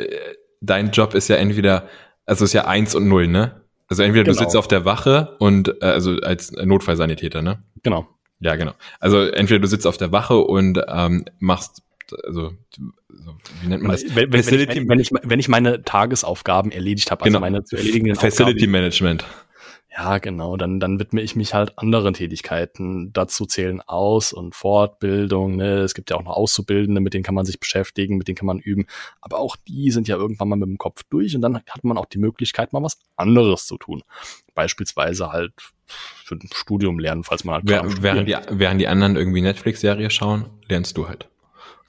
dein 0.61 0.91
Job 0.91 1.15
ist 1.15 1.29
ja 1.29 1.37
entweder, 1.37 1.89
also 2.27 2.45
ist 2.45 2.53
ja 2.53 2.67
eins 2.67 2.95
und 2.95 3.09
null, 3.09 3.27
ne? 3.27 3.61
Also 3.89 4.05
entweder 4.05 4.25
genau. 4.25 4.37
du 4.37 4.45
sitzt 4.45 4.57
auf 4.57 4.69
der 4.69 4.85
Wache 4.85 5.37
und 5.41 5.83
äh, 5.83 5.87
also 5.87 6.13
als 6.23 6.53
Notfallsanitäter, 6.53 7.43
ne? 7.43 7.65
Genau. 7.83 8.07
Ja, 8.41 8.57
genau. 8.57 8.73
Also 8.99 9.21
entweder 9.21 9.61
du 9.61 9.67
sitzt 9.69 9.87
auf 9.87 9.99
der 9.99 10.13
Wache 10.13 10.39
und 10.39 10.81
ähm, 10.89 11.25
machst 11.39 11.83
also 12.25 12.53
wie 13.63 13.69
nennt 13.69 13.83
man 13.83 13.93
das? 13.93 14.05
Wenn, 14.05 14.33
wenn, 14.33 14.43
Facility, 14.43 14.89
wenn, 14.89 14.99
ich, 14.99 15.13
wenn, 15.13 15.21
ich, 15.21 15.31
wenn 15.31 15.39
ich 15.39 15.49
meine 15.49 15.83
Tagesaufgaben 15.83 16.73
erledigt 16.73 17.11
habe, 17.11 17.23
also 17.23 17.31
genau. 17.31 17.41
meine 17.41 17.65
zu 17.65 17.77
erledigenden 17.77 18.17
Facility 18.17 18.53
Aufgaben, 18.53 18.73
Management. 18.73 19.25
Ja, 19.93 20.19
genau. 20.19 20.57
Dann, 20.57 20.79
dann 20.79 21.01
widme 21.01 21.21
ich 21.21 21.35
mich 21.35 21.53
halt 21.53 21.77
anderen 21.79 22.15
Tätigkeiten. 22.15 23.13
Dazu 23.13 23.45
zählen 23.45 23.81
Aus- 23.81 24.33
und 24.33 24.55
Fortbildung. 24.55 25.57
Ne? 25.57 25.81
Es 25.81 25.95
gibt 25.95 26.11
ja 26.11 26.17
auch 26.17 26.23
noch 26.23 26.37
Auszubildende, 26.37 27.01
mit 27.01 27.13
denen 27.13 27.25
kann 27.25 27.35
man 27.35 27.45
sich 27.45 27.59
beschäftigen, 27.59 28.17
mit 28.17 28.29
denen 28.29 28.37
kann 28.37 28.47
man 28.47 28.61
üben. 28.61 28.87
Aber 29.21 29.41
auch 29.41 29.57
die 29.57 29.91
sind 29.91 30.07
ja 30.07 30.17
irgendwann 30.17 30.49
mal 30.49 30.57
mit 30.57 30.69
dem 30.69 30.79
Kopf 30.79 31.03
durch 31.11 31.35
und 31.35 31.43
dann 31.43 31.57
hat 31.57 31.83
man 31.83 31.99
auch 31.99 32.07
die 32.07 32.19
Möglichkeit, 32.19 32.73
mal 32.73 32.85
was 32.85 32.99
anderes 33.17 33.67
zu 33.67 33.79
tun. 33.79 34.03
Beispielsweise 34.61 35.33
halt 35.33 35.55
für 35.87 36.35
ein 36.35 36.51
Studium 36.53 36.99
lernen, 36.99 37.25
falls 37.25 37.45
man 37.45 37.55
halt 37.55 37.65
Während, 37.67 38.03
während, 38.03 38.29
die, 38.29 38.37
während 38.51 38.79
die 38.79 38.89
anderen 38.89 39.17
irgendwie 39.17 39.41
Netflix-Serie 39.41 40.11
schauen, 40.11 40.51
lernst 40.69 40.99
du 40.99 41.09
halt. 41.09 41.31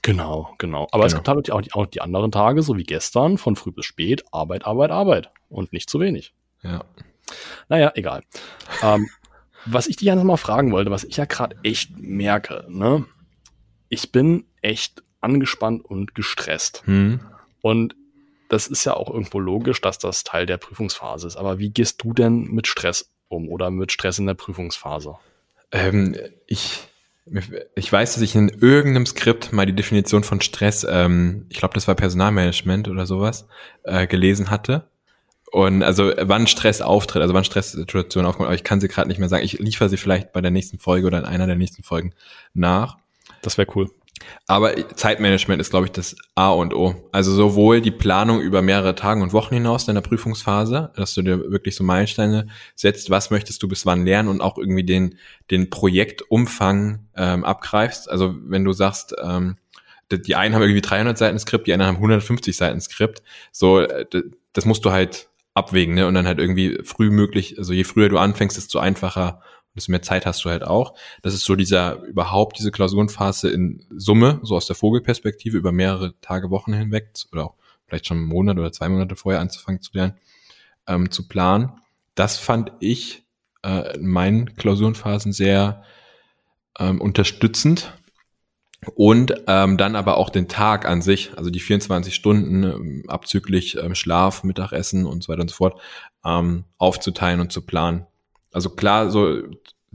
Genau, 0.00 0.54
genau. 0.56 0.88
Aber 0.90 1.04
genau. 1.04 1.06
es 1.06 1.14
gibt 1.14 1.28
halt 1.28 1.50
auch 1.50 1.60
die, 1.60 1.72
auch 1.74 1.84
die 1.84 2.00
anderen 2.00 2.32
Tage, 2.32 2.62
so 2.62 2.78
wie 2.78 2.84
gestern, 2.84 3.36
von 3.36 3.56
früh 3.56 3.72
bis 3.72 3.84
spät, 3.84 4.24
Arbeit, 4.32 4.64
Arbeit, 4.64 4.90
Arbeit. 4.90 5.30
Und 5.50 5.74
nicht 5.74 5.90
zu 5.90 6.00
wenig. 6.00 6.32
Ja. 6.62 6.82
Naja, 7.68 7.92
egal. 7.94 8.22
ähm, 8.82 9.10
was 9.66 9.86
ich 9.88 9.96
dich 9.96 10.06
ja 10.06 10.16
mal 10.16 10.38
fragen 10.38 10.72
wollte, 10.72 10.90
was 10.90 11.04
ich 11.04 11.18
ja 11.18 11.26
gerade 11.26 11.56
echt 11.62 11.98
merke, 11.98 12.64
ne? 12.70 13.04
Ich 13.90 14.12
bin 14.12 14.46
echt 14.62 15.02
angespannt 15.20 15.84
und 15.84 16.14
gestresst. 16.14 16.84
Hm. 16.86 17.20
Und 17.60 17.94
das 18.52 18.66
ist 18.66 18.84
ja 18.84 18.94
auch 18.94 19.08
irgendwo 19.08 19.40
logisch, 19.40 19.80
dass 19.80 19.98
das 19.98 20.24
Teil 20.24 20.44
der 20.44 20.58
Prüfungsphase 20.58 21.26
ist. 21.26 21.36
Aber 21.36 21.58
wie 21.58 21.70
gehst 21.70 22.02
du 22.02 22.12
denn 22.12 22.42
mit 22.42 22.66
Stress 22.66 23.10
um 23.28 23.48
oder 23.48 23.70
mit 23.70 23.92
Stress 23.92 24.18
in 24.18 24.26
der 24.26 24.34
Prüfungsphase? 24.34 25.16
Ähm, 25.70 26.16
ich 26.46 26.80
ich 27.76 27.90
weiß, 27.90 28.14
dass 28.14 28.22
ich 28.22 28.34
in 28.34 28.48
irgendeinem 28.48 29.06
Skript 29.06 29.52
mal 29.52 29.64
die 29.64 29.74
Definition 29.74 30.22
von 30.22 30.40
Stress, 30.40 30.84
ähm, 30.88 31.46
ich 31.48 31.58
glaube, 31.58 31.74
das 31.74 31.88
war 31.88 31.94
Personalmanagement 31.94 32.88
oder 32.88 33.06
sowas, 33.06 33.46
äh, 33.84 34.06
gelesen 34.06 34.50
hatte. 34.50 34.88
Und 35.50 35.82
also 35.82 36.12
wann 36.18 36.46
Stress 36.46 36.82
auftritt, 36.82 37.22
also 37.22 37.32
wann 37.32 37.44
Stresssituationen 37.44 38.28
aufkommen, 38.28 38.48
aber 38.48 38.54
ich 38.54 38.64
kann 38.64 38.80
sie 38.80 38.88
gerade 38.88 39.08
nicht 39.08 39.18
mehr 39.18 39.28
sagen. 39.28 39.44
Ich 39.44 39.58
liefere 39.60 39.88
sie 39.88 39.96
vielleicht 39.96 40.32
bei 40.32 40.40
der 40.40 40.50
nächsten 40.50 40.78
Folge 40.78 41.06
oder 41.06 41.18
in 41.18 41.24
einer 41.24 41.46
der 41.46 41.56
nächsten 41.56 41.82
Folgen 41.82 42.12
nach. 42.52 42.98
Das 43.40 43.56
wäre 43.56 43.70
cool. 43.76 43.88
Aber 44.46 44.74
Zeitmanagement 44.96 45.60
ist, 45.60 45.70
glaube 45.70 45.86
ich, 45.86 45.92
das 45.92 46.16
A 46.34 46.50
und 46.50 46.74
O. 46.74 47.08
Also 47.12 47.32
sowohl 47.32 47.80
die 47.80 47.90
Planung 47.90 48.40
über 48.40 48.62
mehrere 48.62 48.94
Tage 48.94 49.22
und 49.22 49.32
Wochen 49.32 49.54
hinaus 49.54 49.88
in 49.88 49.94
der 49.94 50.02
Prüfungsphase, 50.02 50.92
dass 50.96 51.14
du 51.14 51.22
dir 51.22 51.50
wirklich 51.50 51.74
so 51.74 51.84
Meilensteine 51.84 52.48
setzt, 52.74 53.10
was 53.10 53.30
möchtest 53.30 53.62
du 53.62 53.68
bis 53.68 53.86
wann 53.86 54.04
lernen 54.04 54.28
und 54.28 54.40
auch 54.40 54.58
irgendwie 54.58 54.84
den, 54.84 55.18
den 55.50 55.70
Projektumfang 55.70 57.06
ähm, 57.16 57.44
abgreifst. 57.44 58.10
Also 58.10 58.34
wenn 58.44 58.64
du 58.64 58.72
sagst, 58.72 59.14
ähm, 59.22 59.56
die 60.10 60.34
einen 60.34 60.54
haben 60.54 60.62
irgendwie 60.62 60.82
300 60.82 61.16
Seiten 61.16 61.38
Skript, 61.38 61.66
die 61.66 61.72
anderen 61.72 61.88
haben 61.88 61.96
150 61.96 62.56
Seiten 62.56 62.80
Skript, 62.80 63.22
so, 63.50 63.80
äh, 63.80 64.04
das 64.52 64.66
musst 64.66 64.84
du 64.84 64.92
halt 64.92 65.28
abwägen, 65.54 65.94
ne? 65.94 66.06
Und 66.06 66.14
dann 66.14 66.26
halt 66.26 66.38
irgendwie 66.38 66.78
früh 66.82 67.10
möglich, 67.10 67.58
also 67.58 67.72
je 67.72 67.84
früher 67.84 68.08
du 68.08 68.18
anfängst, 68.18 68.56
desto 68.56 68.78
einfacher 68.78 69.42
desto 69.74 69.90
mehr 69.90 70.02
Zeit 70.02 70.26
hast 70.26 70.44
du 70.44 70.50
halt 70.50 70.64
auch. 70.64 70.94
Das 71.22 71.34
ist 71.34 71.44
so 71.44 71.56
dieser, 71.56 72.02
überhaupt 72.02 72.58
diese 72.58 72.70
Klausurenphase 72.70 73.50
in 73.50 73.84
Summe, 73.90 74.40
so 74.42 74.56
aus 74.56 74.66
der 74.66 74.76
Vogelperspektive 74.76 75.56
über 75.56 75.72
mehrere 75.72 76.18
Tage, 76.20 76.50
Wochen 76.50 76.72
hinweg 76.72 77.10
oder 77.32 77.46
auch 77.46 77.54
vielleicht 77.86 78.06
schon 78.06 78.18
einen 78.18 78.26
Monat 78.26 78.58
oder 78.58 78.72
zwei 78.72 78.88
Monate 78.88 79.16
vorher 79.16 79.40
anzufangen 79.40 79.82
zu 79.82 79.90
lernen, 79.94 80.14
ähm, 80.86 81.10
zu 81.10 81.28
planen. 81.28 81.72
Das 82.14 82.36
fand 82.36 82.72
ich 82.80 83.24
äh, 83.62 83.96
in 83.96 84.06
meinen 84.06 84.54
Klausurenphasen 84.54 85.32
sehr 85.32 85.82
ähm, 86.78 87.00
unterstützend. 87.00 87.94
Und 88.96 89.44
ähm, 89.46 89.76
dann 89.76 89.94
aber 89.94 90.16
auch 90.16 90.28
den 90.28 90.48
Tag 90.48 90.86
an 90.86 91.02
sich, 91.02 91.38
also 91.38 91.50
die 91.50 91.60
24 91.60 92.12
Stunden 92.12 92.64
ähm, 92.64 93.04
abzüglich 93.06 93.76
ähm, 93.76 93.94
Schlaf, 93.94 94.42
Mittagessen 94.42 95.06
und 95.06 95.22
so 95.22 95.32
weiter 95.32 95.42
und 95.42 95.50
so 95.50 95.56
fort, 95.56 95.80
ähm, 96.24 96.64
aufzuteilen 96.78 97.40
und 97.40 97.52
zu 97.52 97.64
planen. 97.64 98.06
Also 98.52 98.70
klar, 98.70 99.10
so 99.10 99.42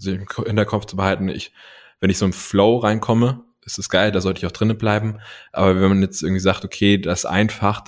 in 0.03 0.55
der 0.55 0.66
Kopf 0.66 0.86
zu 0.86 0.95
behalten, 0.95 1.30
ich, 1.30 1.51
wenn 1.99 2.10
ich 2.10 2.18
so 2.18 2.26
im 2.26 2.34
Flow 2.34 2.78
reinkomme, 2.78 3.43
ist 3.66 3.80
es 3.80 3.89
geil, 3.89 4.12
da 4.12 4.22
sollte 4.22 4.39
ich 4.39 4.45
auch 4.45 4.51
drinnen 4.51 4.78
bleiben. 4.78 5.20
Aber 5.51 5.80
wenn 5.80 5.89
man 5.89 6.01
jetzt 6.01 6.24
irgendwie 6.24 6.39
sagt, 6.39 6.64
okay, 6.64 6.97
das 6.97 7.26
einfach, 7.26 7.84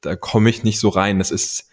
da 0.00 0.16
komme 0.16 0.50
ich 0.50 0.64
nicht 0.64 0.80
so 0.80 0.88
rein, 0.88 1.18
das 1.18 1.30
ist, 1.30 1.68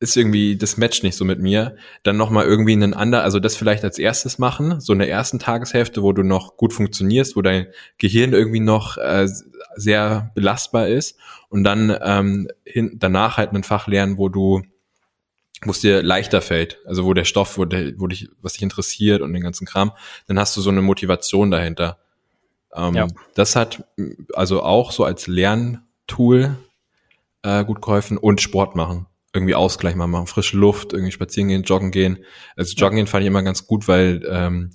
ist 0.00 0.16
irgendwie, 0.16 0.56
das 0.56 0.76
matcht 0.76 1.02
nicht 1.02 1.16
so 1.16 1.24
mit 1.24 1.40
mir, 1.40 1.76
dann 2.04 2.16
nochmal 2.16 2.46
irgendwie 2.46 2.72
einen 2.72 2.94
anderen, 2.94 3.24
also 3.24 3.40
das 3.40 3.56
vielleicht 3.56 3.84
als 3.84 3.98
erstes 3.98 4.38
machen, 4.38 4.80
so 4.80 4.92
in 4.92 5.00
der 5.00 5.10
ersten 5.10 5.38
Tageshälfte, 5.38 6.02
wo 6.02 6.12
du 6.12 6.22
noch 6.22 6.56
gut 6.56 6.72
funktionierst, 6.72 7.36
wo 7.36 7.42
dein 7.42 7.66
Gehirn 7.98 8.32
irgendwie 8.32 8.60
noch 8.60 8.96
äh, 8.96 9.26
sehr 9.74 10.30
belastbar 10.34 10.88
ist 10.88 11.18
und 11.48 11.64
dann 11.64 11.96
ähm, 12.00 12.48
hin, 12.64 12.96
danach 12.98 13.36
halt 13.36 13.52
ein 13.52 13.64
Fach 13.64 13.88
lernen, 13.88 14.18
wo 14.18 14.28
du 14.28 14.62
wo 15.64 15.70
es 15.70 15.80
dir 15.80 16.02
leichter 16.02 16.40
fällt, 16.40 16.78
also 16.86 17.04
wo 17.04 17.14
der 17.14 17.24
Stoff, 17.24 17.58
wo, 17.58 17.64
der, 17.64 17.98
wo 17.98 18.06
dich, 18.06 18.28
was 18.40 18.54
dich 18.54 18.62
interessiert 18.62 19.22
und 19.22 19.32
den 19.32 19.42
ganzen 19.42 19.66
Kram, 19.66 19.92
dann 20.26 20.38
hast 20.38 20.56
du 20.56 20.60
so 20.60 20.70
eine 20.70 20.82
Motivation 20.82 21.50
dahinter. 21.50 21.98
Ähm, 22.74 22.94
Ja. 22.94 23.06
Das 23.34 23.56
hat 23.56 23.84
also 24.34 24.62
auch 24.62 24.92
so 24.92 25.04
als 25.04 25.26
Lerntool 25.26 26.56
äh, 27.42 27.64
gut 27.64 27.82
geholfen 27.82 28.18
und 28.18 28.40
Sport 28.40 28.76
machen. 28.76 29.06
Irgendwie 29.34 29.54
Ausgleich 29.54 29.94
mal 29.94 30.06
machen, 30.06 30.26
frische 30.26 30.56
Luft, 30.56 30.92
irgendwie 30.92 31.12
spazieren 31.12 31.48
gehen, 31.48 31.62
joggen 31.62 31.90
gehen. 31.90 32.24
Also 32.56 32.74
joggen 32.74 32.96
gehen 32.96 33.06
fand 33.06 33.22
ich 33.22 33.28
immer 33.28 33.42
ganz 33.42 33.66
gut, 33.66 33.86
weil 33.86 34.22
ähm, 34.28 34.70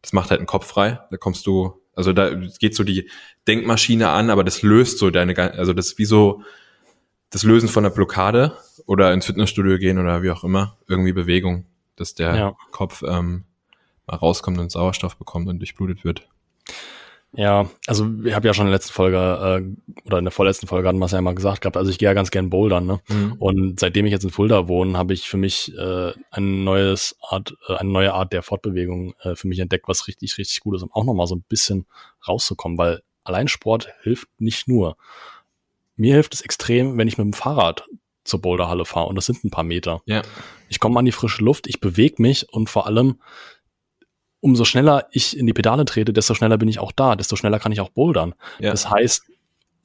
das 0.00 0.12
macht 0.12 0.30
halt 0.30 0.40
den 0.40 0.46
Kopf 0.46 0.66
frei. 0.66 1.00
Da 1.10 1.16
kommst 1.16 1.46
du, 1.46 1.82
also 1.94 2.12
da 2.12 2.30
geht 2.30 2.74
so 2.74 2.84
die 2.84 3.10
Denkmaschine 3.46 4.08
an, 4.08 4.30
aber 4.30 4.44
das 4.44 4.62
löst 4.62 4.98
so 4.98 5.10
deine, 5.10 5.36
also 5.36 5.72
das 5.72 5.88
ist 5.88 5.98
wie 5.98 6.04
so 6.06 6.42
das 7.30 7.42
Lösen 7.42 7.68
von 7.68 7.84
einer 7.84 7.94
Blockade 7.94 8.56
oder 8.86 9.12
ins 9.12 9.26
Fitnessstudio 9.26 9.78
gehen 9.78 9.98
oder 9.98 10.22
wie 10.22 10.30
auch 10.30 10.44
immer, 10.44 10.76
irgendwie 10.86 11.12
Bewegung, 11.12 11.66
dass 11.96 12.14
der 12.14 12.34
Ja. 12.36 12.56
Kopf 12.70 13.02
ähm, 13.06 13.44
mal 14.06 14.16
rauskommt 14.16 14.58
und 14.58 14.70
Sauerstoff 14.70 15.16
bekommt 15.16 15.48
und 15.48 15.58
durchblutet 15.58 16.04
wird. 16.04 16.26
Ja, 17.32 17.68
also 17.86 18.08
ich 18.24 18.34
habe 18.34 18.46
ja 18.48 18.54
schon 18.54 18.64
in 18.66 18.70
der 18.70 18.78
letzten 18.78 18.94
Folge 18.94 19.18
äh, 19.18 20.06
oder 20.06 20.18
in 20.18 20.24
der 20.24 20.32
vorletzten 20.32 20.66
Folge 20.66 20.88
hatten 20.88 20.98
wir 20.98 21.04
es 21.04 21.12
ja 21.12 21.20
mal 21.20 21.34
gesagt 21.34 21.60
gehabt, 21.60 21.76
also 21.76 21.90
ich 21.90 21.98
gehe 21.98 22.08
ja 22.08 22.14
ganz 22.14 22.30
gern 22.30 22.48
bouldern, 22.48 22.86
ne? 22.86 23.00
Und 23.38 23.78
seitdem 23.78 24.06
ich 24.06 24.12
jetzt 24.12 24.24
in 24.24 24.30
Fulda 24.30 24.66
wohne, 24.66 24.96
habe 24.96 25.12
ich 25.12 25.28
für 25.28 25.36
mich 25.36 25.76
äh, 25.76 26.12
ein 26.30 26.64
neues 26.64 27.16
Art, 27.20 27.54
äh, 27.68 27.74
eine 27.74 27.90
neue 27.90 28.14
Art 28.14 28.32
der 28.32 28.42
Fortbewegung 28.42 29.12
äh, 29.20 29.34
für 29.36 29.46
mich 29.46 29.58
entdeckt, 29.58 29.88
was 29.88 30.08
richtig, 30.08 30.38
richtig 30.38 30.60
gut 30.60 30.76
ist, 30.76 30.82
um 30.82 30.90
auch 30.90 31.04
nochmal 31.04 31.26
so 31.26 31.34
ein 31.34 31.44
bisschen 31.46 31.84
rauszukommen, 32.26 32.78
weil 32.78 33.02
allein 33.24 33.46
Sport 33.48 33.90
hilft 34.02 34.28
nicht 34.38 34.66
nur. 34.66 34.96
Mir 35.98 36.14
hilft 36.14 36.32
es 36.32 36.40
extrem, 36.40 36.96
wenn 36.96 37.08
ich 37.08 37.18
mit 37.18 37.26
dem 37.26 37.32
Fahrrad 37.32 37.84
zur 38.24 38.40
Boulderhalle 38.40 38.84
fahre 38.84 39.06
und 39.06 39.16
das 39.16 39.26
sind 39.26 39.44
ein 39.44 39.50
paar 39.50 39.64
Meter. 39.64 40.00
Ja. 40.06 40.22
Ich 40.68 40.80
komme 40.80 40.98
an 40.98 41.04
die 41.04 41.12
frische 41.12 41.42
Luft, 41.42 41.66
ich 41.66 41.80
bewege 41.80 42.22
mich 42.22 42.48
und 42.52 42.70
vor 42.70 42.86
allem, 42.86 43.20
umso 44.40 44.64
schneller 44.64 45.08
ich 45.10 45.36
in 45.36 45.46
die 45.46 45.52
Pedale 45.52 45.84
trete, 45.84 46.12
desto 46.12 46.34
schneller 46.34 46.56
bin 46.56 46.68
ich 46.68 46.78
auch 46.78 46.92
da, 46.92 47.16
desto 47.16 47.36
schneller 47.36 47.58
kann 47.58 47.72
ich 47.72 47.80
auch 47.80 47.88
bouldern. 47.88 48.34
Ja. 48.60 48.70
Das 48.70 48.88
heißt, 48.88 49.27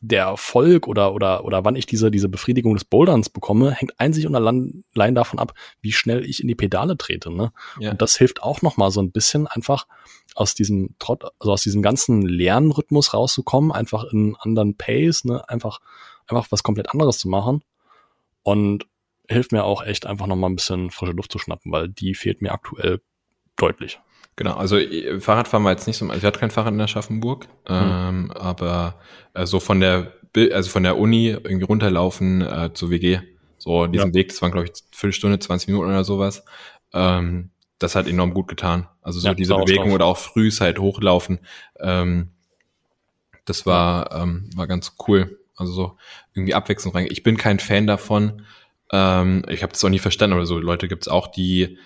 der 0.04 0.26
Erfolg 0.26 0.88
oder, 0.88 1.14
oder, 1.14 1.46
oder 1.46 1.64
wann 1.64 1.78
ich 1.78 1.86
diese, 1.86 2.12
diese 2.12 2.28
Befriedigung 2.28 2.74
des 2.74 2.84
Boulderns 2.84 3.30
bekomme, 3.30 3.72
hängt 3.72 3.98
einzig 4.02 4.28
und 4.28 4.36
allein 4.36 5.16
davon 5.16 5.40
ab, 5.40 5.54
wie 5.80 5.94
schnell 5.94 6.26
ich 6.26 6.42
in 6.42 6.50
die 6.50 6.56
Pedale 6.56 6.98
trete. 6.98 7.32
Ne? 7.32 7.54
Ja. 7.80 7.92
Und 7.92 8.02
das 8.02 8.18
hilft 8.18 8.44
auch 8.44 8.62
nochmal 8.62 8.92
so 8.92 9.02
ein 9.02 9.12
bisschen 9.12 9.48
einfach 9.48 9.88
aus 10.36 10.56
diesem 10.56 10.96
Trott, 11.00 11.24
also 11.40 11.54
aus 11.54 11.64
diesem 11.64 11.82
ganzen 11.82 12.22
Lernrhythmus 12.22 13.14
rauszukommen, 13.14 13.72
einfach 13.72 14.04
in 14.04 14.20
einen 14.20 14.36
anderen 14.36 14.76
Pace, 14.76 15.24
ne? 15.24 15.48
einfach, 15.48 15.80
einfach 16.28 16.48
was 16.50 16.64
komplett 16.64 16.92
anderes 16.92 17.18
zu 17.18 17.30
machen. 17.30 17.64
Und 18.42 18.86
hilft 19.30 19.54
mir 19.54 19.64
auch 19.64 19.86
echt 19.86 20.06
einfach 20.06 20.28
nochmal 20.28 20.50
ein 20.50 20.58
bisschen 20.58 20.92
frische 20.92 21.14
Luft 21.14 21.32
zu 21.32 21.40
schnappen, 21.40 21.72
weil 21.72 21.88
die 21.88 22.14
fehlt 22.14 22.42
mir 22.42 22.52
aktuell 22.52 23.00
deutlich. 23.56 24.02
Genau, 24.36 24.56
also 24.56 24.78
äh, 24.78 25.20
Fahrradfahren 25.20 25.64
war 25.64 25.72
jetzt 25.72 25.88
nicht 25.88 25.98
so, 25.98 26.06
also 26.06 26.18
ich 26.18 26.26
hatte 26.26 26.40
kein 26.40 26.52
Fahrrad 26.52 26.74
in 26.74 26.82
Aschaffenburg, 26.82 27.48
ähm, 27.68 28.32
aber 28.32 28.96
äh, 29.34 29.46
so 29.46 29.60
von 29.60 29.80
der, 29.80 30.14
also 30.52 30.70
von 30.70 30.84
der 30.84 30.98
Uni 30.98 31.28
irgendwie 31.30 31.66
runterlaufen 31.66 32.42
äh, 32.42 32.72
zur 32.74 32.90
WG, 32.90 33.20
so 33.58 33.86
diesen 33.88 34.08
Ja. 34.10 34.14
Weg, 34.14 34.30
das 34.30 34.42
waren 34.42 34.52
glaube 34.52 34.68
ich 34.68 34.74
Viertelstunde, 34.92 35.40
20 35.40 35.68
Minuten 35.68 35.90
oder 35.90 36.04
sowas, 36.04 36.44
ähm, 36.94 37.52
das 37.78 37.96
hat 37.96 38.08
enorm 38.08 38.34
gut 38.34 38.48
getan. 38.48 38.88
Also 39.02 39.20
so 39.20 39.28
Ja, 39.28 39.34
diese. 39.34 39.56
Bewegung 39.56 39.92
oder 39.92 40.06
auch 40.06 40.18
früh 40.18 40.50
halt 40.52 40.80
hochlaufen, 40.80 41.40
ähm, 41.80 42.30
das 43.46 43.66
war, 43.66 44.12
ähm, 44.14 44.50
war 44.56 44.68
ganz 44.68 44.96
cool. 45.08 45.40
Also 45.56 45.74
so 45.74 45.98
irgendwie 46.34 46.54
Abwechslung 46.56 46.94
rein. 46.94 47.08
Ich 47.10 47.24
bin 47.24 47.38
kein 47.38 47.60
Fan 47.60 47.86
davon. 47.88 48.44
Ähm, 48.92 49.44
ich 49.50 49.64
habe 49.64 49.74
das 49.74 49.84
auch 49.84 49.90
nie 49.90 50.00
verstanden, 50.00 50.36
aber 50.36 50.46
so 50.46 50.58
Leute 50.58 50.88
gibt's 50.88 51.08
auch, 51.08 51.28
die, 51.28 51.78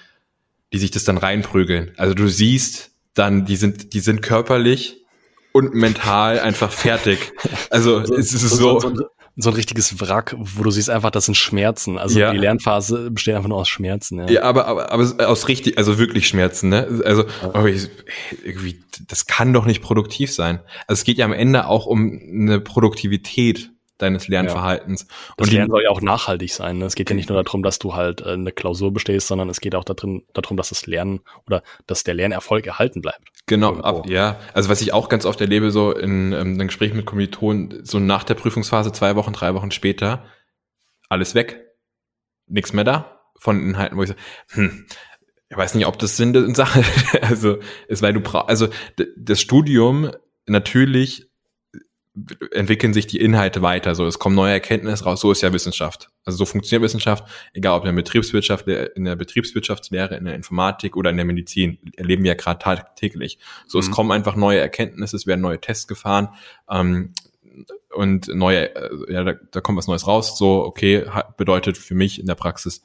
die 0.74 0.80
sich 0.80 0.92
das 0.92 1.04
dann 1.04 1.18
reinprügeln. 1.18 1.92
Also 1.98 2.14
du 2.14 2.28
siehst 2.28 2.92
dann, 3.14 3.46
die 3.46 3.56
sind, 3.56 3.94
die 3.94 4.00
sind 4.00 4.22
körperlich 4.22 4.98
und 5.54 5.74
mental 5.74 6.40
einfach 6.40 6.72
fertig. 6.72 7.32
Also 7.70 8.00
es 8.00 8.34
ist 8.34 8.42
so. 8.50 8.80
so, 8.80 8.94
so 9.40 9.50
ein 9.52 9.56
richtiges 9.56 10.00
Wrack, 10.00 10.36
wo 10.38 10.64
du 10.64 10.72
siehst 10.72 10.90
einfach, 10.90 11.12
das 11.12 11.26
sind 11.26 11.36
Schmerzen. 11.36 11.98
Also 12.00 12.20
Ja. 12.20 12.32
die 12.32 12.40
Lernphase 12.40 13.12
besteht 13.12 13.36
einfach 13.36 13.50
nur 13.50 13.60
aus 13.60 13.70
Schmerzen. 13.70 14.20
Ja. 14.20 14.30
Ja, 14.30 14.42
aber, 14.44 14.66
aber, 14.66 14.92
aber 14.92 15.28
aus 15.30 15.48
richtig, 15.48 15.78
also 15.78 16.00
wirklich 16.00 16.28
Schmerzen, 16.28 16.70
ne? 16.70 17.02
Also 17.06 17.26
aber 17.54 17.70
ich, 17.70 17.88
irgendwie, 18.44 18.80
das 19.08 19.28
kann 19.28 19.54
doch 19.54 19.66
nicht 19.66 19.82
produktiv 19.84 20.34
sein. 20.34 20.60
Also 20.88 21.00
es 21.02 21.04
geht 21.04 21.18
ja 21.20 21.26
am 21.26 21.34
Ende 21.34 21.68
auch 21.68 21.86
um 21.86 22.20
eine 22.20 22.60
Produktivität 22.60 23.70
deines 23.98 24.28
Lernverhaltens. 24.28 25.08
Das 25.38 25.48
Und 25.48 25.54
Lernen 25.54 25.72
soll 25.72 25.84
ja 25.84 25.90
auch 25.90 26.02
nachhaltig 26.02 26.54
sein. 26.54 26.78
Ne? 26.78 26.86
Es 26.86 26.96
geht 26.96 27.10
ja 27.10 27.16
nicht 27.16 27.30
nur 27.30 27.42
darum, 27.42 27.64
dass 27.64 27.80
du 27.80 27.96
halt 27.96 28.22
äh, 28.22 28.34
eine 28.34 28.52
Klausur 28.52 28.94
bestehst, 28.94 29.28
sondern 29.28 29.50
es 29.50 29.60
geht 29.60 29.76
auch 29.76 29.84
darin, 29.84 30.24
darum, 30.34 30.58
dass 30.58 30.70
das 30.70 30.86
Lernen 30.86 31.22
oder 31.46 31.64
dass 31.88 32.04
der 32.04 32.14
Lernerfolg 32.14 32.68
erhalten 32.68 33.02
bleibt. 33.02 33.30
Genau, 33.48 33.76
ab, 33.78 34.08
ja. 34.08 34.40
Also 34.54 34.70
was 34.70 34.82
ich 34.82 34.94
auch 34.94 35.10
ganz 35.10 35.26
oft 35.26 35.42
erlebe, 35.42 35.72
so 35.72 35.92
in 35.92 36.34
ähm, 36.34 36.54
einem 36.54 36.68
Gespräch 36.68 36.94
mit 36.94 37.06
Kommilitonen, 37.06 37.86
so 37.86 38.00
nach 38.00 38.24
der 38.24 38.36
Prüfungsphase, 38.36 38.92
zwei 38.92 39.16
Wochen, 39.16 39.34
drei 39.34 39.54
Wochen 39.54 39.72
später, 39.72 40.26
alles 41.10 41.36
weg. 41.36 41.64
Nichts 42.48 42.74
mehr 42.74 42.84
da 42.84 43.22
von 43.38 43.62
Inhalten, 43.62 43.98
wo 43.98 44.04
ich 44.04 44.10
so, 44.10 44.16
hm, 44.52 44.86
ich 45.50 45.58
weiß 45.58 45.76
nicht, 45.76 45.86
ob 45.86 45.98
das 46.00 46.18
Sinn 46.18 46.34
der 46.34 46.54
Sache 46.56 46.84
Also, 47.22 47.60
ist, 47.88 48.02
weil 48.02 48.14
du 48.14 48.20
brauchst, 48.20 48.50
also 48.50 48.68
das 49.18 49.40
Studium, 49.40 50.12
natürlich 50.46 51.27
entwickeln 52.52 52.94
sich 52.94 53.08
die 53.08 53.20
Inhalte 53.20 53.62
weiter. 53.62 53.96
So, 53.96 54.06
es 54.06 54.20
kommen 54.20 54.36
neue 54.36 54.54
Erkenntnisse 54.54 55.04
raus. 55.04 55.22
So 55.22 55.32
ist 55.32 55.42
ja 55.42 55.54
Wissenschaft. 55.54 56.10
Also 56.26 56.38
so 56.38 56.46
funktioniert 56.46 56.84
Wissenschaft, 56.84 57.24
egal 57.54 57.78
ob 57.78 57.84
in 57.86 57.96
der 57.96 58.02
Betriebswirtschaft, 58.02 58.68
in 58.68 59.06
der 59.06 59.16
Betriebswirtschaftslehre, 59.16 60.16
in 60.16 60.26
der 60.26 60.36
Informatik 60.36 60.96
oder 60.98 61.10
in 61.10 61.18
der 61.18 61.26
Medizin. 61.26 61.78
Erleben 61.96 62.24
wir 62.24 62.32
ja 62.32 62.36
gerade 62.38 62.60
tagtäglich. 62.60 63.40
So, 63.68 63.80
es 63.80 63.88
Mhm. 63.88 63.92
kommen 63.92 64.12
einfach 64.12 64.36
neue 64.36 64.60
Erkenntnisse, 64.60 65.16
es 65.16 65.28
werden 65.28 65.42
neue 65.42 65.62
Tests 65.62 65.88
gefahren. 65.88 66.30
Ähm, 66.70 67.14
und 67.94 68.28
neue, 68.28 68.76
äh, 68.76 69.14
ja, 69.14 69.24
da, 69.24 69.34
da 69.34 69.62
kommt 69.62 69.78
was 69.78 69.88
Neues 69.88 70.06
raus. 70.08 70.38
So, 70.38 70.64
okay, 70.64 71.06
bedeutet 71.38 71.78
für 71.78 71.96
mich 71.96 72.20
in 72.20 72.28
der 72.28 72.36
Praxis 72.36 72.84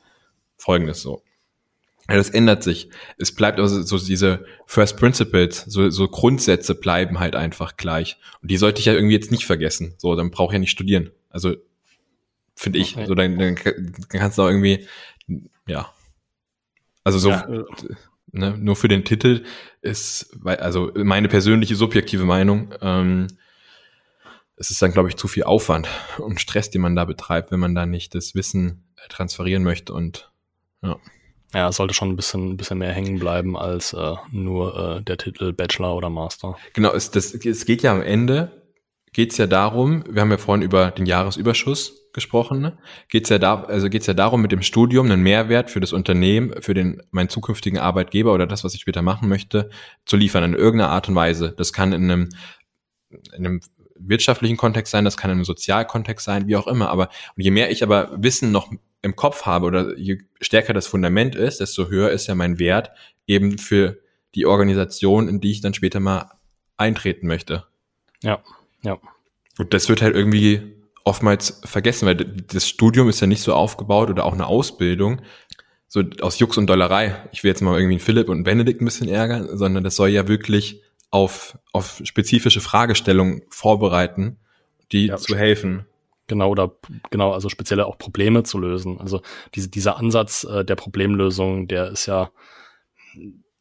Folgendes 0.57 1.03
so. 1.03 1.23
Ja, 2.09 2.17
das 2.17 2.31
ändert 2.31 2.63
sich. 2.63 2.91
Es 3.17 3.33
bleibt 3.35 3.61
also 3.61 3.83
so 3.83 3.97
diese 3.99 4.45
First 4.67 4.97
Principles, 4.97 5.65
so, 5.67 5.89
so 5.91 6.09
Grundsätze 6.09 6.75
bleiben 6.75 7.21
halt 7.21 7.37
einfach 7.37 7.77
gleich. 7.77 8.17
Und 8.43 8.51
die 8.51 8.57
sollte 8.57 8.81
ich 8.81 8.87
ja 8.87 8.93
irgendwie 8.93 9.15
jetzt 9.15 9.31
nicht 9.31 9.47
vergessen. 9.47 9.95
So, 9.99 10.15
dann 10.17 10.31
brauche 10.31 10.53
ich 10.53 10.55
ja 10.55 10.59
nicht 10.59 10.71
studieren. 10.73 11.11
Also 11.31 11.55
finde 12.57 12.79
ich. 12.81 12.97
Okay. 12.97 13.07
So, 13.07 13.15
dann, 13.15 13.39
dann 13.39 13.55
kannst 13.55 14.37
du 14.39 14.43
auch 14.43 14.49
irgendwie, 14.49 14.87
ja. 15.67 15.93
Also 17.05 17.19
so, 17.19 17.31
Ja, 17.31 17.49
äh, 17.49 17.65
ne, 18.33 18.57
nur 18.59 18.77
für 18.77 18.89
den 18.89 19.05
Titel 19.05 19.45
ist, 19.81 20.31
weil- 20.41 20.59
also 20.59 20.91
meine 20.95 21.29
persönliche 21.29 21.77
subjektive 21.77 22.25
Meinung, 22.25 22.75
ähm, 22.81 23.29
es 24.57 24.71
ist 24.71 24.83
dann, 24.83 24.93
glaube 24.93 25.09
ich, 25.09 25.17
zu 25.17 25.29
viel 25.29 25.45
Aufwand 25.45 25.89
und 26.19 26.41
Stress, 26.41 26.71
den 26.71 26.83
man 26.83 26.95
da 26.95 27.05
betreibt, 27.05 27.51
wenn 27.51 27.61
man 27.61 27.75
da 27.75 27.87
nicht 27.87 28.15
das 28.15 28.35
Wissen 28.35 28.85
äh, 28.97 29.09
transferieren 29.09 29.63
möchte 29.65 29.93
und 29.93 30.31
ja, 30.83 30.99
es 31.53 31.77
sollte 31.77 31.95
schon 31.95 32.11
ein 32.11 32.17
bisschen, 32.17 32.53
ein 32.53 32.57
bisschen 32.57 32.79
mehr 32.79 32.93
hängen 32.93 33.19
bleiben 33.19 33.57
als 33.57 33.93
äh, 33.93 34.15
nur 34.31 34.99
äh, 34.99 35.03
der 35.03 35.19
Titel 35.19 35.53
Bachelor 35.53 35.95
oder 35.95 36.11
Master. 36.11 36.57
Genau, 36.73 36.93
es, 36.93 37.11
das, 37.11 37.35
es 37.35 37.67
geht 37.67 37.83
ja 37.83 37.93
am 37.93 38.03
Ende, 38.03 38.63
geht 39.13 39.33
es 39.33 39.39
ja 39.39 39.47
darum, 39.47 40.05
wir 40.09 40.23
haben 40.23 40.31
ja 40.31 40.39
vorhin 40.39 40.63
über 40.63 40.91
den 40.91 41.07
Jahresüberschuss 41.07 42.11
gesprochen, 42.13 42.61
ne? 42.61 42.79
geht's 43.09 43.29
ja 43.29 43.39
da, 43.39 43.63
also 43.65 43.89
geht's 43.89 44.07
ja 44.07 44.15
darum, 44.15 44.43
mit 44.43 44.53
dem 44.53 44.63
Studium 44.63 45.07
einen 45.07 45.23
Mehrwert 45.23 45.71
für 45.71 45.81
das 45.81 45.93
Unternehmen, 45.93 46.55
für 46.61 46.75
den 46.75 47.03
meinen 47.11 47.29
zukünftigen 47.29 47.79
Arbeitgeber 47.79 48.33
oder 48.33 48.47
das, 48.47 48.65
was 48.65 48.75
ich 48.75 48.81
später 48.81 49.03
machen 49.03 49.29
möchte, 49.29 49.71
zu 50.05 50.17
liefern 50.17 50.45
in 50.45 50.55
irgendeiner 50.55 50.91
Art 50.91 51.09
und 51.09 51.15
Weise. 51.15 51.55
Das 51.57 51.73
kann 51.73 51.93
in 51.93 52.11
einem, 52.11 52.29
in 53.11 53.47
einem 53.47 53.61
wirtschaftlichen 53.97 54.57
Kontext 54.57 54.91
sein, 54.91 55.05
das 55.05 55.17
kann 55.17 55.31
in 55.31 55.39
einem 55.39 55.45
Sozialkontext 55.45 56.25
sein, 56.25 56.47
wie 56.47 56.57
auch 56.57 56.67
immer. 56.67 56.91
Aber 56.91 57.09
und 57.37 57.43
je 57.43 57.51
mehr 57.51 57.71
ich 57.71 57.83
aber 57.83 58.11
Wissen 58.17 58.51
noch 58.53 58.71
im 59.03 59.17
Kopf 59.17 59.43
habe 59.47 59.67
oder 59.67 59.99
je 59.99 60.19
stärker 60.41 60.73
das 60.73 60.87
Fundament 60.87 61.35
ist, 61.35 61.61
desto 61.61 61.89
höher 61.89 62.11
ist 62.11 62.29
ja 62.29 62.35
mein 62.35 62.59
Wert 62.59 62.91
eben 63.27 63.59
für 63.59 63.99
die 64.35 64.47
Organisation, 64.47 65.29
in 65.29 65.41
die 65.41 65.51
ich 65.51 65.61
dann 65.61 65.75
später 65.75 66.01
mal 66.01 66.31
eintreten 66.77 67.27
möchte. 67.27 67.65
Ja, 68.23 68.43
ja. 68.83 68.99
Und 69.59 69.75
das 69.75 69.89
wird 69.89 70.03
halt 70.03 70.15
irgendwie 70.15 70.63
oftmals 71.05 71.61
vergessen, 71.65 72.07
weil 72.07 72.15
das 72.17 72.69
Studium 72.69 73.09
ist 73.09 73.21
ja 73.21 73.27
nicht 73.27 73.43
so 73.43 73.55
aufgebaut 73.55 74.09
oder 74.09 74.25
auch 74.25 74.33
eine 74.33 74.47
Ausbildung, 74.47 75.21
so 75.89 76.03
aus 76.21 76.39
Jux 76.39 76.57
und 76.57 76.69
Dollerei. 76.69 77.29
Ich 77.33 77.43
will 77.43 77.51
jetzt 77.51 77.61
mal 77.61 77.79
irgendwie 77.79 77.99
Philipp 77.99 78.29
und 78.29 78.45
Benedikt 78.45 78.81
ein 78.81 78.87
bisschen 78.87 79.09
ärgern, 79.09 79.59
sondern 79.59 79.85
das 79.85 79.97
soll 79.97 80.09
ja 80.09 80.27
wirklich 80.29 80.81
auf, 81.11 81.59
auf 81.73 82.01
spezifische 82.05 82.61
Fragestellungen 82.61 83.43
vorbereiten, 83.51 84.39
die 84.93 85.07
Ja. 85.09 85.17
zu 85.19 85.37
helfen. 85.37 85.87
Genau, 86.33 86.49
oder 86.49 86.73
genau, 87.11 87.33
also 87.33 87.51
spezielle 87.51 87.85
auch 87.85 87.99
Probleme 87.99 88.43
zu 88.43 88.59
lösen. 88.59 88.99
Also 88.99 89.21
diese, 89.55 89.69
dieser 89.69 89.99
Ansatz 89.99 90.45
äh, 90.45 90.65
der 90.65 90.77
Problemlösung, 90.77 91.69
der 91.69 91.89
ist 91.91 92.07
ja, 92.07 92.31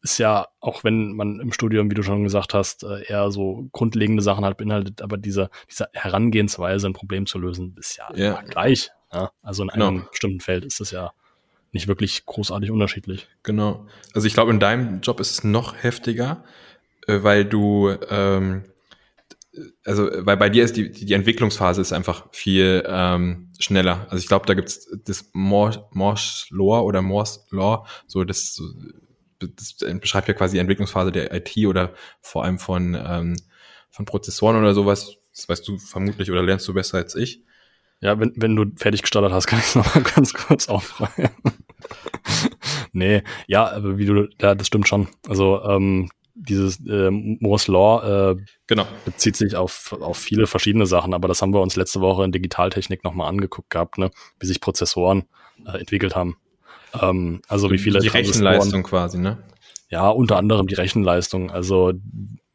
ist 0.01 0.19
ja, 0.19 0.47
auch 0.61 0.85
wenn 0.85 1.11
man 1.11 1.41
im 1.41 1.51
Studium, 1.51 1.91
wie 1.91 1.95
du 1.95 2.01
schon 2.01 2.23
gesagt 2.23 2.53
hast, 2.53 2.83
äh, 2.85 3.03
eher 3.07 3.29
so 3.29 3.67
grundlegende 3.73 4.21
Sachen 4.23 4.45
halt 4.45 4.55
beinhaltet, 4.55 5.01
aber 5.01 5.17
diese, 5.17 5.49
diese 5.69 5.89
Herangehensweise, 5.91 6.87
ein 6.87 6.93
Problem 6.93 7.25
zu 7.25 7.39
lösen, 7.39 7.75
ist 7.77 7.97
ja, 7.97 8.09
Ja. 8.15 8.41
gleich. 8.41 8.89
Ja? 9.11 9.31
Also 9.43 9.63
in 9.63 9.69
Genau. 9.69 9.87
einem 9.89 10.05
bestimmten 10.09 10.39
Feld 10.39 10.63
ist 10.63 10.79
das 10.79 10.91
ja 10.91 11.11
nicht 11.73 11.89
wirklich 11.89 12.25
großartig 12.25 12.71
unterschiedlich. 12.71 13.27
Genau. 13.43 13.85
Also 14.13 14.27
ich 14.27 14.33
glaube, 14.33 14.51
in 14.51 14.61
deinem 14.61 15.01
Job 15.01 15.19
ist 15.19 15.31
es 15.31 15.43
noch 15.43 15.75
heftiger, 15.83 16.45
äh, 17.07 17.21
weil 17.21 17.43
du 17.43 17.89
ähm, 18.09 18.63
also 19.85 20.09
weil 20.13 20.37
bei 20.37 20.49
dir 20.49 20.63
ist 20.63 20.77
die, 20.77 20.91
die 20.91 21.13
Entwicklungsphase 21.13 21.81
ist 21.81 21.91
einfach 21.91 22.27
viel 22.31 22.83
ähm, 22.87 23.51
schneller. 23.59 24.05
Also 24.09 24.17
ich 24.17 24.27
glaube, 24.27 24.45
da 24.45 24.53
gibt's 24.53 24.89
das 25.05 25.29
Morse, 25.33 25.83
Law 26.51 26.81
oder 26.81 27.01
Morse 27.01 27.41
Law, 27.51 27.85
so 28.07 28.23
das, 28.23 28.61
das 29.39 29.75
beschreibt 29.99 30.27
ja 30.27 30.33
quasi 30.33 30.53
die 30.55 30.59
Entwicklungsphase 30.59 31.11
der 31.11 31.33
IT 31.33 31.57
oder 31.65 31.93
vor 32.21 32.45
allem 32.45 32.59
von, 32.59 32.95
ähm, 32.95 33.35
von 33.89 34.05
Prozessoren 34.05 34.57
oder 34.57 34.73
sowas. 34.73 35.17
Das 35.33 35.49
weißt 35.49 35.67
du 35.67 35.77
vermutlich 35.77 36.31
oder 36.31 36.43
lernst 36.43 36.67
du 36.67 36.73
besser 36.73 36.97
als 36.97 37.15
ich. 37.15 37.43
Ja, 37.99 38.19
wenn, 38.19 38.33
wenn 38.35 38.55
du 38.55 38.65
fertig 38.77 39.01
gestartet 39.01 39.31
hast, 39.31 39.47
kann 39.47 39.59
ich 39.59 39.65
es 39.65 39.75
nochmal 39.75 40.03
ganz 40.03 40.33
kurz 40.33 40.69
aufräumen. 40.69 41.29
nee, 42.93 43.23
ja, 43.47 43.79
wie 43.97 44.05
du, 44.05 44.27
ja, 44.41 44.55
das 44.55 44.67
stimmt 44.67 44.87
schon. 44.87 45.07
Also 45.27 45.61
ähm, 45.63 46.09
dieses 46.41 46.79
äh, 46.87 47.11
Moore's 47.11 47.67
Law 47.67 48.31
äh, 48.31 48.35
genau. 48.67 48.85
bezieht 49.05 49.35
sich 49.35 49.55
auf, 49.55 49.95
auf 49.99 50.17
viele 50.17 50.47
verschiedene 50.47 50.85
Sachen, 50.85 51.13
aber 51.13 51.27
das 51.27 51.41
haben 51.41 51.53
wir 51.53 51.61
uns 51.61 51.75
letzte 51.75 52.01
Woche 52.01 52.23
in 52.23 52.31
Digitaltechnik 52.31 53.03
nochmal 53.03 53.29
angeguckt 53.29 53.69
gehabt, 53.69 53.97
ne? 53.97 54.11
wie 54.39 54.45
sich 54.47 54.61
Prozessoren 54.61 55.23
äh, 55.65 55.77
entwickelt 55.77 56.15
haben. 56.15 56.37
Ähm, 56.99 57.41
also 57.47 57.69
wie 57.71 57.77
viele 57.77 57.99
die 57.99 58.07
Rechenleistung 58.07 58.83
quasi, 58.83 59.17
ne? 59.17 59.37
Ja, 59.89 60.09
unter 60.09 60.37
anderem 60.37 60.67
die 60.67 60.75
Rechenleistung. 60.75 61.51
Also 61.51 61.93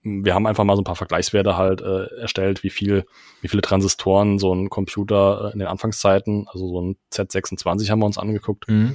wir 0.02 0.34
haben 0.34 0.46
einfach 0.46 0.64
mal 0.64 0.76
so 0.76 0.82
ein 0.82 0.86
paar 0.86 0.96
Vergleichswerte 0.96 1.56
halt 1.56 1.80
äh, 1.80 2.06
erstellt, 2.20 2.62
wie 2.62 2.70
viel, 2.70 3.04
wie 3.40 3.48
viele 3.48 3.62
Transistoren 3.62 4.38
so 4.38 4.54
ein 4.54 4.70
Computer 4.70 5.48
äh, 5.48 5.52
in 5.52 5.58
den 5.58 5.68
Anfangszeiten, 5.68 6.46
also 6.48 6.68
so 6.68 6.80
ein 6.80 6.96
Z26 7.12 7.90
haben 7.90 7.98
wir 7.98 8.06
uns 8.06 8.18
angeguckt, 8.18 8.68
mhm. 8.68 8.92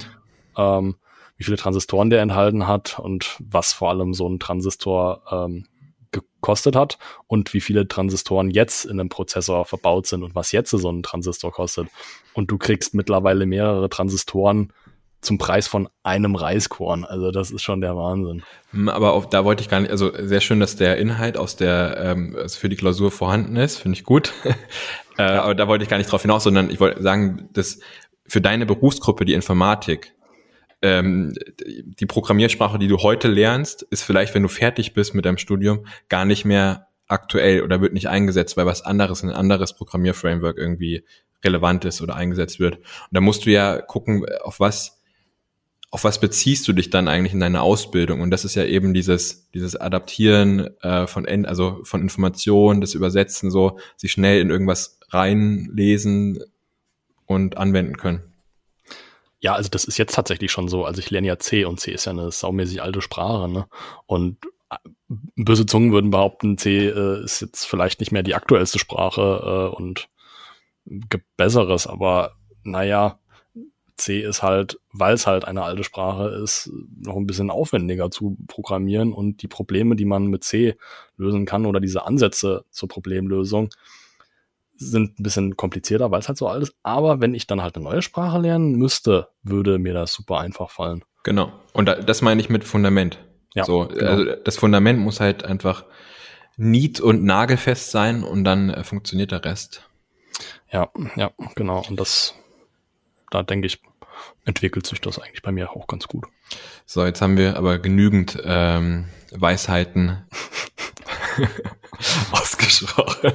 ähm, 0.56 0.96
wie 1.42 1.44
viele 1.44 1.56
Transistoren 1.56 2.08
der 2.08 2.22
enthalten 2.22 2.68
hat 2.68 3.00
und 3.00 3.36
was 3.40 3.72
vor 3.72 3.90
allem 3.90 4.14
so 4.14 4.28
ein 4.28 4.38
Transistor 4.38 5.22
ähm, 5.28 5.66
gekostet 6.12 6.76
hat 6.76 6.98
und 7.26 7.52
wie 7.52 7.60
viele 7.60 7.88
Transistoren 7.88 8.48
jetzt 8.48 8.84
in 8.84 9.00
einem 9.00 9.08
Prozessor 9.08 9.64
verbaut 9.64 10.06
sind 10.06 10.22
und 10.22 10.36
was 10.36 10.52
jetzt 10.52 10.70
so 10.70 10.88
ein 10.88 11.02
Transistor 11.02 11.50
kostet. 11.50 11.88
Und 12.32 12.52
du 12.52 12.58
kriegst 12.58 12.94
mittlerweile 12.94 13.44
mehrere 13.44 13.88
Transistoren 13.88 14.72
zum 15.20 15.38
Preis 15.38 15.66
von 15.66 15.88
einem 16.04 16.36
Reiskorn. 16.36 17.04
Also 17.04 17.32
das 17.32 17.50
ist 17.50 17.62
schon 17.62 17.80
der 17.80 17.96
Wahnsinn. 17.96 18.44
Hm, 18.70 18.88
aber 18.88 19.14
auf, 19.14 19.28
da 19.28 19.44
wollte 19.44 19.62
ich 19.62 19.68
gar 19.68 19.80
nicht, 19.80 19.90
also 19.90 20.12
sehr 20.16 20.40
schön, 20.40 20.60
dass 20.60 20.76
der 20.76 20.96
Inhalt 20.98 21.36
aus 21.36 21.56
der 21.56 21.96
ähm, 21.98 22.36
also 22.38 22.56
für 22.56 22.68
die 22.68 22.76
Klausur 22.76 23.10
vorhanden 23.10 23.56
ist, 23.56 23.78
finde 23.78 23.98
ich 23.98 24.04
gut. 24.04 24.32
äh, 25.18 25.22
aber 25.22 25.56
da 25.56 25.66
wollte 25.66 25.82
ich 25.82 25.90
gar 25.90 25.98
nicht 25.98 26.10
drauf 26.10 26.22
hinaus, 26.22 26.44
sondern 26.44 26.70
ich 26.70 26.78
wollte 26.78 27.02
sagen, 27.02 27.48
dass 27.52 27.80
für 28.26 28.40
deine 28.40 28.66
Berufsgruppe, 28.66 29.24
die 29.24 29.34
Informatik, 29.34 30.14
ähm, 30.82 31.32
die 31.64 32.06
Programmiersprache, 32.06 32.78
die 32.78 32.88
du 32.88 32.98
heute 32.98 33.28
lernst, 33.28 33.82
ist 33.82 34.02
vielleicht, 34.02 34.34
wenn 34.34 34.42
du 34.42 34.48
fertig 34.48 34.94
bist 34.94 35.14
mit 35.14 35.24
deinem 35.24 35.38
Studium, 35.38 35.86
gar 36.08 36.24
nicht 36.24 36.44
mehr 36.44 36.88
aktuell 37.06 37.62
oder 37.62 37.80
wird 37.80 37.92
nicht 37.92 38.08
eingesetzt, 38.08 38.56
weil 38.56 38.66
was 38.66 38.82
anderes, 38.82 39.22
ein 39.22 39.30
anderes 39.30 39.74
Programmierframework 39.74 40.58
irgendwie 40.58 41.04
relevant 41.44 41.84
ist 41.84 42.02
oder 42.02 42.16
eingesetzt 42.16 42.60
wird. 42.60 42.76
Und 42.76 42.84
da 43.12 43.20
musst 43.20 43.46
du 43.46 43.50
ja 43.50 43.80
gucken, 43.80 44.24
auf 44.42 44.60
was 44.60 44.98
auf 45.92 46.04
was 46.04 46.18
beziehst 46.18 46.66
du 46.66 46.72
dich 46.72 46.88
dann 46.88 47.06
eigentlich 47.06 47.34
in 47.34 47.40
deiner 47.40 47.60
Ausbildung? 47.60 48.22
Und 48.22 48.30
das 48.30 48.46
ist 48.46 48.54
ja 48.54 48.64
eben 48.64 48.94
dieses, 48.94 49.50
dieses 49.50 49.76
Adaptieren 49.76 50.70
äh, 50.80 51.06
von, 51.06 51.26
also 51.44 51.80
von 51.84 52.00
Informationen, 52.00 52.80
das 52.80 52.94
Übersetzen, 52.94 53.50
so 53.50 53.78
sich 53.98 54.10
schnell 54.10 54.40
in 54.40 54.48
irgendwas 54.48 54.98
reinlesen 55.10 56.42
und 57.26 57.58
anwenden 57.58 57.98
können. 57.98 58.31
Ja, 59.42 59.54
also 59.54 59.68
das 59.68 59.84
ist 59.84 59.98
jetzt 59.98 60.14
tatsächlich 60.14 60.52
schon 60.52 60.68
so. 60.68 60.84
Also 60.84 61.00
ich 61.00 61.10
lerne 61.10 61.26
ja 61.26 61.38
C 61.38 61.64
und 61.64 61.80
C 61.80 61.90
ist 61.92 62.04
ja 62.04 62.12
eine 62.12 62.30
saumäßig 62.30 62.80
alte 62.80 63.00
Sprache, 63.02 63.48
ne? 63.48 63.66
Und 64.06 64.38
äh, 64.70 64.76
böse 65.36 65.66
Zungen 65.66 65.92
würden 65.92 66.10
behaupten, 66.10 66.56
C 66.58 66.86
äh, 66.88 67.24
ist 67.24 67.40
jetzt 67.40 67.64
vielleicht 67.64 67.98
nicht 68.00 68.12
mehr 68.12 68.22
die 68.22 68.36
aktuellste 68.36 68.78
Sprache 68.78 69.70
äh, 69.72 69.76
und 69.76 70.08
gibt 70.86 71.26
Besseres, 71.36 71.86
aber 71.88 72.36
naja, 72.64 73.18
C 73.96 74.20
ist 74.22 74.42
halt, 74.42 74.80
weil 74.92 75.14
es 75.14 75.26
halt 75.26 75.44
eine 75.44 75.62
alte 75.64 75.84
Sprache 75.84 76.28
ist, 76.42 76.70
noch 76.96 77.16
ein 77.16 77.26
bisschen 77.26 77.50
aufwendiger 77.50 78.10
zu 78.10 78.36
programmieren 78.48 79.12
und 79.12 79.42
die 79.42 79.48
Probleme, 79.48 79.96
die 79.96 80.04
man 80.04 80.26
mit 80.26 80.44
C 80.44 80.76
lösen 81.16 81.46
kann 81.46 81.66
oder 81.66 81.80
diese 81.80 82.04
Ansätze 82.06 82.64
zur 82.70 82.88
Problemlösung 82.88 83.70
sind 84.90 85.18
ein 85.18 85.22
bisschen 85.22 85.56
komplizierter, 85.56 86.10
weil 86.10 86.20
es 86.20 86.28
halt 86.28 86.38
so 86.38 86.48
alt 86.48 86.62
ist. 86.62 86.74
Aber 86.82 87.20
wenn 87.20 87.34
ich 87.34 87.46
dann 87.46 87.62
halt 87.62 87.76
eine 87.76 87.84
neue 87.84 88.02
Sprache 88.02 88.38
lernen 88.38 88.72
müsste, 88.72 89.28
würde 89.42 89.78
mir 89.78 89.94
das 89.94 90.12
super 90.12 90.38
einfach 90.40 90.70
fallen. 90.70 91.04
Genau. 91.24 91.52
Und 91.72 91.86
das 91.86 92.22
meine 92.22 92.40
ich 92.40 92.48
mit 92.48 92.64
Fundament. 92.64 93.18
Ja, 93.54 93.64
so, 93.64 93.86
genau. 93.86 94.10
also 94.10 94.24
das 94.44 94.56
Fundament 94.56 94.98
muss 94.98 95.20
halt 95.20 95.44
einfach 95.44 95.84
nied- 96.56 97.00
und 97.00 97.24
nagelfest 97.24 97.90
sein 97.90 98.24
und 98.24 98.44
dann 98.44 98.70
äh, 98.70 98.84
funktioniert 98.84 99.30
der 99.30 99.44
Rest. 99.44 99.88
Ja, 100.70 100.90
ja, 101.16 101.30
genau. 101.54 101.84
Und 101.88 102.00
das, 102.00 102.34
da 103.30 103.42
denke 103.42 103.66
ich, 103.66 103.80
entwickelt 104.44 104.86
sich 104.86 105.00
das 105.00 105.18
eigentlich 105.18 105.42
bei 105.42 105.52
mir 105.52 105.70
auch 105.70 105.86
ganz 105.86 106.08
gut. 106.08 106.26
So, 106.86 107.04
jetzt 107.04 107.22
haben 107.22 107.36
wir 107.36 107.56
aber 107.56 107.78
genügend 107.78 108.40
ähm, 108.44 109.06
Weisheiten 109.30 110.26
ausgesprochen. 112.32 113.32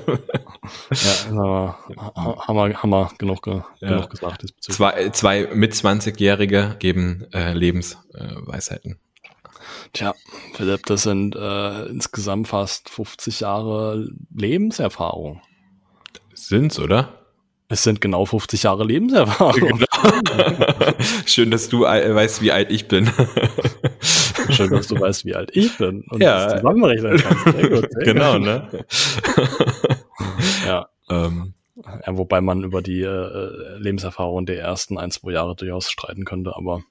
ja, 1.32 1.78
wir, 1.88 2.82
haben 2.82 2.90
wir 2.90 3.12
genug, 3.18 3.44
ge 3.44 3.62
ja. 3.80 3.90
genug 3.90 4.10
gesagt. 4.10 4.46
Zwei, 4.60 5.10
zwei 5.10 5.50
mit 5.54 5.74
20-Jährige 5.74 6.76
geben 6.80 7.26
äh, 7.34 7.54
Lebensweisheiten. 7.54 8.94
Äh, 8.94 8.98
Tja, 9.94 10.14
Philipp, 10.54 10.86
das 10.86 11.04
sind 11.04 11.36
äh, 11.36 11.86
insgesamt 11.86 12.48
fast 12.48 12.90
50 12.90 13.40
Jahre 13.42 14.08
Lebenserfahrung. 14.36 15.42
Sind's, 16.34 16.80
oder? 16.80 17.18
Es 17.70 17.84
sind 17.84 18.00
genau 18.00 18.26
50 18.26 18.64
Jahre 18.64 18.86
Lebenserfahrung. 18.86 19.82
Genau. 19.98 20.94
Schön, 21.26 21.50
dass 21.50 21.70
du 21.70 21.84
äh, 21.86 22.14
weißt, 22.14 22.42
wie 22.42 22.52
alt 22.52 22.72
ich 22.72 22.88
bin. 22.88 23.10
Schön, 24.50 24.70
dass 24.72 24.88
du 24.88 24.96
weißt, 25.00 25.26
wie 25.26 25.36
alt 25.36 25.52
ich 25.54 25.78
bin. 25.78 26.04
Und 26.10 26.22
ja. 26.22 26.58
zusammenrechnen 26.58 27.18
kannst. 27.18 27.44
Sehr 27.44 27.70
gut, 27.70 27.92
sehr 27.92 28.04
genau, 28.14 28.38
ne? 28.38 28.68
ja. 30.66 30.90
Ähm. 31.10 31.54
ja. 31.76 32.18
Wobei 32.18 32.42
man 32.42 32.64
über 32.64 32.82
die 32.82 33.02
äh, 33.02 33.78
Lebenserfahrung 33.78 34.46
der 34.46 34.60
ersten 34.60 34.98
ein, 34.98 35.12
zwei 35.12 35.32
Jahre 35.32 35.56
durchaus 35.56 35.90
streiten 35.90 36.26
könnte, 36.26 36.56
aber 36.56 36.82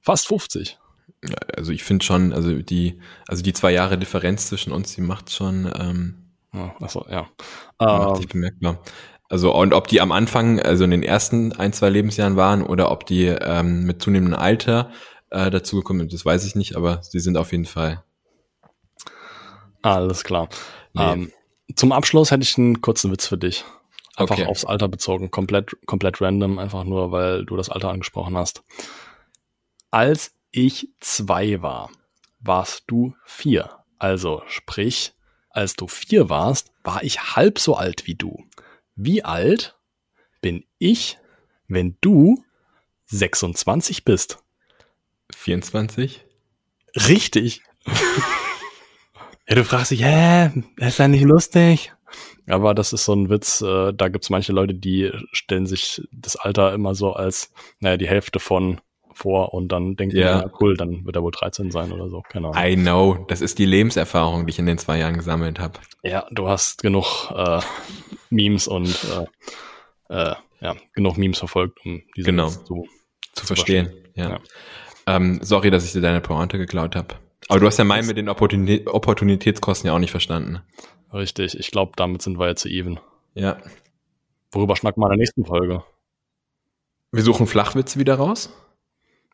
fast 0.00 0.28
50. 0.28 0.78
Also 1.56 1.72
ich 1.72 1.84
finde 1.84 2.04
schon, 2.04 2.32
also 2.32 2.52
die, 2.60 3.00
also 3.26 3.42
die 3.42 3.52
zwei 3.52 3.72
Jahre 3.72 3.96
Differenz 3.96 4.48
zwischen 4.48 4.72
uns, 4.72 4.94
die 4.94 5.00
macht 5.00 5.32
schon 5.32 5.70
ähm, 5.78 6.24
ja, 6.54 6.74
achso, 6.80 7.04
ja. 7.10 7.26
Macht 7.78 8.16
sich 8.16 8.26
ähm, 8.26 8.32
bemerkbar. 8.32 8.78
Also 9.28 9.54
und 9.54 9.72
ob 9.72 9.88
die 9.88 10.00
am 10.00 10.12
Anfang, 10.12 10.60
also 10.60 10.84
in 10.84 10.90
den 10.90 11.02
ersten 11.02 11.52
ein, 11.52 11.72
zwei 11.72 11.90
Lebensjahren 11.90 12.36
waren 12.36 12.62
oder 12.62 12.90
ob 12.90 13.06
die 13.06 13.24
ähm, 13.24 13.84
mit 13.84 14.02
zunehmendem 14.02 14.38
Alter 14.38 14.90
äh, 15.34 15.50
dazugekommen 15.50 16.00
sind, 16.00 16.12
das 16.12 16.24
weiß 16.24 16.44
ich 16.46 16.54
nicht, 16.54 16.76
aber 16.76 17.02
sie 17.02 17.20
sind 17.20 17.36
auf 17.36 17.52
jeden 17.52 17.66
Fall. 17.66 18.02
Alles 19.82 20.24
klar. 20.24 20.48
Nee. 20.92 21.02
Ähm, 21.02 21.32
zum 21.74 21.92
Abschluss 21.92 22.30
hätte 22.30 22.42
ich 22.42 22.56
einen 22.56 22.80
kurzen 22.80 23.10
Witz 23.10 23.26
für 23.26 23.36
dich. 23.36 23.64
Einfach 24.16 24.36
okay. 24.38 24.46
aufs 24.46 24.64
Alter 24.64 24.88
bezogen, 24.88 25.30
komplett, 25.30 25.76
komplett 25.86 26.20
random, 26.20 26.58
einfach 26.58 26.84
nur, 26.84 27.10
weil 27.10 27.44
du 27.44 27.56
das 27.56 27.68
Alter 27.68 27.90
angesprochen 27.90 28.36
hast. 28.36 28.62
Als 29.90 30.32
ich 30.52 30.88
zwei 31.00 31.60
war, 31.62 31.90
warst 32.38 32.84
du 32.86 33.14
vier. 33.24 33.70
Also 33.98 34.42
sprich, 34.46 35.14
als 35.50 35.74
du 35.74 35.88
vier 35.88 36.30
warst, 36.30 36.72
war 36.84 37.02
ich 37.02 37.34
halb 37.34 37.58
so 37.58 37.74
alt 37.74 38.06
wie 38.06 38.14
du. 38.14 38.44
Wie 38.94 39.24
alt 39.24 39.76
bin 40.40 40.64
ich, 40.78 41.18
wenn 41.66 41.96
du 42.00 42.44
26 43.06 44.04
bist? 44.04 44.43
24? 45.34 46.24
Richtig. 47.08 47.62
ja, 49.48 49.54
du 49.54 49.64
fragst 49.64 49.90
dich, 49.90 50.04
hä, 50.04 50.50
ist 50.76 50.98
ja 50.98 51.08
nicht 51.08 51.24
lustig? 51.24 51.92
Aber 52.46 52.74
das 52.74 52.92
ist 52.92 53.04
so 53.04 53.14
ein 53.14 53.30
Witz, 53.30 53.62
äh, 53.62 53.92
da 53.94 54.08
gibt's 54.08 54.30
manche 54.30 54.52
Leute, 54.52 54.74
die 54.74 55.10
stellen 55.32 55.66
sich 55.66 56.02
das 56.12 56.36
Alter 56.36 56.74
immer 56.74 56.94
so 56.94 57.12
als, 57.12 57.52
naja, 57.80 57.96
die 57.96 58.08
Hälfte 58.08 58.38
von 58.38 58.80
vor 59.14 59.54
und 59.54 59.68
dann 59.68 59.96
denken, 59.96 60.16
ja. 60.16 60.40
ja, 60.42 60.50
cool, 60.60 60.76
dann 60.76 61.06
wird 61.06 61.16
er 61.16 61.22
wohl 61.22 61.30
13 61.30 61.70
sein 61.70 61.92
oder 61.92 62.10
so. 62.10 62.22
Keine 62.28 62.48
Ahnung. 62.48 62.62
I 62.62 62.76
know, 62.76 63.24
das 63.28 63.40
ist 63.40 63.58
die 63.58 63.64
Lebenserfahrung, 63.64 64.46
die 64.46 64.50
ich 64.50 64.58
in 64.58 64.66
den 64.66 64.78
zwei 64.78 64.98
Jahren 64.98 65.14
gesammelt 65.14 65.58
habe. 65.58 65.78
Ja, 66.02 66.26
du 66.30 66.48
hast 66.48 66.82
genug 66.82 67.30
äh, 67.34 67.60
Memes 68.30 68.66
und 68.66 68.88
äh, 70.08 70.14
äh, 70.14 70.34
ja, 70.60 70.74
genug 70.92 71.16
Memes 71.16 71.38
verfolgt, 71.38 71.78
um 71.84 72.02
diese 72.16 72.26
genau. 72.26 72.48
zu, 72.48 72.64
zu, 72.64 72.88
zu 73.34 73.46
verstehen. 73.46 73.92
Ja. 74.14 74.30
ja. 74.30 74.40
Ähm, 75.06 75.38
sorry, 75.42 75.70
dass 75.70 75.84
ich 75.84 75.92
dir 75.92 76.00
deine 76.00 76.20
Pointe 76.20 76.58
geklaut 76.58 76.96
habe. 76.96 77.16
Aber 77.48 77.60
du 77.60 77.66
hast 77.66 77.78
ja 77.78 77.84
meinen 77.84 78.06
mit 78.06 78.16
den 78.16 78.28
Opportunitä 78.28 78.92
Opportunitätskosten 78.92 79.88
ja 79.88 79.94
auch 79.94 79.98
nicht 79.98 80.10
verstanden. 80.10 80.60
Richtig, 81.12 81.58
ich 81.58 81.70
glaube, 81.70 81.92
damit 81.96 82.22
sind 82.22 82.38
wir 82.38 82.48
jetzt 82.48 82.66
even. 82.66 82.98
Ja. 83.34 83.58
Worüber 84.50 84.76
schnacken 84.76 85.00
wir 85.00 85.06
in 85.06 85.10
der 85.10 85.18
nächsten 85.18 85.44
Folge? 85.44 85.84
Wir 87.12 87.22
suchen 87.22 87.46
Flachwitze 87.46 87.98
wieder 87.98 88.16
raus. 88.16 88.50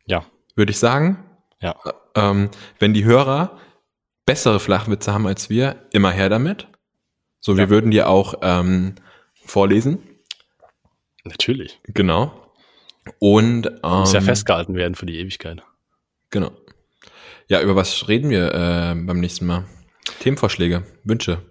Ja. 0.07 0.25
Würde 0.57 0.73
ich 0.73 0.79
sagen. 0.79 1.25
Ja. 1.61 1.77
Ähm, 2.15 2.51
wenn 2.79 2.95
die 2.95 3.05
Hörer 3.05 3.59
bessere 4.27 4.61
Flachwitze 4.61 5.13
haben 5.13 5.27
als 5.27 5.51
wir, 5.51 5.87
immer 5.93 6.11
her 6.11 6.29
damit. 6.29 6.69
So, 7.41 7.57
wir 7.57 7.71
würden 7.71 7.91
dir 7.91 8.09
auch 8.09 8.35
ähm, 8.43 8.97
vorlesen. 9.45 9.99
Natürlich. 11.25 11.81
Genau. 11.85 12.33
Und 13.19 13.67
ähm, 13.67 13.91
Muss 14.01 14.13
ja 14.13 14.21
festgehalten 14.21 14.75
werden 14.75 14.95
für 14.95 15.07
die 15.07 15.19
Ewigkeit. 15.19 15.63
Genau. 16.31 16.51
Ja, 17.49 17.61
über 17.61 17.75
was 17.75 18.09
reden 18.09 18.31
wir 18.31 18.49
äh, 18.55 18.95
beim 18.95 19.21
nächsten 19.21 19.47
Mal? 19.47 19.65
Themenvorschläge, 20.21 20.85
Wünsche. 21.05 21.43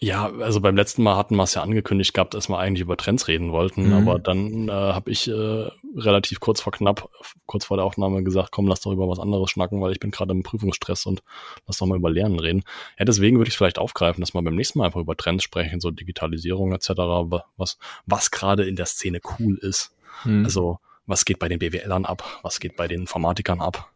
Ja, 0.00 0.26
also 0.40 0.60
beim 0.60 0.74
letzten 0.74 1.04
Mal 1.04 1.16
hatten 1.16 1.36
wir 1.36 1.44
es 1.44 1.54
ja 1.54 1.62
angekündigt 1.62 2.12
gehabt, 2.12 2.34
dass 2.34 2.48
wir 2.48 2.58
eigentlich 2.58 2.80
über 2.82 2.96
Trends 2.96 3.28
reden 3.28 3.52
wollten, 3.52 3.86
Mhm. 3.86 3.92
aber 3.94 4.18
dann 4.18 4.68
äh, 4.68 4.72
habe 4.72 5.12
ich 5.12 5.28
äh, 5.28 5.68
relativ 5.94 6.40
kurz 6.40 6.60
vor 6.60 6.72
knapp, 6.72 7.08
kurz 7.46 7.66
vor 7.66 7.76
der 7.76 7.86
Aufnahme 7.86 8.24
gesagt, 8.24 8.50
komm, 8.50 8.66
lass 8.66 8.80
doch 8.80 8.90
über 8.90 9.08
was 9.08 9.20
anderes 9.20 9.50
schnacken, 9.50 9.80
weil 9.80 9.92
ich 9.92 10.00
bin 10.00 10.10
gerade 10.10 10.32
im 10.32 10.42
Prüfungsstress 10.42 11.06
und 11.06 11.22
lass 11.68 11.76
doch 11.78 11.86
mal 11.86 11.96
über 11.98 12.10
Lernen 12.10 12.40
reden. 12.40 12.64
Ja, 12.98 13.04
deswegen 13.04 13.36
würde 13.38 13.48
ich 13.48 13.54
es 13.54 13.58
vielleicht 13.58 13.78
aufgreifen, 13.78 14.20
dass 14.20 14.34
wir 14.34 14.42
beim 14.42 14.56
nächsten 14.56 14.80
Mal 14.80 14.86
einfach 14.86 15.00
über 15.00 15.16
Trends 15.16 15.44
sprechen, 15.44 15.78
so 15.80 15.92
Digitalisierung 15.92 16.72
etc., 16.72 16.88
wa- 16.96 17.44
was, 17.56 17.78
was 18.04 18.32
gerade 18.32 18.64
in 18.64 18.74
der 18.74 18.86
Szene 18.86 19.20
cool 19.38 19.56
ist. 19.58 19.92
Hm. 20.22 20.44
Also 20.44 20.78
was 21.06 21.24
geht 21.24 21.38
bei 21.38 21.48
den 21.48 21.58
BWLern 21.58 22.04
ab, 22.04 22.40
was 22.42 22.60
geht 22.60 22.76
bei 22.76 22.86
den 22.88 23.00
Informatikern 23.02 23.60
ab. 23.60 23.90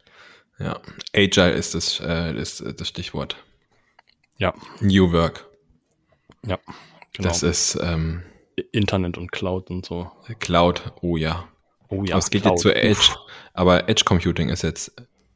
ja, 0.59 0.81
Agile 1.15 1.51
ist 1.53 1.75
das, 1.75 2.01
äh, 2.01 2.35
ist 2.37 2.65
das 2.79 2.89
Stichwort. 2.89 3.37
Ja, 4.39 4.53
New 4.81 5.13
Work. 5.13 5.47
ja, 6.45 6.59
genau. 7.13 7.29
Das 7.29 7.43
ist 7.43 7.79
ähm, 7.83 8.23
Internet 8.73 9.17
und 9.19 9.33
Cloud 9.33 9.71
und 9.71 9.87
so. 9.87 10.11
Cloud. 10.41 10.93
Oh 11.01 11.17
ja. 11.17 11.49
Oh 11.89 12.01
Aber 12.03 12.17
es 12.19 12.31
geht 12.31 12.45
jetzt 12.45 12.61
zu 12.63 12.75
Edge. 12.75 13.15
Aber 13.55 13.89
Edge 13.89 14.03
Computing 14.05 14.49
ist 14.49 14.63
jetzt 14.63 14.93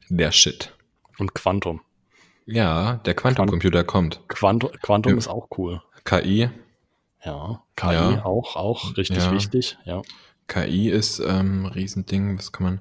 der 0.08 0.32
Shit. 0.32 0.74
Und 1.18 1.34
Quantum. 1.34 1.80
Ja, 2.46 2.94
der 3.04 3.14
Quantumcomputer 3.14 3.84
kommt. 3.84 4.20
Quantum, 4.28 4.70
Quantum 4.82 5.12
Ja. 5.12 5.18
ist 5.18 5.28
auch 5.28 5.48
cool. 5.56 5.80
KI. 6.04 6.50
Ja, 7.24 7.62
KI 7.76 7.92
Ja. 7.92 8.24
auch, 8.24 8.56
auch 8.56 8.96
richtig 8.96 9.18
Ja. 9.18 9.32
wichtig, 9.32 9.78
ja. 9.84 10.02
KI 10.50 10.90
ist 10.90 11.20
ähm, 11.20 11.64
ein 11.64 11.66
Riesending. 11.66 12.36
Was 12.36 12.52
kann 12.52 12.64
man 12.64 12.80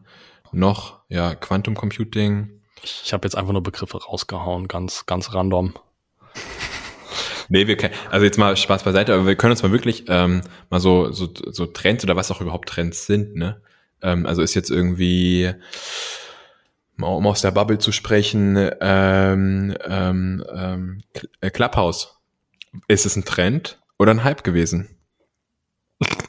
noch? 0.51 0.99
Ja, 1.07 1.35
Quantum 1.35 1.75
Computing. 1.75 2.49
Ich, 2.83 3.03
ich 3.05 3.13
habe 3.13 3.25
jetzt 3.25 3.35
einfach 3.35 3.53
nur 3.53 3.63
Begriffe 3.63 4.03
rausgehauen, 4.03 4.67
ganz, 4.67 5.05
ganz 5.05 5.33
random. 5.33 5.73
Nee, 7.51 7.65
wir 7.65 7.77
können, 7.77 7.95
also 8.11 8.27
jetzt 8.27 8.37
mal 8.37 8.55
Spaß 8.55 8.83
beiseite, 8.83 9.11
aber 9.11 9.25
wir 9.25 9.35
können 9.35 9.49
uns 9.49 9.63
mal 9.63 9.71
wirklich 9.71 10.03
ähm, 10.07 10.41
mal 10.69 10.79
so, 10.79 11.11
so, 11.11 11.27
so 11.33 11.65
Trends 11.65 12.03
oder 12.03 12.15
was 12.15 12.29
auch 12.29 12.41
überhaupt 12.41 12.69
Trends 12.69 13.07
sind, 13.07 13.35
ne? 13.35 13.59
Ähm, 14.03 14.27
also 14.27 14.43
ist 14.43 14.53
jetzt 14.53 14.69
irgendwie, 14.69 15.51
um 17.01 17.25
aus 17.25 17.41
der 17.41 17.49
Bubble 17.49 17.79
zu 17.79 17.91
sprechen, 17.91 18.55
ähm, 18.81 19.75
ähm, 19.83 20.43
ähm, 20.55 21.01
äh, 21.41 21.49
Clubhouse. 21.49 22.19
Ist 22.87 23.07
es 23.07 23.15
ein 23.15 23.25
Trend 23.25 23.81
oder 23.97 24.11
ein 24.11 24.23
Hype 24.23 24.43
gewesen? 24.43 24.87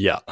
Ja. 0.00 0.22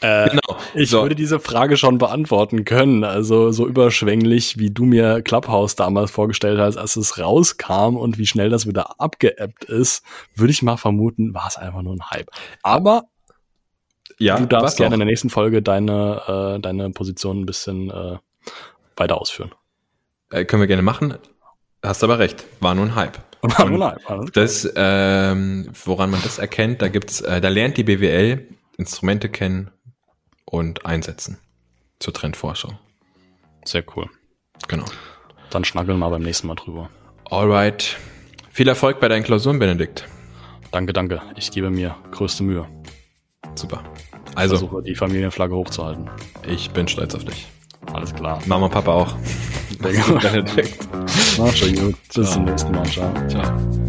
Äh, 0.00 0.30
Genau. 0.30 0.58
Ich 0.74 0.90
So. 0.90 1.02
würde 1.02 1.14
diese 1.14 1.38
Frage 1.38 1.76
schon 1.76 1.98
beantworten 1.98 2.64
können. 2.64 3.04
Also 3.04 3.52
so 3.52 3.66
überschwänglich, 3.68 4.58
wie 4.58 4.70
du 4.70 4.84
mir 4.84 5.22
Clubhouse 5.22 5.76
damals 5.76 6.10
vorgestellt 6.10 6.58
hast, 6.58 6.76
als 6.76 6.96
es 6.96 7.18
rauskam 7.18 7.96
und 7.96 8.18
wie 8.18 8.26
schnell 8.26 8.50
das 8.50 8.66
wieder 8.66 8.98
abgeebbt 9.00 9.64
ist, 9.64 10.02
würde 10.34 10.50
ich 10.50 10.62
mal 10.62 10.76
vermuten, 10.76 11.34
war 11.34 11.46
es 11.46 11.56
einfach 11.56 11.82
nur 11.82 11.94
ein 11.94 12.10
Hype. 12.10 12.30
Aber 12.62 13.04
Ja, 14.18 14.38
du 14.38 14.46
darfst 14.46 14.76
gerne 14.78 14.94
in 14.94 15.00
auch. 15.00 15.04
der 15.04 15.06
nächsten 15.06 15.30
Folge 15.30 15.62
deine, 15.62 16.56
äh, 16.56 16.60
deine 16.60 16.90
Position 16.90 17.40
ein 17.42 17.46
bisschen 17.46 17.90
äh, 17.90 18.16
weiter 18.96 19.20
ausführen. 19.20 19.52
Äh, 20.30 20.44
können 20.46 20.62
wir 20.62 20.66
gerne 20.66 20.82
machen. 20.82 21.14
Hast 21.84 22.02
aber 22.02 22.18
recht, 22.18 22.44
war 22.60 22.74
nur 22.74 22.86
ein 22.86 22.94
Hype. 22.94 23.18
War 23.42 23.68
nur 23.68 23.84
ein 23.84 23.92
Hype, 23.96 24.08
alles 24.10 24.30
klar. 24.32 24.44
Das, 24.44 24.72
ähm, 24.76 25.68
woran 25.84 26.10
man 26.10 26.22
das 26.22 26.38
erkennt, 26.38 26.80
da 26.80 26.86
gibt's, 26.88 27.20
äh, 27.22 27.40
da 27.40 27.48
lernt 27.48 27.76
die 27.76 27.82
BWL 27.82 28.46
Instrumente 28.82 29.28
kennen 29.28 29.70
und 30.44 30.84
einsetzen 30.86 31.38
zur 32.00 32.12
Trendforschung. 32.12 32.78
Sehr 33.64 33.84
cool. 33.96 34.08
Genau. 34.68 34.84
Dann 35.50 35.64
schnackeln 35.64 35.98
wir 35.98 36.10
beim 36.10 36.22
nächsten 36.22 36.46
Mal 36.48 36.56
drüber. 36.56 36.90
Alright. 37.30 37.96
Viel 38.50 38.68
Erfolg 38.68 39.00
bei 39.00 39.08
deinen 39.08 39.22
Klausuren, 39.22 39.58
Benedikt. 39.58 40.06
Danke, 40.72 40.92
danke. 40.92 41.22
Ich 41.36 41.50
gebe 41.50 41.70
mir 41.70 41.94
größte 42.10 42.42
Mühe. 42.42 42.66
Super. 43.54 43.82
Ich 44.30 44.36
Also, 44.36 44.56
versuche 44.56 44.82
die 44.82 44.94
Familienflagge 44.94 45.54
hochzuhalten. 45.54 46.10
ich 46.46 46.70
bin 46.70 46.88
stolz 46.88 47.14
auf 47.14 47.24
dich. 47.24 47.46
Alles 47.92 48.14
klar. 48.14 48.40
Mama 48.46 48.66
und 48.66 48.72
Papa 48.72 48.92
auch. 48.92 49.16
Sehr 49.82 50.02
gut. 50.02 50.22
Mach 51.38 51.54
schon 51.54 51.74
gut. 51.74 51.94
Bis 52.14 52.30
zum 52.32 52.44
nächsten 52.44 52.72
Mal. 52.72 52.86
Ciao. 52.86 53.28
Ciao. 53.28 53.81